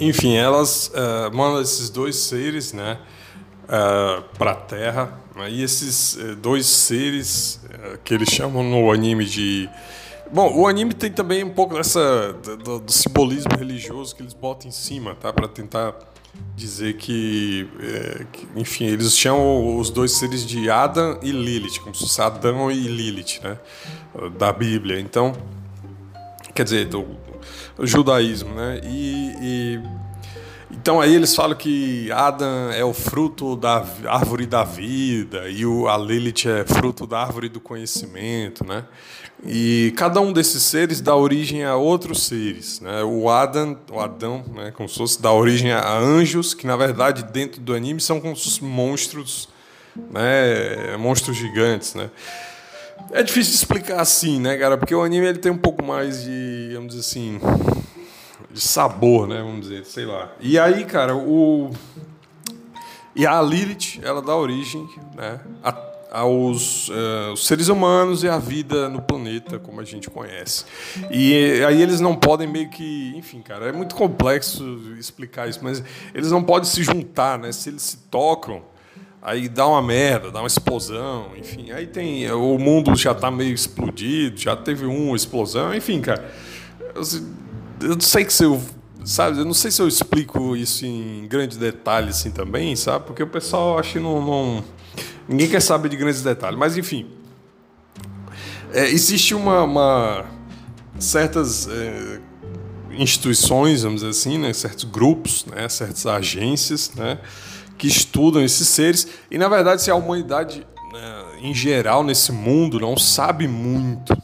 Enfim, 0.00 0.34
elas 0.34 0.88
uh, 0.88 1.34
mandam 1.34 1.60
esses 1.60 1.88
dois 1.88 2.16
seres, 2.16 2.72
né, 2.72 2.98
uh, 3.64 4.20
eh, 4.20 4.24
para 4.36 4.50
a 4.50 4.56
Terra 4.56 5.24
né? 5.34 5.50
E 5.50 5.62
esses 5.62 6.16
eh, 6.16 6.34
dois 6.34 6.66
seres 6.66 7.60
eh, 7.68 7.98
que 8.04 8.14
eles 8.14 8.28
chamam 8.28 8.62
no 8.62 8.90
anime 8.90 9.24
de. 9.24 9.68
Bom, 10.32 10.56
o 10.56 10.66
anime 10.66 10.94
tem 10.94 11.10
também 11.10 11.44
um 11.44 11.50
pouco 11.50 11.74
dessa 11.74 12.32
do, 12.32 12.78
do 12.80 12.92
simbolismo 12.92 13.56
religioso 13.56 14.14
que 14.14 14.22
eles 14.22 14.32
botam 14.32 14.68
em 14.68 14.72
cima, 14.72 15.14
tá? 15.14 15.32
Para 15.32 15.46
tentar 15.46 15.94
dizer 16.56 16.96
que, 16.96 17.68
que, 18.32 18.48
enfim, 18.56 18.86
eles 18.86 19.16
chamam 19.16 19.76
os 19.78 19.90
dois 19.90 20.12
seres 20.12 20.44
de 20.44 20.68
Adam 20.68 21.20
e 21.22 21.30
Lilith, 21.30 21.78
como 21.80 21.94
se 21.94 22.02
fosse 22.02 22.20
Adão 22.20 22.70
e 22.70 22.88
Lilith, 22.88 23.40
né? 23.42 23.58
Da 24.36 24.52
Bíblia. 24.52 24.98
Então, 24.98 25.32
quer 26.54 26.64
dizer, 26.64 26.86
do, 26.86 27.06
judaísmo, 27.80 28.54
né? 28.54 28.80
E, 28.84 29.34
e 29.42 29.80
então 30.70 31.00
aí 31.00 31.14
eles 31.14 31.34
falam 31.34 31.56
que 31.56 32.10
Adam 32.12 32.70
é 32.72 32.84
o 32.84 32.92
fruto 32.92 33.56
da 33.56 33.84
árvore 34.06 34.44
da 34.44 34.64
vida 34.64 35.48
e 35.48 35.64
o, 35.64 35.88
a 35.88 35.96
Lilith 35.96 36.46
é 36.46 36.64
fruto 36.64 37.06
da 37.06 37.20
árvore 37.20 37.48
do 37.48 37.60
conhecimento, 37.60 38.66
né? 38.66 38.84
E 39.46 39.92
cada 39.96 40.20
um 40.20 40.32
desses 40.32 40.62
seres 40.62 41.00
dá 41.00 41.14
origem 41.14 41.64
a 41.64 41.76
outros 41.76 42.26
seres, 42.26 42.80
né? 42.80 43.02
O 43.02 43.28
Adam, 43.28 43.78
o 43.90 44.00
Adão, 44.00 44.44
né, 44.54 44.72
como 44.72 44.88
se 44.88 44.96
fosse 44.96 45.20
dá 45.20 45.32
origem 45.32 45.72
a 45.72 45.98
anjos, 45.98 46.54
que 46.54 46.66
na 46.66 46.76
verdade 46.76 47.22
dentro 47.24 47.60
do 47.60 47.74
anime 47.74 48.00
são 48.00 48.20
como 48.20 48.34
monstros, 48.62 49.48
né, 50.10 50.96
monstros 50.98 51.36
gigantes, 51.36 51.94
né? 51.94 52.10
É 53.12 53.22
difícil 53.22 53.52
de 53.52 53.58
explicar 53.58 54.00
assim, 54.00 54.40
né, 54.40 54.56
cara? 54.56 54.76
Porque 54.76 54.94
o 54.94 55.02
anime 55.02 55.26
ele 55.26 55.38
tem 55.38 55.52
um 55.52 55.58
pouco 55.58 55.84
mais 55.84 56.24
de, 56.24 56.72
vamos 56.74 56.94
dizer 56.94 57.00
assim, 57.00 57.40
de 58.50 58.60
sabor, 58.60 59.28
né? 59.28 59.38
Vamos 59.38 59.68
dizer, 59.68 59.84
sei 59.84 60.04
lá. 60.04 60.32
E 60.40 60.58
aí, 60.58 60.84
cara, 60.84 61.14
o. 61.16 61.70
E 63.14 63.26
a 63.26 63.40
Lilith, 63.40 64.00
ela 64.02 64.20
dá 64.20 64.34
origem 64.34 64.88
né, 65.14 65.38
a, 65.62 65.76
aos 66.10 66.88
uh, 66.88 67.36
seres 67.36 67.68
humanos 67.68 68.24
e 68.24 68.28
à 68.28 68.38
vida 68.38 68.88
no 68.88 69.00
planeta, 69.00 69.58
como 69.58 69.80
a 69.80 69.84
gente 69.84 70.10
conhece. 70.10 70.64
E 71.10 71.62
aí 71.64 71.80
eles 71.80 72.00
não 72.00 72.16
podem 72.16 72.48
meio 72.48 72.68
que. 72.68 73.12
Enfim, 73.16 73.40
cara, 73.42 73.66
é 73.66 73.72
muito 73.72 73.94
complexo 73.94 74.64
explicar 74.98 75.48
isso, 75.48 75.60
mas 75.62 75.82
eles 76.12 76.30
não 76.32 76.42
podem 76.42 76.68
se 76.68 76.82
juntar, 76.82 77.38
né? 77.38 77.52
Se 77.52 77.68
eles 77.68 77.82
se 77.82 77.96
tocam 78.10 78.62
aí 79.24 79.48
dá 79.48 79.66
uma 79.66 79.82
merda, 79.82 80.30
dá 80.30 80.40
uma 80.40 80.46
explosão, 80.46 81.32
enfim. 81.36 81.72
Aí 81.72 81.86
tem. 81.86 82.30
O 82.30 82.58
mundo 82.58 82.94
já 82.94 83.10
está 83.10 83.30
meio 83.30 83.54
explodido, 83.54 84.38
já 84.38 84.54
teve 84.54 84.86
uma 84.86 85.16
explosão, 85.16 85.74
enfim, 85.74 86.00
cara 86.00 86.30
eu 87.80 87.94
não 87.94 88.00
sei 88.00 88.28
se 88.30 88.44
eu, 88.44 88.62
sabe, 89.04 89.38
eu 89.38 89.44
não 89.44 89.54
sei 89.54 89.70
se 89.70 89.82
eu 89.82 89.88
explico 89.88 90.56
isso 90.56 90.86
em 90.86 91.26
grande 91.28 91.58
detalhe 91.58 92.10
assim 92.10 92.30
também, 92.30 92.76
sabe? 92.76 93.06
Porque 93.06 93.22
o 93.22 93.26
pessoal 93.26 93.78
acha 93.78 93.94
que 93.94 94.00
não, 94.00 94.24
não 94.24 94.64
ninguém 95.28 95.48
quer 95.48 95.60
saber 95.60 95.88
de 95.88 95.96
grandes 95.96 96.22
detalhes, 96.22 96.58
mas 96.58 96.76
enfim. 96.76 97.06
É, 98.72 98.88
existe 98.88 99.34
uma, 99.34 99.62
uma 99.62 100.24
certas 100.98 101.68
é, 101.68 102.20
instituições, 102.90 103.82
vamos 103.82 104.00
dizer 104.00 104.10
assim, 104.10 104.38
né, 104.38 104.52
certos 104.52 104.84
grupos, 104.84 105.44
né, 105.46 105.68
certas 105.68 106.06
agências, 106.06 106.92
né, 106.94 107.18
que 107.76 107.86
estudam 107.86 108.42
esses 108.42 108.68
seres 108.68 109.08
e 109.30 109.38
na 109.38 109.48
verdade 109.48 109.82
se 109.82 109.90
a 109.90 109.94
humanidade 109.94 110.66
né, 110.92 111.24
em 111.42 111.54
geral 111.54 112.04
nesse 112.04 112.32
mundo 112.32 112.78
não 112.78 112.96
sabe 112.96 113.48
muito 113.48 114.16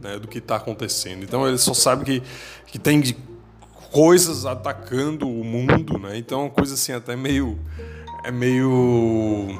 né, 0.00 0.18
do 0.18 0.28
que 0.28 0.38
está 0.38 0.56
acontecendo. 0.56 1.22
Então 1.22 1.46
ele 1.46 1.58
só 1.58 1.74
sabe 1.74 2.04
que, 2.04 2.22
que 2.66 2.78
tem 2.78 3.02
coisas 3.90 4.44
atacando 4.44 5.28
o 5.28 5.44
mundo, 5.44 5.98
né? 5.98 6.18
Então 6.18 6.40
é 6.40 6.42
uma 6.44 6.50
coisa 6.50 6.74
assim 6.74 6.92
até 6.92 7.16
meio 7.16 7.58
é 8.24 8.30
meio 8.30 9.58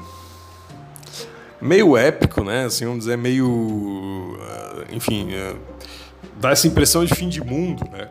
meio 1.61 1.97
épico, 1.97 2.43
né? 2.43 2.65
Assim, 2.65 2.85
vamos 2.85 2.99
dizer, 2.99 3.17
meio 3.17 4.37
eh, 4.41 4.95
enfim, 4.95 5.33
eh, 5.33 5.55
dá 6.39 6.51
essa 6.51 6.67
impressão 6.67 7.03
de 7.03 7.15
fim 7.15 7.29
de 7.29 7.43
mundo, 7.43 7.83
né? 7.91 8.09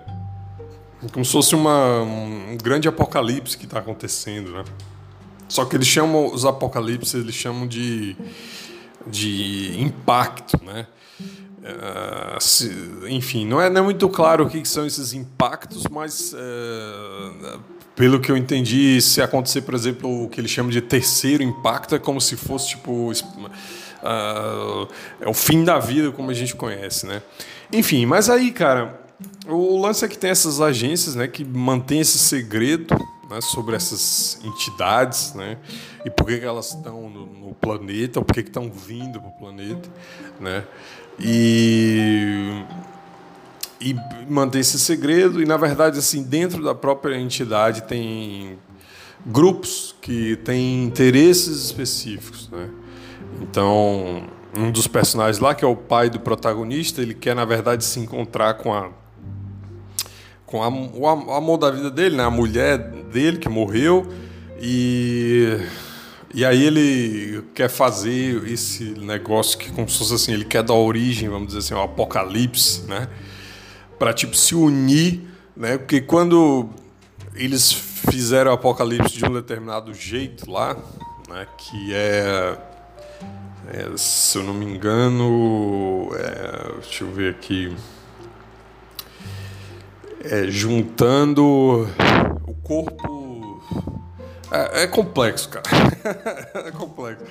Como 1.13 1.25
se 1.25 1.31
fosse 1.31 1.55
uma, 1.55 2.03
um 2.03 2.57
grande 2.61 2.89
apocalipse 2.89 3.57
que 3.57 3.65
está 3.65 3.79
acontecendo, 3.79 4.51
né? 4.53 4.65
Só 5.49 5.65
que 5.65 5.77
eles 5.77 5.87
chamam 5.87 6.33
os 6.33 6.45
apocalipses, 6.45 7.15
eles 7.15 7.35
chamam 7.35 7.67
de, 7.67 8.17
de 9.07 9.81
impacto, 9.81 10.61
né? 10.65 10.87
Uh, 11.67 12.41
se, 12.41 12.71
enfim, 13.09 13.45
não 13.45 13.61
é, 13.61 13.69
não 13.69 13.81
é, 13.81 13.85
muito 13.85 14.09
claro 14.09 14.47
o 14.47 14.49
que, 14.49 14.61
que 14.61 14.69
são 14.69 14.87
esses 14.87 15.13
impactos, 15.13 15.85
mas 15.91 16.33
uh, 16.33 17.61
pelo 17.97 18.21
que 18.21 18.31
eu 18.31 18.37
entendi, 18.37 19.01
se 19.01 19.21
acontecer, 19.21 19.63
por 19.63 19.75
exemplo, 19.75 20.25
o 20.25 20.29
que 20.29 20.41
eles 20.41 20.51
chamam 20.51 20.71
de 20.71 20.81
terceiro 20.81 21.43
impacto, 21.43 21.97
é 21.97 21.99
como 21.99 22.21
se 22.21 22.37
fosse 22.37 22.69
tipo 22.69 23.11
uh, 23.11 24.89
é 25.21 25.29
o 25.29 25.35
fim 25.35 25.65
da 25.65 25.79
vida 25.81 26.13
como 26.13 26.31
a 26.31 26.35
gente 26.35 26.55
conhece, 26.55 27.05
né? 27.07 27.21
Enfim, 27.73 28.07
mas 28.07 28.31
aí, 28.31 28.53
cara, 28.53 29.01
o 29.49 29.81
lance 29.81 30.05
é 30.05 30.09
que 30.09 30.17
tem 30.17 30.31
essas 30.31 30.61
agências, 30.61 31.15
né, 31.17 31.27
que 31.27 31.45
mantêm 31.45 32.01
esse 32.01 32.19
segredo 32.19 32.95
né, 33.31 33.41
sobre 33.41 33.77
essas 33.77 34.39
entidades, 34.45 35.35
né, 35.35 35.59
e 36.05 36.11
por 36.11 36.27
que, 36.27 36.39
que 36.39 36.45
elas 36.45 36.75
estão 36.75 37.11
no, 37.11 37.27
no 37.27 37.55
planeta, 37.55 38.19
ou 38.19 38.25
por 38.25 38.35
que, 38.35 38.41
estão 38.41 38.71
vindo 38.71 39.21
para 39.21 39.29
o 39.29 39.33
planeta, 39.33 39.89
né? 40.41 40.65
E 41.19 42.65
e 43.81 43.95
mantém 44.29 44.61
esse 44.61 44.79
segredo. 44.79 45.43
E 45.43 45.45
na 45.45 45.57
verdade, 45.57 45.99
assim, 45.99 46.23
dentro 46.23 46.63
da 46.63 46.75
própria 46.75 47.17
entidade 47.17 47.83
tem 47.83 48.59
grupos 49.25 49.95
que 50.01 50.37
têm 50.37 50.85
interesses 50.85 51.65
específicos, 51.65 52.49
né? 52.51 52.71
Então, 53.43 54.25
um 54.57 54.71
dos 54.71 54.87
personagens 54.87 55.39
lá, 55.39 55.55
que 55.55 55.65
é 55.65 55.69
o 55.69 55.77
pai 55.77 56.09
do 56.09 56.21
protagonista, 56.21 57.03
ele 57.03 57.15
quer 57.15 57.35
na 57.35 57.45
verdade 57.45 57.85
se 57.85 58.01
encontrar 58.01 58.55
com 58.55 58.73
a 58.73 58.91
com 60.47 60.63
a, 60.63 60.69
o 60.69 61.07
amor 61.09 61.59
da 61.59 61.71
vida 61.71 61.91
dele, 61.91 62.17
né? 62.17 62.25
A 62.25 62.31
mulher 62.31 62.79
dele 62.79 63.39
que 63.39 63.49
morreu 63.49 64.07
e 64.61 65.59
e 66.35 66.45
aí 66.45 66.65
ele 66.65 67.43
quer 67.55 67.69
fazer 67.71 68.47
esse 68.47 68.85
negócio 68.99 69.59
que 69.59 69.73
como 69.73 69.89
se 69.89 69.99
fosse 69.99 70.15
assim, 70.15 70.33
ele 70.35 70.45
quer 70.45 70.63
dar 70.63 70.75
origem, 70.75 71.29
vamos 71.29 71.49
dizer 71.49 71.61
assim, 71.61 71.75
ao 71.75 71.85
apocalipse, 71.85 72.83
né? 72.83 73.09
Para 73.99 74.13
tipo 74.13 74.37
se 74.37 74.55
unir, 74.55 75.23
né? 75.57 75.79
Porque 75.79 76.01
quando 76.01 76.69
eles 77.35 77.73
fizeram 77.73 78.51
o 78.51 78.55
apocalipse 78.55 79.17
de 79.17 79.25
um 79.25 79.33
determinado 79.33 79.95
jeito 79.95 80.51
lá, 80.51 80.77
né? 81.29 81.47
Que 81.57 81.95
é, 81.95 82.59
é 83.73 83.97
se 83.97 84.37
eu 84.37 84.45
não 84.45 84.53
me 84.53 84.67
engano, 84.67 86.11
é, 86.15 86.81
deixa 86.83 87.05
eu 87.05 87.13
ver 87.13 87.31
aqui, 87.31 87.75
é, 90.31 90.51
juntando 90.51 91.89
o 92.47 92.55
corpo 92.63 93.63
é, 94.51 94.83
é 94.83 94.87
complexo, 94.87 95.49
cara. 95.49 95.65
é 96.67 96.71
complexo. 96.71 97.25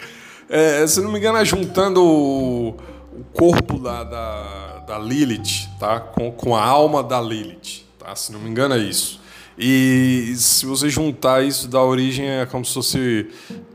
É, 0.49 0.85
se 0.85 1.01
não 1.01 1.11
me 1.11 1.19
engano, 1.19 1.37
é 1.37 1.45
juntando 1.45 2.03
o, 2.03 2.69
o 2.69 3.23
corpo 3.33 3.79
da, 3.79 4.03
da, 4.03 4.77
da, 4.87 4.99
Lilith, 4.99 5.67
tá? 5.79 5.99
Com, 5.99 6.31
com 6.31 6.55
a 6.55 6.63
alma 6.63 7.01
da 7.01 7.19
Lilith, 7.19 7.85
tá? 7.97 8.15
Se 8.15 8.31
não 8.31 8.39
me 8.39 8.49
engano, 8.49 8.75
é 8.75 8.79
isso. 8.79 9.19
E 9.57 10.33
se 10.35 10.65
você 10.65 10.89
juntar 10.89 11.43
isso 11.43 11.67
da 11.67 11.81
origem, 11.81 12.29
é 12.29 12.45
como 12.45 12.65
se 12.65 12.73
fosse 12.73 13.27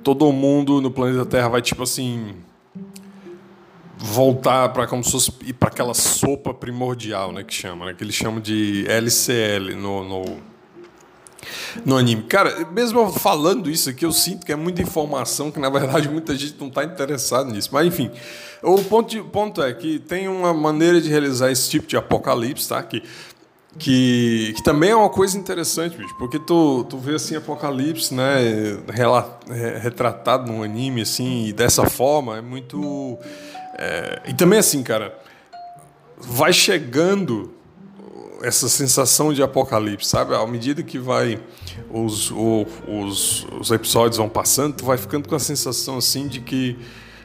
todo 0.05 0.31
mundo 0.31 0.81
no 0.81 0.91
planeta 0.91 1.25
Terra 1.25 1.49
vai 1.49 1.63
tipo 1.63 1.83
assim 1.83 2.35
voltar 4.03 4.71
para 4.71 4.87
como 4.87 5.05
se 5.05 5.11
fosse 5.11 5.31
para 5.53 5.69
aquela 5.69 5.93
sopa 5.93 6.55
primordial, 6.55 7.33
né, 7.33 7.45
que 7.45 7.53
chama, 7.53 7.87
né, 7.87 7.95
que 7.95 8.03
eles 8.03 8.15
chamam 8.15 8.41
de 8.41 8.87
LCL 8.89 9.75
no, 9.77 10.03
no 10.03 10.51
no 11.85 11.97
anime. 11.97 12.23
Cara, 12.25 12.67
mesmo 12.71 13.11
falando 13.13 13.71
isso 13.71 13.91
aqui, 13.91 14.05
eu 14.05 14.13
sinto 14.13 14.45
que 14.45 14.53
é 14.53 14.57
muita 14.57 14.83
informação 14.83 15.51
que, 15.51 15.59
na 15.59 15.71
verdade, 15.71 16.09
muita 16.09 16.35
gente 16.35 16.57
não 16.59 16.69
está 16.69 16.85
interessada 16.85 17.51
nisso. 17.51 17.71
Mas, 17.73 17.87
enfim, 17.87 18.11
o 18.63 18.83
ponto, 18.83 19.11
de, 19.11 19.23
ponto 19.23 19.63
é 19.63 19.73
que 19.73 19.99
tem 19.99 20.29
uma 20.29 20.53
maneira 20.53 21.01
de 21.01 21.09
realizar 21.09 21.51
esse 21.51 21.69
tipo 21.71 21.87
de 21.87 21.97
apocalipse, 21.97 22.69
tá? 22.69 22.83
Que, 22.83 23.03
que, 23.79 24.53
que 24.57 24.63
também 24.63 24.91
é 24.91 24.97
uma 24.97 25.09
coisa 25.09 25.39
interessante, 25.39 25.97
bicho, 25.97 26.15
porque 26.19 26.39
tu, 26.39 26.85
tu 26.85 26.99
vê, 26.99 27.15
assim, 27.15 27.37
apocalipse, 27.37 28.13
né, 28.13 28.79
retratado 29.81 30.51
num 30.51 30.63
anime, 30.63 31.03
assim, 31.03 31.47
e 31.47 31.53
dessa 31.53 31.89
forma, 31.89 32.37
é 32.39 32.41
muito... 32.41 33.19
É, 33.79 34.23
e 34.29 34.35
também, 34.35 34.59
assim, 34.59 34.83
cara, 34.83 35.19
vai 36.19 36.53
chegando 36.53 37.55
essa 38.43 38.69
sensação 38.69 39.33
de 39.33 39.43
apocalipse, 39.43 40.09
sabe? 40.09 40.35
À 40.35 40.47
medida 40.47 40.83
que 40.83 40.99
vai 40.99 41.41
os, 41.91 42.31
os, 42.31 43.47
os 43.59 43.71
episódios 43.71 44.17
vão 44.17 44.29
passando, 44.29 44.77
tu 44.77 44.85
vai 44.85 44.97
ficando 44.97 45.29
com 45.29 45.35
a 45.35 45.39
sensação 45.39 45.99
assim 45.99 46.27
de 46.27 46.41
que, 46.41 46.79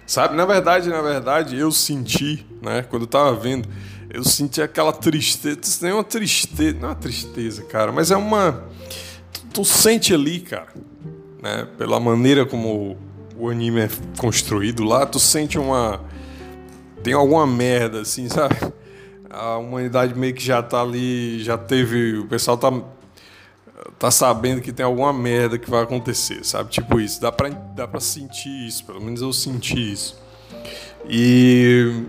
sabe? 0.05 0.35
Na 0.35 0.45
verdade, 0.45 0.89
na 0.89 1.01
verdade, 1.01 1.57
eu 1.57 1.71
senti, 1.71 2.45
né? 2.61 2.83
Quando 2.83 3.03
eu 3.03 3.07
tava 3.07 3.33
vendo, 3.33 3.67
eu 4.09 4.23
senti 4.23 4.61
aquela 4.61 4.91
tristeza. 4.91 5.59
Não 5.81 5.89
é 5.89 5.93
uma 5.93 6.03
tristeza, 6.03 6.77
não 6.79 6.87
é 6.87 6.91
uma 6.91 6.95
tristeza, 6.95 7.63
cara, 7.63 7.91
mas 7.91 8.11
é 8.11 8.17
uma. 8.17 8.63
Tu, 9.31 9.41
tu 9.53 9.65
sente 9.65 10.13
ali, 10.13 10.41
cara, 10.41 10.73
né? 11.41 11.67
Pela 11.77 11.99
maneira 11.99 12.45
como 12.45 12.97
o 13.37 13.49
anime 13.49 13.81
é 13.81 13.89
construído 14.17 14.83
lá, 14.83 15.05
tu 15.05 15.19
sente 15.19 15.57
uma. 15.57 16.01
Tem 17.06 17.14
alguma 17.14 17.45
merda, 17.45 18.01
assim, 18.01 18.28
sabe? 18.28 18.56
a 19.30 19.58
humanidade 19.58 20.18
meio 20.18 20.34
que 20.34 20.43
já 20.43 20.60
está 20.60 20.82
ali, 20.82 21.43
já 21.43 21.58
teve, 21.58 22.20
o 22.20 22.28
pessoal 22.28 22.58
tá 22.58 22.72
tá 23.99 24.10
sabendo 24.10 24.62
que 24.62 24.72
tem 24.72 24.86
alguma 24.86 25.14
merda 25.14 25.60
que 25.60 25.70
vai 25.70 25.84
acontecer, 25.84 26.43
sabe? 26.43 26.72
Tipo 26.72 26.99
isso, 26.99 27.22
dá 27.22 27.32
para 27.32 27.49
dá 27.49 27.88
para 27.88 27.99
sentir 27.99 28.68
isso, 28.68 28.86
pelo 28.86 29.01
menos 29.01 29.22
eu 29.22 29.32
senti 29.32 29.91
isso. 29.91 30.18
E 31.08 32.06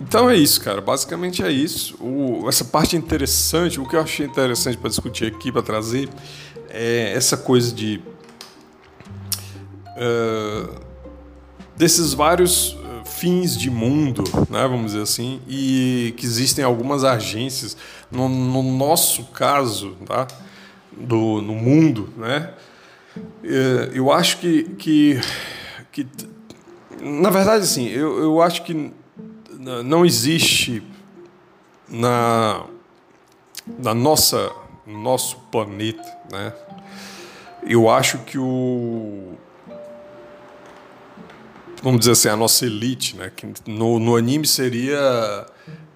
então 0.00 0.30
é 0.30 0.36
isso, 0.36 0.60
cara. 0.60 0.80
Basicamente 0.80 1.42
é 1.42 1.50
isso. 1.50 1.96
O, 2.02 2.48
essa 2.48 2.64
parte 2.64 2.96
interessante, 2.96 3.78
o 3.78 3.86
que 3.86 3.96
eu 3.96 4.00
achei 4.00 4.24
interessante 4.24 4.78
para 4.78 4.88
discutir 4.88 5.26
aqui, 5.26 5.52
para 5.52 5.62
trazer, 5.62 6.08
é 6.70 7.12
essa 7.14 7.36
coisa 7.36 7.74
de 7.74 8.00
uh, 9.96 10.80
desses 11.76 12.14
vários 12.14 12.79
fins 13.10 13.56
de 13.56 13.70
mundo, 13.70 14.24
né, 14.48 14.62
vamos 14.66 14.92
dizer 14.92 15.02
assim, 15.02 15.40
e 15.48 16.14
que 16.16 16.24
existem 16.24 16.64
algumas 16.64 17.04
agências, 17.04 17.76
no, 18.10 18.28
no 18.28 18.62
nosso 18.62 19.24
caso, 19.26 19.96
tá, 20.06 20.26
do, 20.92 21.42
no 21.42 21.54
mundo, 21.54 22.08
né, 22.16 22.54
é, 23.44 23.90
eu 23.92 24.10
acho 24.12 24.38
que, 24.38 24.62
que, 24.78 25.20
que 25.90 26.06
na 27.00 27.30
verdade, 27.30 27.64
assim, 27.64 27.88
eu, 27.88 28.18
eu 28.20 28.40
acho 28.40 28.62
que 28.62 28.92
não 29.84 30.06
existe 30.06 30.82
na, 31.88 32.64
na 33.78 33.92
nossa 33.92 34.50
nosso 34.86 35.36
planeta, 35.52 36.02
né, 36.32 36.52
eu 37.66 37.90
acho 37.90 38.18
que 38.18 38.38
o 38.38 39.34
vamos 41.82 42.00
dizer 42.00 42.12
assim, 42.12 42.28
a 42.28 42.36
nossa 42.36 42.66
elite, 42.66 43.16
né? 43.16 43.30
Que 43.34 43.46
no, 43.66 43.98
no 43.98 44.16
anime 44.16 44.46
seria 44.46 45.46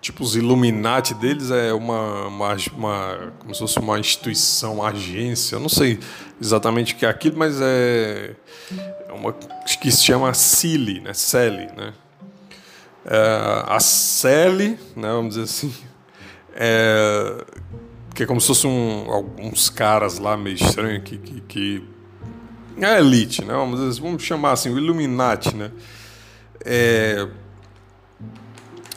tipo 0.04 0.22
os 0.22 0.36
Illuminati 0.36 1.14
deles 1.14 1.50
é 1.50 1.72
uma, 1.72 2.26
uma, 2.26 2.56
uma, 2.76 3.32
como 3.38 3.54
se 3.54 3.60
fosse 3.60 3.78
uma 3.78 3.98
instituição, 3.98 4.74
uma 4.74 4.88
agência, 4.88 5.56
eu 5.56 5.60
não 5.60 5.68
sei 5.68 5.98
exatamente 6.38 6.92
o 6.92 6.96
que 6.98 7.06
é 7.06 7.08
aquilo, 7.08 7.38
mas 7.38 7.58
é, 7.58 8.36
é 9.08 9.12
uma 9.12 9.32
que 9.32 9.90
se 9.90 10.04
chama 10.04 10.34
CILI, 10.34 11.00
né? 11.00 11.14
CELI, 11.14 11.68
né? 11.74 11.94
É, 13.06 13.64
a 13.66 13.80
CELI, 13.80 14.78
né? 14.94 15.08
Vamos 15.08 15.36
dizer 15.36 15.44
assim, 15.44 15.74
é, 16.54 17.44
que 18.14 18.24
é 18.24 18.26
como 18.26 18.40
se 18.42 18.46
fossem 18.46 18.70
um, 18.70 19.10
alguns 19.10 19.70
caras 19.70 20.18
lá 20.18 20.36
meio 20.36 20.56
estranhos 20.56 21.02
que, 21.02 21.16
que, 21.16 21.40
que 21.40 21.93
a 22.82 22.98
elite, 22.98 23.44
né? 23.44 23.52
Vamos, 23.54 23.98
vamos 23.98 24.22
chamar 24.22 24.52
assim, 24.52 24.70
o 24.70 24.78
Illuminati, 24.78 25.54
né? 25.54 25.70
É, 26.64 27.28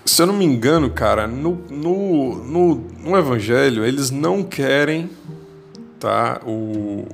se 0.05 0.21
eu 0.21 0.25
não 0.25 0.33
me 0.33 0.45
engano, 0.45 0.89
cara, 0.89 1.27
no, 1.27 1.55
no, 1.69 2.35
no, 2.43 2.75
no 2.75 3.17
Evangelho 3.17 3.85
eles 3.85 4.09
não 4.09 4.41
querem, 4.41 5.09
tá? 5.99 6.41
O 6.45 7.05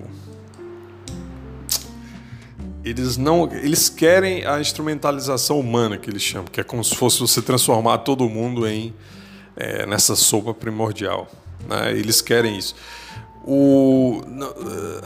eles 2.85 3.17
não 3.17 3.49
eles 3.51 3.89
querem 3.89 4.45
a 4.45 4.59
instrumentalização 4.59 5.59
humana 5.59 5.97
que 5.97 6.09
eles 6.09 6.21
chamam 6.21 6.47
que 6.51 6.59
é 6.59 6.63
como 6.63 6.83
se 6.83 6.95
fosse 6.95 7.19
você 7.19 7.41
transformar 7.41 7.99
todo 7.99 8.27
mundo 8.27 8.67
em 8.67 8.93
é, 9.55 9.85
nessa 9.85 10.17
sopa 10.17 10.53
primordial 10.53 11.31
né? 11.67 11.91
eles 11.93 12.21
querem 12.21 12.57
isso 12.57 12.75
o, 13.45 14.21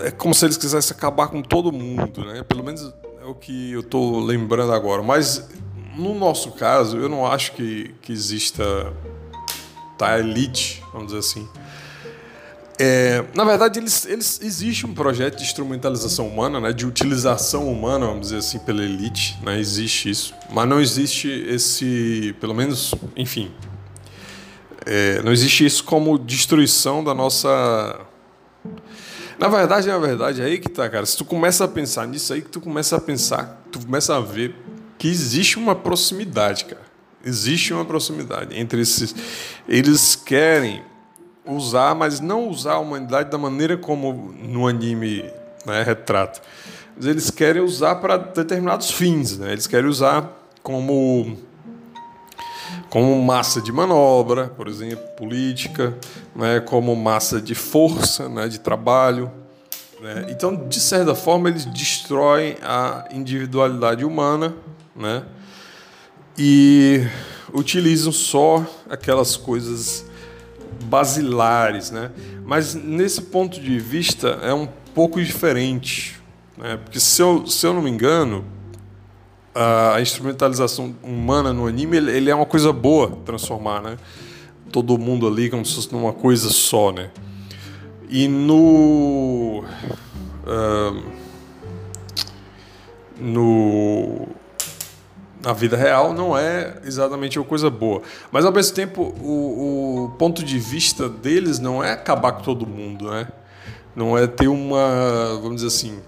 é 0.03 0.11
como 0.11 0.33
se 0.33 0.45
eles 0.45 0.57
quisessem 0.57 0.95
acabar 0.95 1.27
com 1.27 1.41
todo 1.41 1.71
mundo, 1.71 2.23
né? 2.25 2.43
Pelo 2.43 2.63
menos 2.63 2.93
é 3.21 3.25
o 3.25 3.33
que 3.33 3.71
eu 3.71 3.79
estou 3.79 4.19
lembrando 4.19 4.73
agora. 4.73 5.01
Mas 5.01 5.49
no 5.97 6.13
nosso 6.13 6.51
caso, 6.51 6.97
eu 6.97 7.09
não 7.09 7.25
acho 7.25 7.53
que, 7.53 7.95
que 8.01 8.13
exista 8.13 8.93
tá, 9.97 10.19
elite, 10.19 10.83
vamos 10.93 11.07
dizer 11.07 11.19
assim. 11.19 11.47
É, 12.79 13.25
na 13.33 13.43
verdade, 13.43 13.79
eles, 13.79 14.05
eles, 14.05 14.39
existe 14.39 14.85
um 14.85 14.93
projeto 14.93 15.37
de 15.37 15.43
instrumentalização 15.43 16.27
humana, 16.27 16.59
né, 16.59 16.71
de 16.71 16.85
utilização 16.85 17.71
humana, 17.71 18.05
vamos 18.05 18.27
dizer 18.27 18.37
assim, 18.37 18.59
pela 18.59 18.83
elite, 18.83 19.35
né, 19.41 19.59
existe 19.59 20.11
isso, 20.11 20.35
mas 20.51 20.69
não 20.69 20.79
existe 20.79 21.27
esse, 21.27 22.35
pelo 22.39 22.53
menos, 22.53 22.93
enfim, 23.15 23.51
é, 24.85 25.23
não 25.23 25.31
existe 25.31 25.65
isso 25.65 25.83
como 25.83 26.19
destruição 26.19 27.03
da 27.03 27.15
nossa 27.15 27.99
na 29.39 29.47
verdade, 29.47 29.87
na 29.87 29.97
verdade, 29.97 30.41
é 30.41 30.45
aí 30.45 30.59
que 30.59 30.69
tá, 30.69 30.89
cara. 30.89 31.05
Se 31.05 31.15
tu 31.15 31.25
começa 31.25 31.65
a 31.65 31.67
pensar 31.67 32.07
nisso 32.07 32.33
aí, 32.33 32.41
que 32.41 32.49
tu 32.49 32.59
começa 32.59 32.95
a 32.95 33.01
pensar, 33.01 33.61
tu 33.71 33.79
começa 33.79 34.15
a 34.15 34.19
ver 34.19 34.55
que 34.97 35.07
existe 35.07 35.59
uma 35.59 35.75
proximidade, 35.75 36.65
cara. 36.65 36.87
Existe 37.23 37.73
uma 37.73 37.85
proximidade 37.85 38.57
entre 38.57 38.81
esses. 38.81 39.13
Eles 39.67 40.15
querem 40.15 40.81
usar, 41.45 41.93
mas 41.93 42.19
não 42.19 42.47
usar 42.47 42.73
a 42.73 42.79
humanidade 42.79 43.29
da 43.29 43.37
maneira 43.37 43.77
como 43.77 44.33
no 44.41 44.67
anime 44.67 45.23
né, 45.65 45.83
retrata. 45.83 46.41
Eles 47.01 47.29
querem 47.29 47.61
usar 47.61 47.95
para 47.95 48.17
determinados 48.17 48.91
fins, 48.91 49.37
né? 49.37 49.51
Eles 49.51 49.67
querem 49.67 49.87
usar 49.87 50.35
como 50.63 51.37
como 52.89 53.21
massa 53.21 53.61
de 53.61 53.71
manobra, 53.71 54.47
por 54.47 54.67
exemplo, 54.67 55.05
política, 55.17 55.97
né, 56.35 56.59
como 56.59 56.95
massa 56.95 57.41
de 57.41 57.53
força, 57.53 58.29
né, 58.29 58.47
de 58.47 58.59
trabalho. 58.59 59.31
Né? 60.01 60.27
Então, 60.29 60.67
de 60.67 60.79
certa 60.79 61.13
forma, 61.13 61.49
eles 61.49 61.65
destroem 61.65 62.55
a 62.61 63.07
individualidade 63.11 64.05
humana 64.05 64.55
né, 64.95 65.23
e 66.37 67.05
utilizam 67.53 68.11
só 68.11 68.65
aquelas 68.89 69.35
coisas 69.35 70.05
basilares. 70.85 71.91
Né? 71.91 72.11
Mas, 72.45 72.73
nesse 72.73 73.21
ponto 73.23 73.59
de 73.59 73.79
vista, 73.79 74.39
é 74.41 74.53
um 74.53 74.67
pouco 74.93 75.21
diferente. 75.21 76.21
Né? 76.57 76.77
Porque, 76.77 76.99
se 76.99 77.21
eu, 77.21 77.45
se 77.47 77.65
eu 77.65 77.73
não 77.73 77.81
me 77.81 77.89
engano, 77.89 78.45
a 79.57 79.99
instrumentalização 79.99 80.95
humana 81.01 81.51
no 81.51 81.65
anime 81.65 81.97
ele, 81.97 82.29
é 82.29 82.35
uma 82.35 82.45
coisa 82.45 82.71
boa 82.71 83.17
transformar, 83.25 83.81
né? 83.81 83.97
Todo 84.71 84.97
mundo 84.97 85.27
ali 85.27 85.49
como 85.49 85.65
se 85.65 85.73
fosse 85.73 85.93
uma 85.95 86.13
coisa 86.13 86.49
só, 86.49 86.91
né? 86.91 87.09
E 88.07 88.27
no 88.27 89.63
uh, 90.45 91.03
no 93.19 94.27
na 95.43 95.53
vida 95.53 95.75
real 95.75 96.13
não 96.13 96.37
é 96.37 96.79
exatamente 96.83 97.39
uma 97.39 97.45
coisa 97.45 97.69
boa, 97.69 98.03
mas 98.31 98.45
ao 98.45 98.51
mesmo 98.51 98.75
tempo 98.75 99.01
o, 99.21 100.05
o 100.05 100.09
ponto 100.19 100.43
de 100.43 100.59
vista 100.59 101.09
deles 101.09 101.57
não 101.57 101.83
é 101.83 101.93
acabar 101.93 102.33
com 102.33 102.43
todo 102.43 102.67
mundo, 102.67 103.09
né? 103.09 103.27
Não 103.95 104.15
é 104.15 104.27
ter 104.27 104.47
uma, 104.47 105.39
vamos 105.41 105.55
dizer 105.55 105.67
assim, 105.67 105.99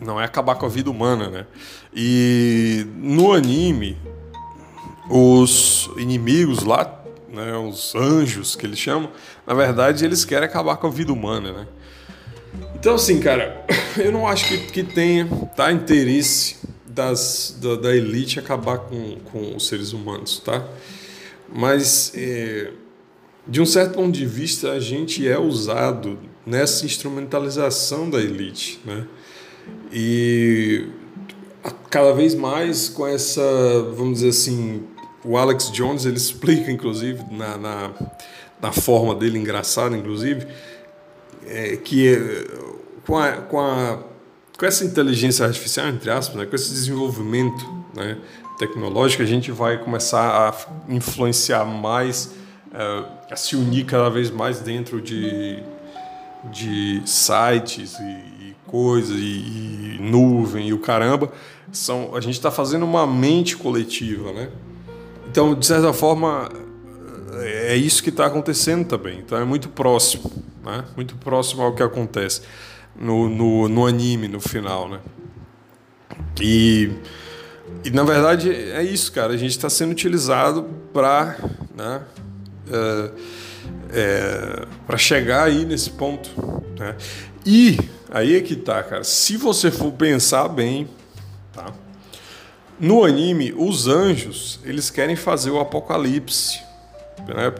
não 0.00 0.20
é 0.20 0.24
acabar 0.24 0.54
com 0.56 0.66
a 0.66 0.68
vida 0.68 0.90
humana, 0.90 1.28
né? 1.28 1.46
E 1.94 2.86
no 2.96 3.32
anime, 3.32 3.96
os 5.08 5.90
inimigos 5.96 6.62
lá, 6.62 7.02
né, 7.32 7.56
os 7.56 7.94
anjos 7.94 8.56
que 8.56 8.66
eles 8.66 8.78
chamam, 8.78 9.10
na 9.46 9.54
verdade 9.54 10.04
eles 10.04 10.24
querem 10.24 10.46
acabar 10.46 10.76
com 10.76 10.86
a 10.86 10.90
vida 10.90 11.12
humana, 11.12 11.52
né? 11.52 11.66
Então 12.74 12.94
assim, 12.94 13.20
cara, 13.20 13.64
eu 13.96 14.12
não 14.12 14.26
acho 14.26 14.46
que, 14.48 14.58
que 14.58 14.82
tenha 14.82 15.26
tá, 15.56 15.72
interesse 15.72 16.56
das, 16.86 17.56
da, 17.60 17.76
da 17.76 17.94
elite 17.94 18.38
acabar 18.38 18.78
com, 18.78 19.16
com 19.30 19.56
os 19.56 19.66
seres 19.66 19.92
humanos, 19.92 20.40
tá? 20.40 20.66
Mas 21.52 22.12
é, 22.14 22.72
de 23.46 23.60
um 23.60 23.66
certo 23.66 23.94
ponto 23.94 24.12
de 24.12 24.26
vista 24.26 24.72
a 24.72 24.80
gente 24.80 25.26
é 25.26 25.38
usado 25.38 26.18
nessa 26.44 26.84
instrumentalização 26.84 28.10
da 28.10 28.18
elite, 28.20 28.80
né? 28.84 29.06
E 29.92 30.88
cada 31.90 32.12
vez 32.12 32.34
mais 32.34 32.88
com 32.88 33.06
essa, 33.06 33.42
vamos 33.96 34.18
dizer 34.18 34.28
assim, 34.28 34.82
o 35.24 35.36
Alex 35.36 35.70
Jones 35.72 36.04
ele 36.04 36.16
explica, 36.16 36.70
inclusive, 36.70 37.24
na, 37.30 37.56
na, 37.56 37.90
na 38.60 38.72
forma 38.72 39.14
dele 39.14 39.38
engraçada, 39.38 39.96
inclusive, 39.96 40.46
é, 41.46 41.76
que 41.76 42.14
é, 42.14 42.44
com, 43.06 43.16
a, 43.16 43.32
com, 43.32 43.58
a, 43.58 43.98
com 44.58 44.66
essa 44.66 44.84
inteligência 44.84 45.46
artificial, 45.46 45.88
entre 45.88 46.10
aspas, 46.10 46.36
né, 46.36 46.46
com 46.46 46.54
esse 46.54 46.70
desenvolvimento 46.70 47.64
né, 47.94 48.18
tecnológico, 48.58 49.22
a 49.22 49.26
gente 49.26 49.50
vai 49.50 49.78
começar 49.78 50.48
a 50.48 50.92
influenciar 50.92 51.64
mais, 51.64 52.32
uh, 52.72 53.06
a 53.30 53.36
se 53.36 53.56
unir 53.56 53.84
cada 53.84 54.08
vez 54.08 54.30
mais 54.30 54.60
dentro 54.60 55.00
de, 55.00 55.62
de 56.44 57.02
sites 57.04 57.98
e 57.98 58.35
coisas, 58.66 59.16
e, 59.16 59.96
e 59.96 59.98
nuvem, 60.00 60.68
e 60.68 60.72
o 60.72 60.78
caramba, 60.78 61.32
são, 61.72 62.14
a 62.14 62.20
gente 62.20 62.34
está 62.34 62.50
fazendo 62.50 62.84
uma 62.84 63.06
mente 63.06 63.56
coletiva, 63.56 64.32
né? 64.32 64.50
Então, 65.28 65.54
de 65.54 65.66
certa 65.66 65.92
forma, 65.92 66.48
é, 67.34 67.74
é 67.74 67.76
isso 67.76 68.02
que 68.02 68.10
está 68.10 68.26
acontecendo 68.26 68.86
também. 68.86 69.18
Então, 69.18 69.38
é 69.38 69.44
muito 69.44 69.68
próximo, 69.68 70.30
né? 70.64 70.84
Muito 70.96 71.16
próximo 71.16 71.62
ao 71.62 71.74
que 71.74 71.82
acontece 71.82 72.42
no, 72.98 73.28
no, 73.28 73.68
no 73.68 73.86
anime, 73.86 74.28
no 74.28 74.40
final, 74.40 74.88
né? 74.88 75.00
E, 76.40 76.90
e, 77.84 77.90
na 77.90 78.04
verdade, 78.04 78.50
é 78.50 78.82
isso, 78.82 79.12
cara. 79.12 79.32
A 79.32 79.36
gente 79.36 79.52
está 79.52 79.68
sendo 79.68 79.90
utilizado 79.92 80.64
para... 80.92 81.36
Né? 81.74 82.02
É, 82.70 83.10
é, 83.90 84.66
para 84.86 84.96
chegar 84.96 85.44
aí 85.44 85.64
nesse 85.64 85.90
ponto. 85.90 86.30
Né? 86.78 86.96
E 87.44 87.78
Aí 88.10 88.36
é 88.36 88.40
que 88.40 88.56
tá, 88.56 88.82
cara. 88.82 89.04
Se 89.04 89.36
você 89.36 89.70
for 89.70 89.92
pensar 89.92 90.48
bem, 90.48 90.88
tá? 91.52 91.72
No 92.78 93.04
anime, 93.04 93.54
os 93.56 93.88
anjos, 93.88 94.60
eles 94.64 94.90
querem 94.90 95.16
fazer 95.16 95.50
o 95.50 95.58
apocalipse. 95.58 96.60
Né? 97.26 97.52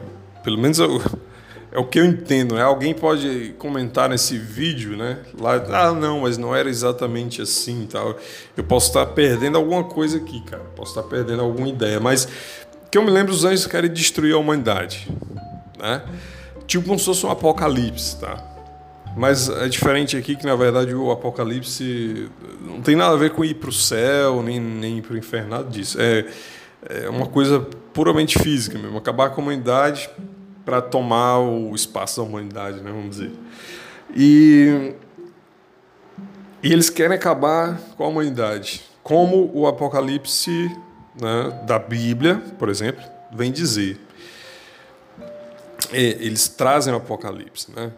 Pelo 0.45 0.59
menos 0.59 0.79
eu, 0.79 1.01
é 1.73 1.79
o 1.79 1.85
que 1.85 1.99
eu 1.99 2.05
entendo. 2.05 2.55
Né? 2.55 2.63
Alguém 2.63 2.95
pode 2.95 3.55
comentar 3.59 4.09
nesse 4.09 4.39
vídeo, 4.39 4.97
né? 4.97 5.19
Lá, 5.41 5.55
ah, 5.55 5.93
não, 5.93 6.21
mas 6.21 6.37
não 6.37 6.55
era 6.55 6.69
exatamente 6.69 7.41
assim 7.41 7.89
tal. 7.91 8.17
Eu 8.57 8.65
posso 8.65 8.89
estar 8.89 9.07
perdendo 9.07 9.57
alguma 9.57 9.85
coisa 9.85 10.19
aqui, 10.19 10.43
cara. 10.43 10.63
Posso 10.77 10.91
estar 10.99 11.09
perdendo 11.09 11.43
alguma 11.43 11.69
ideia. 11.69 11.99
Mas 11.99 12.29
que 12.91 12.99
eu 12.99 13.03
me 13.03 13.11
lembro, 13.11 13.33
os 13.33 13.45
anjos 13.45 13.67
querem 13.67 13.91
destruir 13.91 14.35
a 14.35 14.39
humanidade. 14.39 15.09
Né? 15.79 16.03
Tipo 16.67 16.87
como 16.87 16.99
se 16.99 17.07
fosse 17.07 17.25
um 17.25 17.31
apocalipse, 17.31 18.21
tá? 18.21 18.56
Mas 19.17 19.49
é 19.49 19.67
diferente 19.67 20.15
aqui 20.15 20.37
que, 20.37 20.45
na 20.45 20.55
verdade, 20.55 20.95
o 20.95 21.11
Apocalipse 21.11 22.31
não 22.61 22.83
tem 22.83 22.95
nada 22.95 23.15
a 23.15 23.17
ver 23.17 23.31
com 23.31 23.43
ir 23.43 23.55
para 23.55 23.71
o 23.71 23.73
céu, 23.73 24.43
nem, 24.43 24.61
nem 24.61 24.99
ir 24.99 25.03
para 25.03 25.15
o 25.15 25.17
inferno, 25.17 25.49
nada 25.49 25.71
disso. 25.71 25.97
É, 25.99 26.27
é 26.87 27.09
uma 27.09 27.27
coisa 27.27 27.61
puramente 27.95 28.39
física 28.39 28.79
mesmo, 28.79 28.99
acabar 28.99 29.31
com 29.31 29.41
a 29.41 29.45
humanidade 29.45 30.11
para 30.67 30.83
tomar 30.83 31.39
o 31.39 31.75
espaço 31.75 32.21
da 32.21 32.29
humanidade, 32.29 32.83
né, 32.83 32.91
vamos 32.91 33.17
dizer. 33.17 33.33
E, 34.15 34.93
e 36.63 36.71
eles 36.71 36.91
querem 36.91 37.17
acabar 37.17 37.81
com 37.97 38.05
a 38.05 38.09
humanidade. 38.09 38.85
Como 39.03 39.51
o 39.55 39.67
Apocalipse 39.67 40.71
né, 41.19 41.63
da 41.67 41.79
Bíblia, 41.79 42.43
por 42.59 42.69
exemplo, 42.69 43.03
vem 43.33 43.51
dizer. 43.51 43.99
É, 45.91 46.03
eles 46.03 46.49
trazem 46.49 46.93
o 46.93 46.97
Apocalipse, 46.99 47.73
né? 47.75 47.93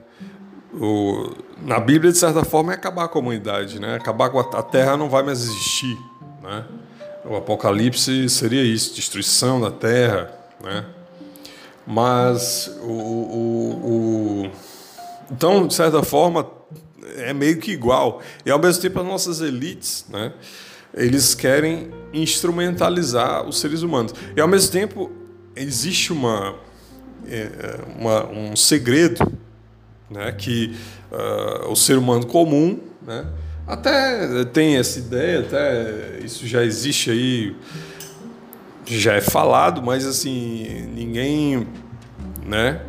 O, 0.72 1.32
na 1.62 1.80
Bíblia, 1.80 2.12
de 2.12 2.18
certa 2.18 2.44
forma, 2.44 2.72
é 2.72 2.74
acabar 2.74 3.08
com 3.08 3.18
a 3.18 3.22
humanidade, 3.22 3.80
né? 3.80 3.96
Acabar 3.96 4.30
com 4.30 4.38
a, 4.38 4.42
a 4.42 4.62
Terra 4.62 4.96
não 4.96 5.08
vai 5.08 5.22
mais 5.22 5.42
existir, 5.42 5.96
né? 6.42 6.64
O 7.24 7.36
Apocalipse 7.36 8.28
seria 8.28 8.62
isso, 8.62 8.94
destruição 8.94 9.60
da 9.60 9.70
Terra, 9.70 10.32
né? 10.62 10.84
Mas 11.86 12.70
o, 12.82 12.86
o, 12.86 14.44
o, 14.44 14.50
então, 15.30 15.66
de 15.66 15.74
certa 15.74 16.02
forma, 16.02 16.46
é 17.16 17.32
meio 17.32 17.58
que 17.58 17.72
igual. 17.72 18.20
E 18.44 18.50
ao 18.50 18.58
mesmo 18.58 18.82
tempo 18.82 19.00
as 19.00 19.06
nossas 19.06 19.40
elites, 19.40 20.04
né? 20.08 20.32
Eles 20.94 21.34
querem 21.34 21.90
instrumentalizar 22.12 23.46
os 23.46 23.58
seres 23.58 23.82
humanos. 23.82 24.14
E 24.36 24.40
ao 24.40 24.48
mesmo 24.48 24.72
tempo 24.72 25.10
existe 25.54 26.12
uma, 26.12 26.54
é, 27.26 27.80
uma 27.98 28.26
um 28.26 28.56
segredo 28.56 29.20
né, 30.10 30.32
que 30.32 30.76
uh, 31.12 31.70
o 31.70 31.76
ser 31.76 31.98
humano 31.98 32.26
comum, 32.26 32.80
né, 33.06 33.26
até 33.66 34.44
tem 34.46 34.76
essa 34.76 34.98
ideia, 34.98 35.40
até 35.40 36.20
isso 36.24 36.46
já 36.46 36.64
existe 36.64 37.10
aí, 37.10 37.56
já 38.86 39.14
é 39.14 39.20
falado, 39.20 39.82
mas 39.82 40.06
assim 40.06 40.90
ninguém, 40.94 41.66
né, 42.46 42.80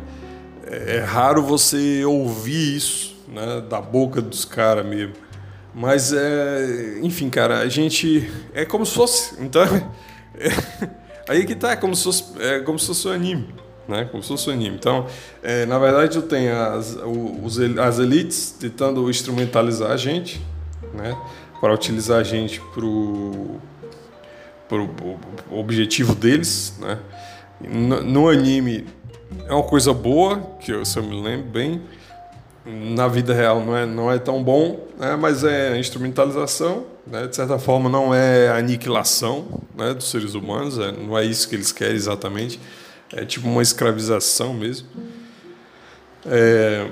é, 0.66 1.00
raro 1.00 1.42
você 1.42 2.04
ouvir 2.04 2.76
isso, 2.76 3.16
né, 3.28 3.62
da 3.68 3.80
boca 3.80 4.22
dos 4.22 4.44
caras 4.44 4.86
mesmo. 4.86 5.14
Mas 5.74 6.12
é, 6.12 6.98
enfim, 7.02 7.28
cara, 7.28 7.58
a 7.58 7.68
gente 7.68 8.30
é 8.54 8.64
como 8.64 8.84
se 8.84 8.94
fosse, 8.94 9.34
então 9.40 9.62
é, 10.34 10.48
aí 11.28 11.44
que 11.44 11.54
tá, 11.54 11.72
é 11.72 11.76
como 11.76 11.94
se 11.94 12.04
fosse, 12.04 12.24
é 12.40 12.60
como 12.60 12.78
se 12.78 12.86
fosse 12.86 13.06
um 13.06 13.12
anime 13.12 13.54
né? 13.90 14.08
Como 14.10 14.22
se 14.22 14.28
fosse 14.28 14.48
um 14.48 14.52
anime. 14.52 14.76
Então, 14.76 15.06
é, 15.42 15.66
na 15.66 15.78
verdade, 15.78 16.16
eu 16.16 16.22
tenho 16.22 16.56
as, 16.56 16.96
os, 17.42 17.58
as 17.78 17.98
elites 17.98 18.52
tentando 18.52 19.10
instrumentalizar 19.10 19.90
a 19.90 19.96
gente, 19.96 20.40
né? 20.94 21.16
Para 21.60 21.74
utilizar 21.74 22.20
a 22.20 22.22
gente 22.22 22.60
para 22.72 22.86
o 22.86 23.60
objetivo 25.50 26.14
deles, 26.14 26.74
né? 26.78 26.98
No, 27.60 28.02
no, 28.02 28.28
anime 28.30 28.86
é 29.46 29.52
uma 29.52 29.64
coisa 29.64 29.92
boa, 29.92 30.38
que 30.60 30.72
eu, 30.72 30.84
se 30.84 30.98
eu 30.98 31.02
me 31.02 31.20
lembro 31.20 31.50
bem. 31.50 31.82
Na 32.64 33.08
vida 33.08 33.34
real 33.34 33.60
não 33.64 33.76
é, 33.76 33.86
não 33.86 34.12
é 34.12 34.18
tão 34.18 34.42
bom, 34.42 34.86
né? 34.98 35.16
mas 35.16 35.44
é 35.44 35.78
instrumentalização, 35.78 36.84
né? 37.06 37.26
de 37.26 37.34
certa 37.34 37.58
forma 37.58 37.88
não 37.88 38.14
é 38.14 38.50
aniquilação 38.50 39.62
né? 39.74 39.94
dos 39.94 40.10
seres 40.10 40.34
humanos, 40.34 40.78
é, 40.78 40.92
não 40.92 41.16
é 41.16 41.24
isso 41.24 41.48
que 41.48 41.54
eles 41.56 41.72
querem 41.72 41.96
exatamente. 41.96 42.60
É 43.12 43.24
tipo 43.24 43.48
uma 43.48 43.62
escravização 43.62 44.54
mesmo. 44.54 44.88
É, 46.26 46.90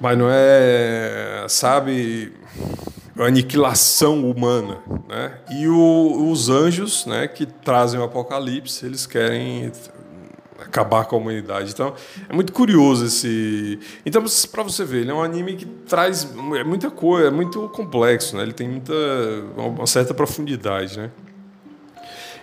mas 0.00 0.18
não 0.18 0.28
é, 0.30 1.46
sabe? 1.48 2.32
aniquilação 3.18 4.28
humana, 4.28 4.78
né? 5.08 5.38
E 5.50 5.68
o, 5.68 6.30
os 6.30 6.48
anjos, 6.48 7.04
né, 7.06 7.28
que 7.28 7.44
trazem 7.44 8.00
o 8.00 8.02
apocalipse, 8.02 8.86
eles 8.86 9.06
querem 9.06 9.70
acabar 10.58 11.04
com 11.04 11.16
a 11.16 11.18
humanidade. 11.18 11.72
Então, 11.72 11.94
é 12.28 12.32
muito 12.32 12.52
curioso 12.52 13.06
esse. 13.06 13.78
Então, 14.06 14.24
para 14.50 14.62
você 14.62 14.84
ver, 14.84 15.00
ele 15.02 15.10
é 15.10 15.14
um 15.14 15.22
anime 15.22 15.56
que 15.56 15.66
traz 15.66 16.26
é 16.58 16.64
muita 16.64 16.90
coisa, 16.90 17.28
é 17.28 17.30
muito 17.30 17.68
complexo, 17.70 18.36
né? 18.36 18.42
Ele 18.42 18.52
tem 18.52 18.68
muita 18.68 18.92
uma 19.56 19.86
certa 19.86 20.14
profundidade, 20.14 20.98
né? 20.98 21.10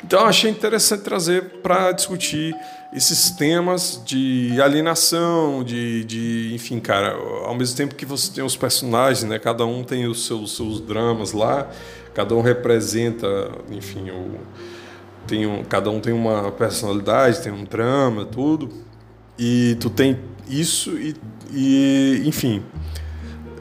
Então, 0.03 0.25
achei 0.25 0.49
interessante 0.49 1.01
trazer 1.01 1.43
para 1.61 1.91
discutir 1.91 2.55
esses 2.91 3.29
temas 3.31 4.01
de 4.03 4.59
alienação, 4.61 5.63
de, 5.63 6.03
de, 6.05 6.51
enfim, 6.53 6.79
cara, 6.79 7.13
ao 7.45 7.53
mesmo 7.55 7.77
tempo 7.77 7.93
que 7.93 8.05
você 8.05 8.31
tem 8.31 8.43
os 8.43 8.55
personagens, 8.55 9.23
né? 9.23 9.37
Cada 9.37 9.65
um 9.65 9.83
tem 9.83 10.07
os 10.07 10.25
seus, 10.25 10.55
seus 10.55 10.81
dramas 10.81 11.31
lá, 11.31 11.69
cada 12.13 12.35
um 12.35 12.41
representa, 12.41 13.51
enfim, 13.69 14.09
o, 14.09 14.39
tem 15.27 15.45
um, 15.45 15.63
cada 15.63 15.91
um 15.91 15.99
tem 15.99 16.13
uma 16.13 16.51
personalidade, 16.51 17.41
tem 17.43 17.51
um 17.51 17.63
drama, 17.63 18.25
tudo. 18.25 18.69
E 19.37 19.77
tu 19.79 19.89
tem 19.89 20.19
isso 20.49 20.97
e, 20.97 21.15
e 21.51 22.23
enfim, 22.25 22.63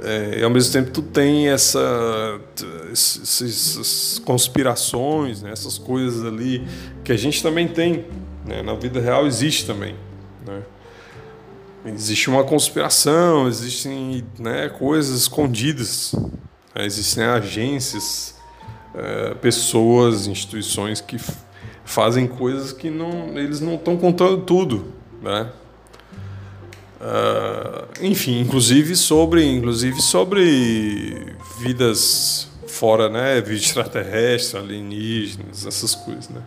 é, 0.02 0.42
ao 0.42 0.50
mesmo 0.50 0.72
tempo 0.72 0.90
tu 0.90 1.02
tem 1.02 1.48
essa 1.48 2.40
essas 2.90 4.20
conspirações, 4.24 5.42
né, 5.42 5.52
essas 5.52 5.76
coisas 5.76 6.24
ali 6.24 6.66
que 7.04 7.12
a 7.12 7.16
gente 7.16 7.42
também 7.42 7.68
tem 7.68 8.06
né? 8.48 8.62
Na 8.62 8.74
vida 8.74 9.00
real 9.00 9.26
existe 9.26 9.66
também. 9.66 9.94
Né? 10.46 10.62
Existe 11.84 12.28
uma 12.28 12.42
conspiração, 12.42 13.46
existem 13.46 14.24
né, 14.38 14.68
coisas 14.68 15.20
escondidas, 15.20 16.14
né? 16.74 16.84
existem 16.84 17.24
agências, 17.24 18.34
é, 18.94 19.34
pessoas, 19.34 20.26
instituições 20.26 21.00
que 21.00 21.20
fazem 21.84 22.26
coisas 22.26 22.72
que 22.72 22.90
não, 22.90 23.38
eles 23.38 23.60
não 23.60 23.74
estão 23.74 23.96
contando 23.96 24.42
tudo, 24.42 24.92
né? 25.22 25.50
Uh, 27.00 27.86
enfim, 28.04 28.40
inclusive 28.40 28.96
sobre, 28.96 29.48
inclusive 29.48 30.02
sobre 30.02 31.36
vidas 31.60 32.48
fora, 32.66 33.08
né, 33.08 33.40
vida 33.40 33.60
extraterrestre, 33.60 34.58
alienígenas, 34.58 35.64
essas 35.64 35.94
coisas, 35.94 36.28
né? 36.28 36.42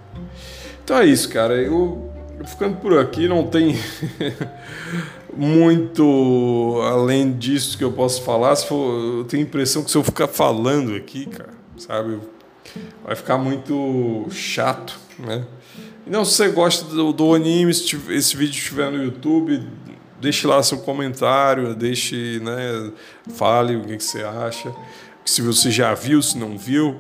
Então 0.92 1.00
é 1.00 1.06
isso, 1.06 1.30
cara. 1.30 1.54
Eu 1.54 2.12
ficando 2.44 2.76
por 2.76 3.00
aqui 3.00 3.26
não 3.26 3.48
tem 3.48 3.80
muito 5.34 6.82
além 6.84 7.32
disso 7.32 7.78
que 7.78 7.84
eu 7.86 7.94
posso 7.94 8.22
falar. 8.24 8.54
Se 8.58 8.68
for, 8.68 9.20
eu 9.20 9.24
tenho 9.24 9.42
a 9.42 9.48
impressão 9.48 9.86
que 9.86 9.90
se 9.90 9.98
eu 9.98 10.04
ficar 10.04 10.28
falando 10.28 10.94
aqui, 10.94 11.28
cara, 11.28 11.54
sabe, 11.78 12.20
vai 13.06 13.16
ficar 13.16 13.38
muito 13.38 14.28
chato, 14.32 15.00
né? 15.18 15.46
Não, 16.06 16.26
se 16.26 16.34
você 16.34 16.50
gosta 16.50 16.84
do, 16.94 17.14
do 17.14 17.34
anime, 17.34 17.74
se 17.74 17.98
esse 18.10 18.36
vídeo 18.36 18.52
estiver 18.52 18.92
no 18.92 19.02
YouTube, 19.02 19.66
deixe 20.20 20.46
lá 20.46 20.62
seu 20.62 20.80
comentário, 20.80 21.74
deixe, 21.74 22.42
né, 22.42 22.92
fale 23.34 23.78
o 23.78 23.86
que, 23.86 23.96
que 23.96 24.04
você 24.04 24.24
acha, 24.24 24.76
se 25.24 25.42
você 25.42 25.72
já 25.72 25.94
viu, 25.94 26.22
se 26.22 26.38
não 26.38 26.58
viu, 26.58 27.00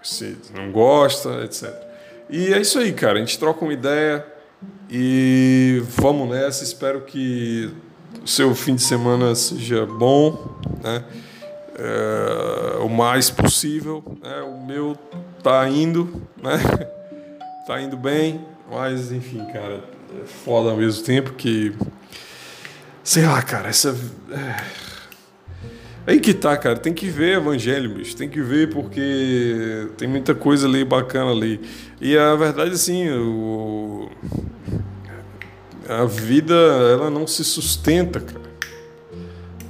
se 0.00 0.36
não 0.54 0.70
gosta, 0.70 1.42
etc. 1.42 1.85
E 2.28 2.52
é 2.52 2.60
isso 2.60 2.78
aí, 2.78 2.92
cara. 2.92 3.14
A 3.14 3.18
gente 3.18 3.38
troca 3.38 3.64
uma 3.64 3.72
ideia 3.72 4.26
e 4.90 5.82
vamos 5.90 6.28
nessa. 6.28 6.64
Espero 6.64 7.02
que 7.02 7.72
o 8.22 8.26
seu 8.26 8.54
fim 8.54 8.74
de 8.74 8.82
semana 8.82 9.34
seja 9.34 9.86
bom, 9.86 10.58
né? 10.82 11.04
É, 11.78 12.78
o 12.78 12.88
mais 12.88 13.30
possível. 13.30 14.02
Né? 14.22 14.40
O 14.42 14.66
meu 14.66 14.96
tá 15.42 15.68
indo, 15.68 16.22
né? 16.42 16.58
Tá 17.66 17.80
indo 17.80 17.96
bem, 17.96 18.46
mas 18.70 19.10
enfim, 19.10 19.44
cara, 19.46 19.82
é 20.22 20.24
foda 20.24 20.70
ao 20.70 20.76
mesmo 20.76 21.04
tempo 21.04 21.32
que. 21.32 21.74
Sei 23.02 23.26
lá, 23.26 23.42
cara, 23.42 23.68
essa. 23.68 23.96
É 24.30 24.95
Aí 26.06 26.20
que 26.20 26.32
tá, 26.32 26.56
cara. 26.56 26.78
Tem 26.78 26.94
que 26.94 27.08
ver 27.08 27.38
Evangelho, 27.38 27.94
bicho. 27.94 28.16
Tem 28.16 28.28
que 28.28 28.40
ver 28.40 28.70
porque 28.70 29.88
tem 29.96 30.06
muita 30.06 30.34
coisa 30.34 30.66
ali 30.66 30.84
bacana 30.84 31.32
ali. 31.32 31.60
E 32.00 32.16
a 32.16 32.34
verdade, 32.36 32.72
assim, 32.72 33.10
o... 33.10 34.08
a 35.88 36.04
vida, 36.04 36.54
ela 36.54 37.10
não 37.10 37.26
se 37.26 37.42
sustenta, 37.42 38.20
cara. 38.20 38.46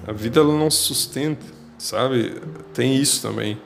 A 0.06 0.12
vida, 0.12 0.40
ela 0.40 0.56
não 0.56 0.70
se 0.70 0.78
sustenta, 0.78 1.44
sabe? 1.78 2.34
Tem 2.74 2.94
isso 2.96 3.22
também. 3.22 3.58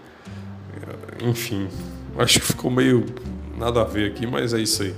Enfim, 1.22 1.68
acho 2.16 2.40
que 2.40 2.46
ficou 2.46 2.70
meio 2.70 3.04
nada 3.58 3.82
a 3.82 3.84
ver 3.84 4.10
aqui, 4.10 4.26
mas 4.26 4.54
é 4.54 4.60
isso 4.60 4.82
aí. 4.82 4.94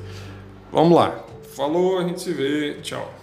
Vamos 0.70 0.96
lá. 0.96 1.24
Falou, 1.56 1.98
a 1.98 2.04
gente 2.04 2.20
se 2.20 2.32
vê. 2.32 2.76
Tchau. 2.80 3.21